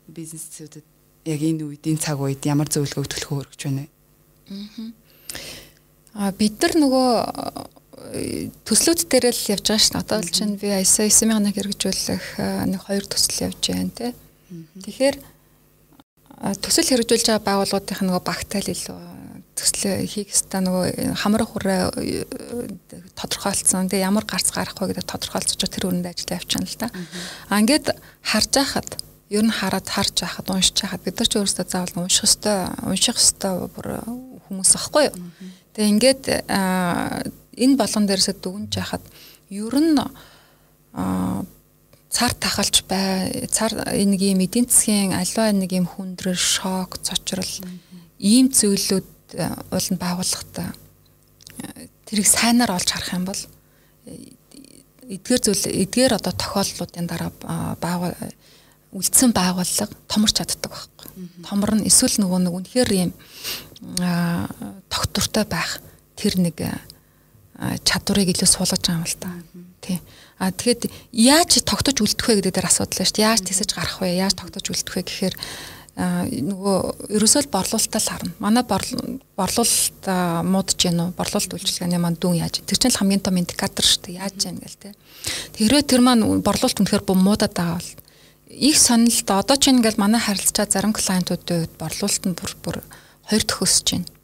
бизнесүүдэд 0.10 0.95
яг 1.26 1.42
энэ 1.42 1.66
үед 1.66 1.84
энэ 1.90 2.02
цаг 2.02 2.22
үед 2.22 2.46
ямар 2.46 2.70
зөвлөгөөг 2.70 3.10
төлөхөө 3.10 3.40
өргөж 3.42 3.62
байна 3.66 3.86
вэ? 3.86 3.90
Аа 6.16 6.32
бид 6.38 6.56
нар 6.62 6.74
нөгөө 6.78 7.10
төслүүд 8.70 9.02
дээр 9.10 9.34
л 9.34 9.52
явж 9.52 9.66
байгаа 9.66 9.82
шин. 9.82 10.00
Одоо 10.00 10.22
л 10.22 10.30
чинь 10.30 10.56
би 10.62 10.70
ISO 10.70 11.04
9000-ыг 11.04 11.56
хэрэгжүүлэх 11.58 12.26
нэг 12.70 12.82
хоёр 12.86 13.06
төсөл 13.10 13.50
явж 13.50 13.62
байна 13.74 13.92
те. 13.92 14.14
Тэгэхээр 14.86 15.18
төсөл 16.62 16.90
хэрэгжүүлж 16.94 17.26
байгаа 17.26 17.48
байгууллагуудынх 17.50 18.02
нөгөө 18.06 18.24
багтаал 18.24 18.70
илүү 18.70 19.00
төсөл 19.56 20.04
хийх 20.06 20.30
хэвээр 20.30 20.64
нөгөө 20.68 20.84
хамар 21.16 21.44
хүрээ 21.48 21.82
тодорхойлцсон. 23.16 23.88
Тэгээ 23.90 24.06
ямар 24.06 24.28
гарц 24.28 24.52
гарах 24.52 24.76
вэ 24.78 24.92
гэдэг 24.92 25.08
тодорхойлцож 25.08 25.64
тэр 25.64 25.88
өрөнд 25.90 26.12
ажиллаж 26.12 26.44
явчихна 26.44 26.68
л 26.68 26.80
да. 26.80 26.88
А 27.50 27.60
ингээд 27.64 27.96
харж 28.20 28.52
байхад 28.52 28.90
ер 29.30 29.44
нь 29.46 29.54
хараад 29.54 29.88
харж 29.90 30.22
байхад 30.22 30.50
уншиж 30.50 30.78
байхад 30.82 31.02
бид 31.02 31.18
нар 31.18 31.30
ч 31.30 31.34
өөрсдөө 31.40 31.66
заавал 31.66 32.06
унших 32.06 32.30
хэвээр 32.30 32.86
унших 32.86 33.18
хэвээр 33.18 33.70
бүр 33.74 33.88
хүмүүс 34.46 34.72
ахгүй 34.78 35.04
юу. 35.10 35.18
Тэгээ 35.74 35.92
ингээд 35.94 36.24
энэ 37.58 37.76
болгон 37.80 38.06
дээрсээ 38.06 38.36
дүгнж 38.38 38.72
яхад 38.78 39.04
ер 39.50 39.76
нь 39.82 39.98
цар 42.16 42.32
тахалж 42.32 42.86
бай 42.88 43.50
цар 43.52 43.74
нэг 43.92 44.22
юм 44.22 44.40
эдийн 44.46 44.70
засгийн 44.70 45.18
аливаа 45.18 45.52
нэг 45.52 45.72
юм 45.74 45.90
хүндрэл 45.90 46.38
шок 46.38 47.02
цочрол 47.02 47.54
ийм 48.22 48.48
зүйлүүд 48.54 49.36
уулын 49.74 49.98
байгууллагатай 50.00 50.70
тэрийг 52.08 52.28
сайнаар 52.30 52.72
олж 52.72 52.88
харах 52.88 53.12
юм 53.18 53.26
бол 53.28 53.42
эдгээр 55.12 55.42
зүйл 55.44 55.66
эдгээр 55.84 56.14
одоо 56.16 56.32
тохиолдлуудын 56.32 57.10
дараа 57.10 57.32
үлдсэн 58.96 59.36
байгууллага 59.36 59.92
томорч 60.08 60.40
чаддаг 60.40 60.72
байхгүй. 60.72 61.08
Томор 61.44 61.76
нь 61.76 61.88
эсвэл 61.88 62.16
нөгөө 62.24 62.40
нэг 62.48 62.54
үнэхээр 62.56 62.92
юм 62.96 63.12
тогтвортой 64.88 65.44
байх 65.44 65.84
тэр 66.16 66.40
нэг 66.40 66.64
чадварыг 67.84 68.32
илүү 68.32 68.48
суулгаж 68.48 68.82
байгаа 68.88 69.00
юм 69.00 69.06
л 69.06 69.20
та. 69.20 69.32
Тий. 69.84 70.00
А 70.40 70.52
тэгэхэд 70.52 70.92
яаж 71.12 71.60
тогтож 71.64 72.00
үлдэх 72.00 72.28
вэ 72.28 72.40
гэдэг 72.40 72.56
дээр 72.56 72.72
асуудал 72.72 73.00
байна 73.00 73.08
шүү 73.08 73.16
дээ. 73.20 73.28
Яаж 73.28 73.42
тисэж 73.44 73.70
гарах 73.76 74.00
вэ? 74.00 74.16
Яаж 74.16 74.34
тогтож 74.36 74.66
үлдэх 74.68 74.96
вэ 74.96 75.04
гэхээр 75.08 75.36
нөгөө 75.96 76.78
ерөөсөө 77.16 77.42
л 77.48 77.54
борлуулалтаа 77.56 78.02
л 78.04 78.10
харна. 78.12 78.32
Манай 78.44 78.64
борлуулалт 78.68 80.04
муудж 80.44 80.76
гэнэ 80.76 81.00
үү? 81.00 81.16
Борлуулалт 81.16 81.56
үйлчилгээний 81.56 82.00
маань 82.04 82.20
дүн 82.20 82.44
яаж? 82.44 82.60
Тэр 82.68 82.76
чинь 82.76 82.92
л 82.92 83.00
хамгийн 83.00 83.24
том 83.24 83.40
индикатор 83.40 83.88
шүү 83.88 84.12
дээ. 84.12 84.20
Яаж 84.20 84.36
яах 84.44 84.60
гээл 84.60 84.82
те. 84.84 84.92
Тэрөө 85.56 85.82
тэр 85.88 86.04
маань 86.04 86.44
борлуулалт 86.44 86.84
үнэхээр 86.84 87.08
муудаад 87.08 87.56
байгаа 87.56 87.80
бол 87.80 87.92
их 88.56 88.78
сонирхолтой. 88.80 89.40
Одоо 89.44 89.58
ч 89.60 89.70
ингээл 89.70 90.00
манай 90.00 90.22
харилцаа 90.24 90.66
зарим 90.66 90.96
клиентуудын 90.96 91.68
үед 91.68 91.74
борлуулалт 91.76 92.24
нь 92.26 92.38
бүр 92.40 92.52
бүр 92.64 92.78
хоёр 93.28 93.44
дахь 93.44 93.64
өсөж 93.64 93.88
байна 93.92 94.16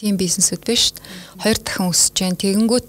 тийм 0.00 0.16
бизнесүүд 0.16 0.64
биш 0.64 0.88
шүү 0.88 0.96
дээ. 0.96 1.04
Хоёр 1.44 1.58
дахин 1.60 1.92
өсөж 1.92 2.14
जैन. 2.16 2.36
Тэгэнгүүт 2.40 2.88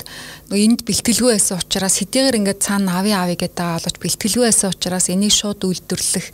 энд 0.55 0.81
бэлтгэлгүй 0.87 1.31
байсан 1.35 1.59
учраас 1.59 1.99
хэдийгээр 1.99 2.39
ингээд 2.39 2.63
цаана 2.63 3.03
ави 3.03 3.11
ави 3.11 3.35
гэдэг 3.35 3.59
болооч 3.59 3.97
бэлтгэлгүй 3.99 4.45
байсан 4.47 4.71
учраас 4.71 5.11
энийг 5.11 5.35
шууд 5.35 5.59
үйлдвэрлэх 5.67 6.27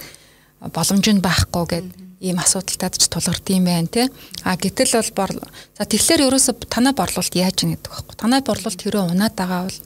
боломж 0.69 1.05
нь 1.09 1.25
байхгүй 1.25 1.65
гэдэг 1.65 1.93
ийм 2.21 2.37
асуудалтай 2.37 2.89
ч 2.93 3.09
тулгард 3.09 3.45
юм 3.49 3.65
байна 3.65 3.89
тий. 3.89 4.05
А 4.45 4.53
гэтэл 4.53 5.01
бол 5.17 5.33
за 5.73 5.83
тэгэхээр 5.89 6.29
ерөөсө 6.29 6.53
танай 6.69 6.93
борлуулалт 6.93 7.33
яаж 7.33 7.57
ийн 7.65 7.73
гэдэг 7.73 7.89
байхгүй. 7.89 8.15
Танай 8.21 8.41
борлуулалт 8.45 8.81
хэрэг 8.81 9.01
унаад 9.01 9.33
байгаа 9.33 9.65
бол 9.65 9.79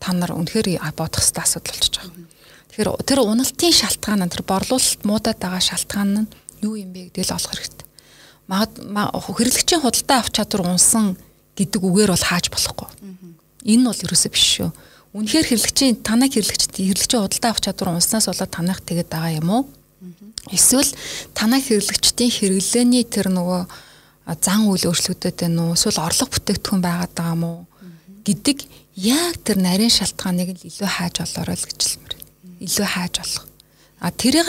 та 0.00 0.12
нар 0.12 0.36
үнэхээр 0.36 0.84
бодох 0.92 1.24
хэвээр 1.24 1.44
асуудал 1.44 1.72
болчихж 1.72 1.96
байгаа. 1.96 2.35
Тэгэхээр 2.76 3.08
тэр 3.08 3.24
уналтын 3.24 3.72
шалтгаан 3.72 4.20
нь 4.28 4.32
тэр 4.36 4.44
борлуулалт 4.44 5.00
муудаад 5.08 5.40
байгаа 5.40 5.64
шалтгаан 5.64 6.28
нь 6.28 6.28
юу 6.60 6.76
юм 6.76 6.92
бэ 6.92 7.08
гэдгийг 7.08 7.32
олох 7.32 7.56
хэрэгтэй 7.56 7.88
хэрэглэгчийн 9.32 9.80
худалдаа 9.80 10.20
авч 10.20 10.36
чадвар 10.36 10.76
унсан 10.76 11.16
гэдэг 11.56 11.80
үгээр 11.80 12.12
бол 12.12 12.28
хааж 12.28 12.52
болохгүй. 12.52 12.88
Энэ 13.64 13.80
нь 13.80 13.88
бол 13.88 14.04
ерөөсөө 14.04 14.30
биш 14.30 14.44
шүү. 14.60 14.70
Үнэхээр 15.16 15.46
хэрэглэгчийн 15.56 16.04
танай 16.04 16.28
хэрэглэгчд 16.28 16.76
хэрэглэгчийн 16.76 17.22
худалдаа 17.24 17.50
авч 17.56 17.64
чадвар 17.64 17.96
унснаас 17.96 18.28
болоод 18.28 18.52
танайх 18.52 18.84
тэгээд 18.84 19.08
байгаа 19.08 19.32
юм 19.40 19.48
уу? 19.48 19.62
Эсвэл 20.52 20.92
танай 21.32 21.64
хэрэглэгчдийн 21.64 22.28
хэрэглээний 22.28 23.08
тэр 23.08 23.32
нөгөө 23.32 23.62
зан 24.44 24.68
үйл 24.68 24.92
өөрчлөгдөд 24.92 25.48
байна 25.48 25.72
уу? 25.72 25.74
Эсвэл 25.80 26.04
орлого 26.04 26.28
бүтээгдэхүүн 26.28 26.84
байгаад 26.84 27.12
байгаа 27.16 27.34
юм 27.34 27.44
уу? 27.48 27.60
гэдэг 28.26 28.58
яг 28.98 29.38
тэр 29.46 29.58
нарийн 29.62 29.90
шалтгааныг 29.90 30.58
л 30.58 30.66
илүү 30.66 30.90
хааж 30.90 31.22
олоорой 31.22 31.54
л 31.54 31.66
гэж 31.66 31.80
хэлмээр. 31.82 32.05
Илүү 32.60 32.86
хааж 32.86 33.14
олох. 33.20 33.44
А 34.00 34.10
тэрийг 34.10 34.48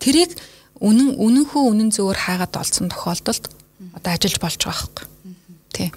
тэрийг 0.00 0.32
үнэн 0.80 1.16
үнэнхөө 1.16 1.62
үнэн 1.72 1.90
зөвөр 1.92 2.16
хаагаад 2.16 2.54
олсон 2.56 2.88
тохиолдолд 2.92 3.48
одоо 3.96 4.10
ажиллаж 4.12 4.36
болж 4.40 4.60
байгаа 4.60 4.76
хэрэг. 4.76 4.98
Тий. 5.72 5.88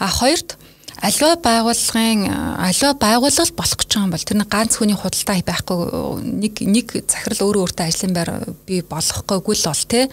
А 0.00 0.08
хоёрт 0.08 0.56
аливаа 1.00 1.36
байгууллагын 1.36 2.20
аливаа 2.56 2.94
байгууллага 2.96 3.52
болох 3.56 3.76
гэж 3.76 3.90
байгаа 3.92 4.06
юм 4.08 4.12
бол 4.12 4.24
тэр 4.24 4.38
нэг 4.40 4.48
ганц 4.48 4.72
хүний 4.76 4.96
худалдаа 4.96 5.36
байхгүй 5.44 5.78
нэг 6.24 6.54
нэг 6.64 6.86
захирал 7.04 7.44
өөрөө 7.48 7.62
өөртөө 7.64 7.84
ажлын 7.84 8.16
байр 8.16 8.30
бий 8.64 8.80
болохгүйгүй 8.80 9.54
л 9.56 9.68
бол 9.68 9.84
тий. 9.84 10.04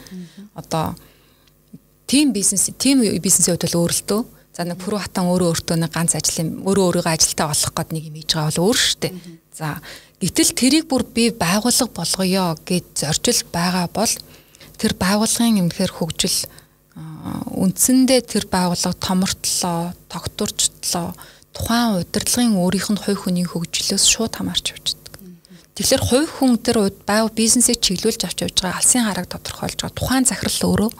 Одоо 0.56 0.96
тим 2.08 2.36
бизнес 2.36 2.68
тим 2.78 3.00
бизнесийн 3.24 3.56
хувьд 3.56 3.68
бол 3.72 3.88
өөрлөлтөө 3.88 4.22
за 4.54 4.68
нэг 4.68 4.78
пүрүү 4.84 5.00
хатан 5.02 5.32
өөрөө 5.32 5.50
өөртөө 5.56 5.78
нэг 5.80 5.92
ганц 5.96 6.14
ажлын 6.20 6.62
өөрөө 6.68 6.86
өөрийгөө 7.02 7.14
ажилтаа 7.16 7.48
олох 7.50 7.72
гээд 7.74 7.90
нэг 7.96 8.04
юм 8.12 8.16
хийж 8.20 8.32
байгаа 8.36 8.52
бол 8.52 8.66
өөр 8.70 8.78
штэ. 8.78 9.10
За 9.56 9.82
Гэтэл 10.24 10.52
тэрийг 10.56 10.86
бүр 10.88 11.04
би 11.04 11.36
байгууллага 11.36 11.92
болгоё 11.92 12.56
гэж 12.64 13.04
зоржил 13.04 13.44
байгаа 13.52 13.92
бол 13.92 14.14
тэр 14.80 14.96
байгууллагын 14.96 15.68
юмхээр 15.68 15.92
хөгжил 15.92 16.48
үндсэндээ 17.52 18.22
тэр 18.32 18.48
байгууллага 18.48 18.96
томортлоо, 19.04 19.92
тогтворчлоо, 20.08 21.12
тухайн 21.52 22.00
удирдлагын 22.00 22.56
өөрийнх 22.56 22.90
нь 22.96 23.04
хувь 23.04 23.28
хүний 23.28 23.44
хөгжлөөс 23.44 24.06
шууд 24.08 24.40
хамаарч 24.40 24.72
явж 24.72 24.96
байдаг. 24.96 25.14
Тэгэхээр 25.76 26.04
хувь 26.08 26.32
хүн 26.40 26.56
тэр 26.56 26.78
байв 27.04 27.28
бизнесийг 27.36 27.84
чиглүүлж 27.84 28.24
авч 28.24 28.48
явж 28.48 28.58
байгаа 28.64 28.80
алсын 28.80 29.04
хараг 29.04 29.28
тодорхойлж 29.28 29.80
байгаа 29.84 30.00
тухайн 30.00 30.24
захирал 30.24 30.72
өөрөө 30.72 30.92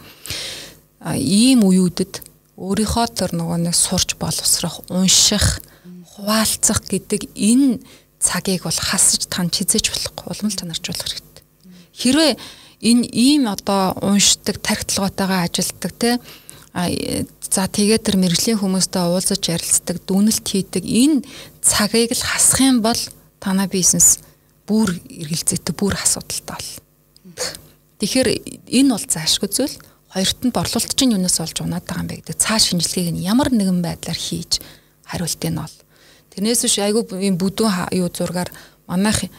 ийм 1.16 1.64
үеүүдэд 1.64 2.14
өөрийнхөө 2.60 3.08
тэр 3.14 3.32
нөгөө 3.40 3.72
нэг 3.72 3.76
сурч 3.76 4.16
боловсрох, 4.20 4.84
унших, 4.92 5.62
хуваалцах 6.16 6.80
гэдэг 6.86 7.34
энэ 7.34 7.82
цагийг 8.24 8.64
бол 8.64 8.80
хасаж 8.80 9.28
тань 9.28 9.52
хизээж 9.52 9.92
болохгүй 9.92 10.32
уламж 10.32 10.56
танарчулах 10.56 11.04
хэрэгтэй. 11.04 11.44
Хэрвээ 11.92 12.34
энэ 12.80 13.04
ийм 13.12 13.52
одоо 13.52 14.00
уншдаг, 14.00 14.64
тархитлагаатайгаа 14.64 15.48
ажилтдаг 15.52 15.92
те 16.00 16.20
за 16.74 17.70
тэгээд 17.70 18.02
тэр 18.02 18.18
мэрэгжлийн 18.18 18.58
хүмүүстэй 18.58 19.04
уулзаж 19.06 19.44
ярилцдаг, 19.46 20.02
дүнэлт 20.10 20.42
хийдэг 20.42 20.82
энэ 20.82 21.22
цагийг 21.62 22.18
л 22.18 22.24
хасах 22.26 22.66
юм 22.66 22.82
бол 22.82 22.98
танай 23.38 23.70
бизнес 23.70 24.24
бүр 24.66 24.90
эргэлзээтэй, 24.90 25.76
бүр 25.78 25.94
асуудалтай 26.00 26.56
бол. 26.58 26.72
Тэгэхээр 28.02 28.30
энэ 28.74 28.90
бол 28.90 29.06
заашгүй 29.06 29.50
зүйл. 29.54 29.78
Хоёрт 30.10 30.40
нь 30.42 30.56
борлуулалт 30.56 30.98
чинь 30.98 31.14
юунаас 31.14 31.38
олж 31.46 31.62
унаад 31.62 31.86
байгаа 31.86 32.04
юм 32.06 32.10
бэ 32.10 32.16
гэдэг 32.26 32.42
цааш 32.42 32.74
шинжилгээг 32.74 33.10
нь 33.14 33.26
ямар 33.26 33.50
нэгэн 33.54 33.82
байдлаар 33.86 34.18
хийж 34.18 34.62
хариултыг 35.10 35.50
нь 35.54 35.62
бол 35.62 35.76
Тэрнээс 36.34 36.66
биш 36.66 36.78
айгүй 36.82 37.06
юм 37.22 37.38
бүдүүн 37.38 37.94
юу 37.94 38.10
зургаар 38.10 38.50
манайх 38.90 39.30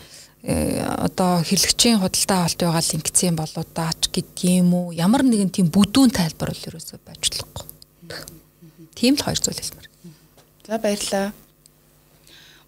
э, 0.47 0.79
одоо 0.79 1.43
хэрэглэгчийн 1.43 1.99
худалдаа 1.99 2.47
авалт 2.47 2.61
байгаа 2.63 2.83
линкцэн 2.87 3.35
болоо 3.35 3.65
даач 3.75 4.15
юм 4.47 4.71
уу 4.75 4.95
ямар 4.95 5.27
нэгэн 5.27 5.51
тийм 5.51 5.75
бүдүүн 5.75 6.15
тайлбар 6.15 6.55
бол 6.55 6.69
ерөөсөө 6.71 6.99
байжлахгүй. 7.03 7.67
Тийм 8.95 9.19
л 9.19 9.25
хоёр 9.27 9.41
зүйл 9.43 9.59
хэлмээр. 9.59 9.89
За 10.71 10.79
баярлалаа. 10.79 11.35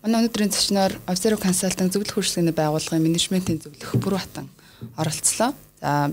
Манай 0.03 0.27
өнөөдрийн 0.27 0.51
зочноор 0.51 0.93
Observe 1.07 1.39
Consulting 1.39 1.91
зөвлөх 1.95 2.19
хурцлыгны 2.19 2.51
байгууллагын 2.51 3.07
менежментийн 3.07 3.63
зөвлөх 3.63 3.95
Бүрүү 3.95 4.21
хатан 4.21 4.51
оролцлоо. 4.99 5.55
За 5.81 6.11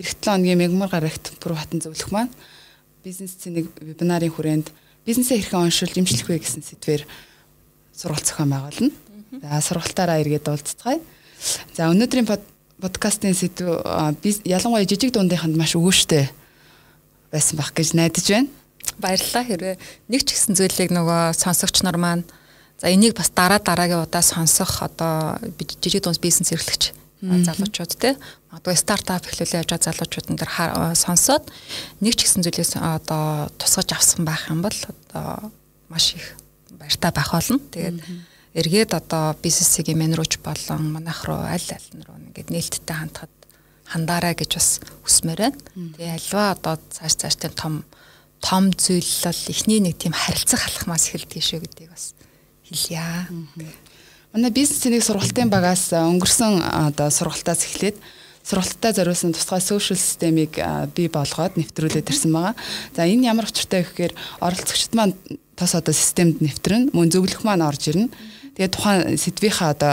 эх 0.00 0.16
7 0.16 0.32
хоногийн 0.32 0.58
мегмар 0.58 0.88
гарагт 0.88 1.36
Бүрүү 1.44 1.60
хатан 1.60 1.84
зөвлөх 1.84 2.08
маань 2.08 2.32
бизнес 3.04 3.36
цэнийг 3.36 3.68
вебинарын 3.80 4.32
хүрээнд 4.32 4.68
бизнесээ 5.06 5.40
хэрхэн 5.40 5.68
оншилж 5.68 5.96
имжлэх 5.96 6.28
вэ 6.28 6.40
гэсэн 6.40 6.64
сэдвээр 6.64 7.04
сургалт 8.00 8.24
зохион 8.24 8.50
байгуулна. 8.50 8.90
За 9.44 9.60
сургалтаараа 9.60 10.24
эргээд 10.24 10.48
уулзцгаая. 10.48 11.00
За 11.76 11.92
өнөөдрийн 11.92 12.24
подкастын 12.80 13.36
сэдв 13.36 13.68
ялангуяа 14.48 14.88
жижиг 14.88 15.12
дундынханд 15.12 15.56
маш 15.60 15.76
өгөөштэй 15.76 16.32
байсан 17.28 17.60
байх 17.60 17.76
гэж 17.76 17.92
найдаж 17.92 18.24
байна. 18.24 18.48
Баярлалаа 18.96 19.44
хэрвээ 19.44 19.76
нэг 20.08 20.22
ч 20.24 20.32
гэсэн 20.32 20.56
зүйлийг 20.56 20.90
нөгөө 20.96 21.36
сонсогч 21.36 21.84
нар 21.84 22.00
маань 22.00 22.24
за 22.80 22.88
энийг 22.88 23.12
бас 23.12 23.28
дараа 23.28 23.60
дараагийн 23.60 24.08
удаа 24.08 24.24
сонсох 24.24 24.80
одоо 24.80 25.36
жижиг 25.60 26.02
дунд 26.02 26.20
бизнес 26.20 26.52
эрхлэгч 26.56 26.96
залуучууд 27.20 27.92
те 28.00 28.16
магадгүй 28.48 28.76
стартап 28.80 29.28
эхлүүлээ 29.28 29.60
явж 29.60 29.70
байгаа 29.76 29.92
залуучууд 29.92 30.26
энэ 30.32 30.96
сонсоод 30.96 31.44
нэг 32.00 32.16
ч 32.16 32.24
гэсэн 32.24 32.40
зүйлээс 32.48 32.80
одоо 32.80 33.52
тусгаж 33.60 33.92
авсан 33.92 34.24
байх 34.24 34.48
юм 34.48 34.64
бол 34.64 34.72
одоо 34.72 35.52
маш 35.92 36.16
их 36.16 36.39
баяртай 36.80 37.12
байх 37.12 37.30
болно. 37.30 37.60
Тэгээд 37.70 37.98
эргээд 38.56 38.90
одоо 38.96 39.36
бизнесийн 39.38 39.98
менежерч 39.98 40.40
болон 40.40 40.96
манайх 40.96 41.22
руу 41.28 41.44
аль 41.44 41.70
аль 41.70 41.90
нь 41.94 42.02
руу 42.02 42.16
ингээд 42.18 42.50
нээлттэй 42.50 42.96
хандхад 42.96 43.32
хандаарай 43.86 44.34
гэж 44.34 44.50
бас 44.56 44.70
хүсмээр 45.04 45.40
байна. 45.52 45.60
Тэгээ 45.94 46.16
альва 46.18 46.42
одоо 46.56 46.74
цааш 46.90 47.14
цааштай 47.20 47.52
том 47.52 47.84
том 48.40 48.72
зүйл 48.72 49.04
бол 49.04 49.42
эхний 49.52 49.80
нэг 49.84 50.00
тийм 50.00 50.16
харилцах 50.16 50.64
алхмаас 50.66 51.12
эхэлдэг 51.12 51.44
шүү 51.44 51.60
гэдгийг 51.60 51.90
бас 51.92 52.16
хэлье. 52.64 53.28
Манай 54.32 54.50
бизнесийн 54.50 54.96
нэг 54.96 55.04
сургалтын 55.04 55.50
багаас 55.52 55.92
өнгөрсөн 55.92 56.64
одоо 56.64 57.10
сургалтаас 57.12 57.66
эхлээд 57.68 58.00
сургалттай 58.46 58.92
зориулсан 58.96 59.36
тусгай 59.36 59.60
social 59.60 59.98
системийг 59.98 60.56
бий 60.96 61.08
болгоод 61.12 61.60
нэвтрүүлээд 61.60 62.08
ирсэн 62.08 62.32
байгаа. 62.32 62.54
За 62.96 63.04
энэ 63.04 63.28
ямар 63.28 63.50
учиртай 63.50 63.84
гэхээр 63.84 64.16
оролцогчид 64.40 64.94
маань 64.96 65.14
тос 65.60 65.76
одоо 65.76 65.92
системд 65.92 66.40
нэвтрэн 66.40 66.88
мөн 66.96 67.12
зөвлөх 67.12 67.44
маань 67.44 67.60
орж 67.60 67.92
ирнэ. 67.92 68.08
Тэгээд 68.56 68.72
тухайн 68.72 69.20
сэдвийнхаа 69.20 69.76
одоо 69.76 69.92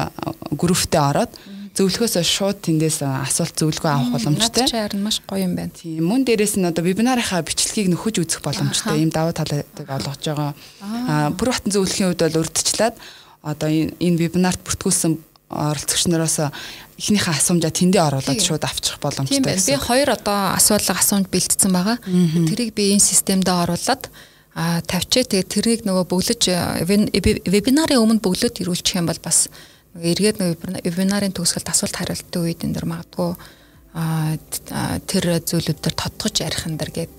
групптэй 0.56 1.04
ороод 1.04 1.32
зөвлөхөөс 1.78 2.18
шууд 2.26 2.58
тэндээс 2.66 3.06
асуулт 3.06 3.54
зөвлөгөө 3.54 3.92
авах 3.92 4.12
боломжтой. 4.18 4.66
Чинь 4.66 5.04
маш 5.04 5.22
гоё 5.28 5.46
юм 5.46 5.54
байна. 5.54 5.76
Тийм 5.76 6.08
мөн 6.10 6.26
дээрэс 6.26 6.58
нь 6.58 6.66
одоо 6.66 6.82
вебинарынхаа 6.82 7.46
бичлэгийг 7.46 7.94
нөхөж 7.94 8.24
үзэх 8.26 8.42
боломжтой. 8.42 8.98
Ийм 8.98 9.14
давуу 9.14 9.36
талыг 9.36 9.68
олгож 9.78 10.24
байгаа. 10.26 10.56
Аа 10.82 11.30
бүр 11.38 11.54
батан 11.54 11.70
зөвлөхийн 11.76 12.10
үед 12.10 12.22
бол 12.26 12.42
урдчлаад 12.42 12.96
одоо 13.46 13.70
энэ 13.70 14.18
вебинарт 14.18 14.64
бүртгүүлсэн 14.66 15.22
оролцогч 15.54 16.10
нараас 16.10 16.42
эхнийхээ 16.98 17.38
асуумжаа 17.38 17.72
тэндээ 17.72 18.04
оруулаад 18.10 18.42
шууд 18.42 18.64
авчих 18.66 18.98
боломжтой. 18.98 19.38
Тийм 19.38 19.46
байна. 19.46 19.62
Би 19.62 19.78
хоёр 19.78 20.10
одоо 20.18 20.58
асуулга 20.58 20.98
асуумж 20.98 21.30
бэлдсэн 21.30 21.72
байгаа. 21.72 21.98
Тэрийг 22.50 22.74
би 22.74 22.98
энэ 22.98 23.06
системдээ 23.06 23.56
оруулаад 23.70 24.10
а 24.58 24.82
тавьчээ 24.82 25.30
тэгээ 25.30 25.54
тэрийг 25.54 25.82
нөгөө 25.86 26.06
бөглөж 26.10 26.42
вебинарын 27.46 28.02
өмнө 28.02 28.26
бөглөөд 28.26 28.58
ирүүлчих 28.66 28.98
юм 28.98 29.06
бол 29.06 29.22
бас 29.22 29.54
эргээд 29.94 30.42
нөгөө 30.42 30.82
вебинарын 30.82 31.30
төгсгөлд 31.38 31.70
асуулт 31.70 31.94
хариултын 31.94 32.42
үед 32.42 32.66
энэ 32.66 32.74
дэр 32.74 32.90
магадгүй 32.90 33.38
тэр 35.06 35.26
зүйлүүд 35.46 35.78
дээр 35.78 35.96
тодтогч 36.02 36.42
ярих 36.42 36.66
энэ 36.66 36.80
дэр 36.82 36.90
гээд 36.90 37.14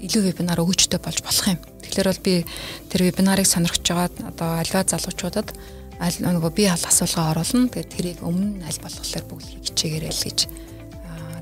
илүү 0.00 0.22
вебинар 0.32 0.60
өгөөчтэй 0.64 1.00
болж 1.00 1.20
болох 1.24 1.46
юм. 1.48 1.60
Тэгэхээр 1.84 2.08
бол 2.08 2.24
би 2.24 2.34
тэр 2.88 3.00
вебинарыг 3.08 3.44
сонирхож 3.48 3.84
байгаа 3.84 4.08
одоо 4.32 4.48
альва 4.60 4.80
залуучуудад 4.84 5.48
аль 6.00 6.18
нөгөө 6.20 6.52
би 6.52 6.64
хал 6.68 6.84
асуулгаа 6.84 7.32
оруулна. 7.32 7.72
Тэгээд 7.72 7.92
тэрийг 7.96 8.18
өмнө 8.20 8.64
аль 8.64 8.80
болохоор 8.80 9.24
бүгд 9.28 9.48
хичээгээрэй 9.64 10.12
л 10.12 10.24
гэж 10.24 10.38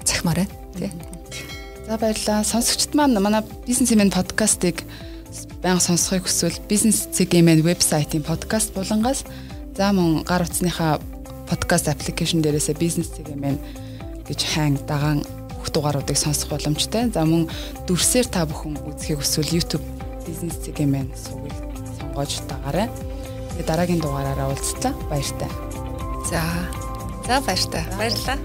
захимаарай 0.07 0.47
тий. 0.79 0.91
За 1.87 1.99
баярлалаа. 1.99 2.45
Сонсогчд 2.45 2.95
маань 2.97 3.13
манай 3.21 3.45
бизнес 3.67 3.93
имэн 3.93 4.09
подкастыг 4.09 4.81
байнга 5.61 5.85
сонсохыг 5.85 6.25
хүсвэл 6.25 6.57
бизнес 6.65 7.05
цэгийн 7.13 7.61
вебсайтын 7.61 8.25
подкаст 8.25 8.73
булангаас 8.73 9.25
за 9.77 9.93
мөн 9.93 10.25
гар 10.25 10.49
утасныхаа 10.49 10.97
подкаст 11.45 11.93
аппликейшн 11.93 12.41
дээрээсээ 12.41 12.81
бизнес 12.81 13.13
цэгийн 13.13 13.61
гэж 14.25 14.41
хайн 14.57 14.81
дагаан 14.89 15.29
бүх 15.61 15.69
дугааруудыг 15.77 16.17
сонсох 16.17 16.49
боломжтой. 16.49 17.13
За 17.13 17.29
мөн 17.29 17.53
дүрсээр 17.85 18.33
та 18.33 18.49
бүхэн 18.49 18.81
үзхийг 18.89 19.21
хүсвэл 19.21 19.53
YouTube 19.53 19.85
бизнес 20.25 20.57
цэгийн 20.65 21.13
сувыг 21.13 21.53
сонгож 22.01 22.41
дагаарай. 22.49 22.89
Тэгээ 23.61 23.69
дараагийн 23.69 24.01
дугаараараа 24.01 24.57
уулзлаа. 24.57 24.97
Баяртай. 25.13 25.53
За. 26.33 26.41
За 27.29 27.45
баяртай. 27.45 27.85
Баярлалаа. 28.01 28.41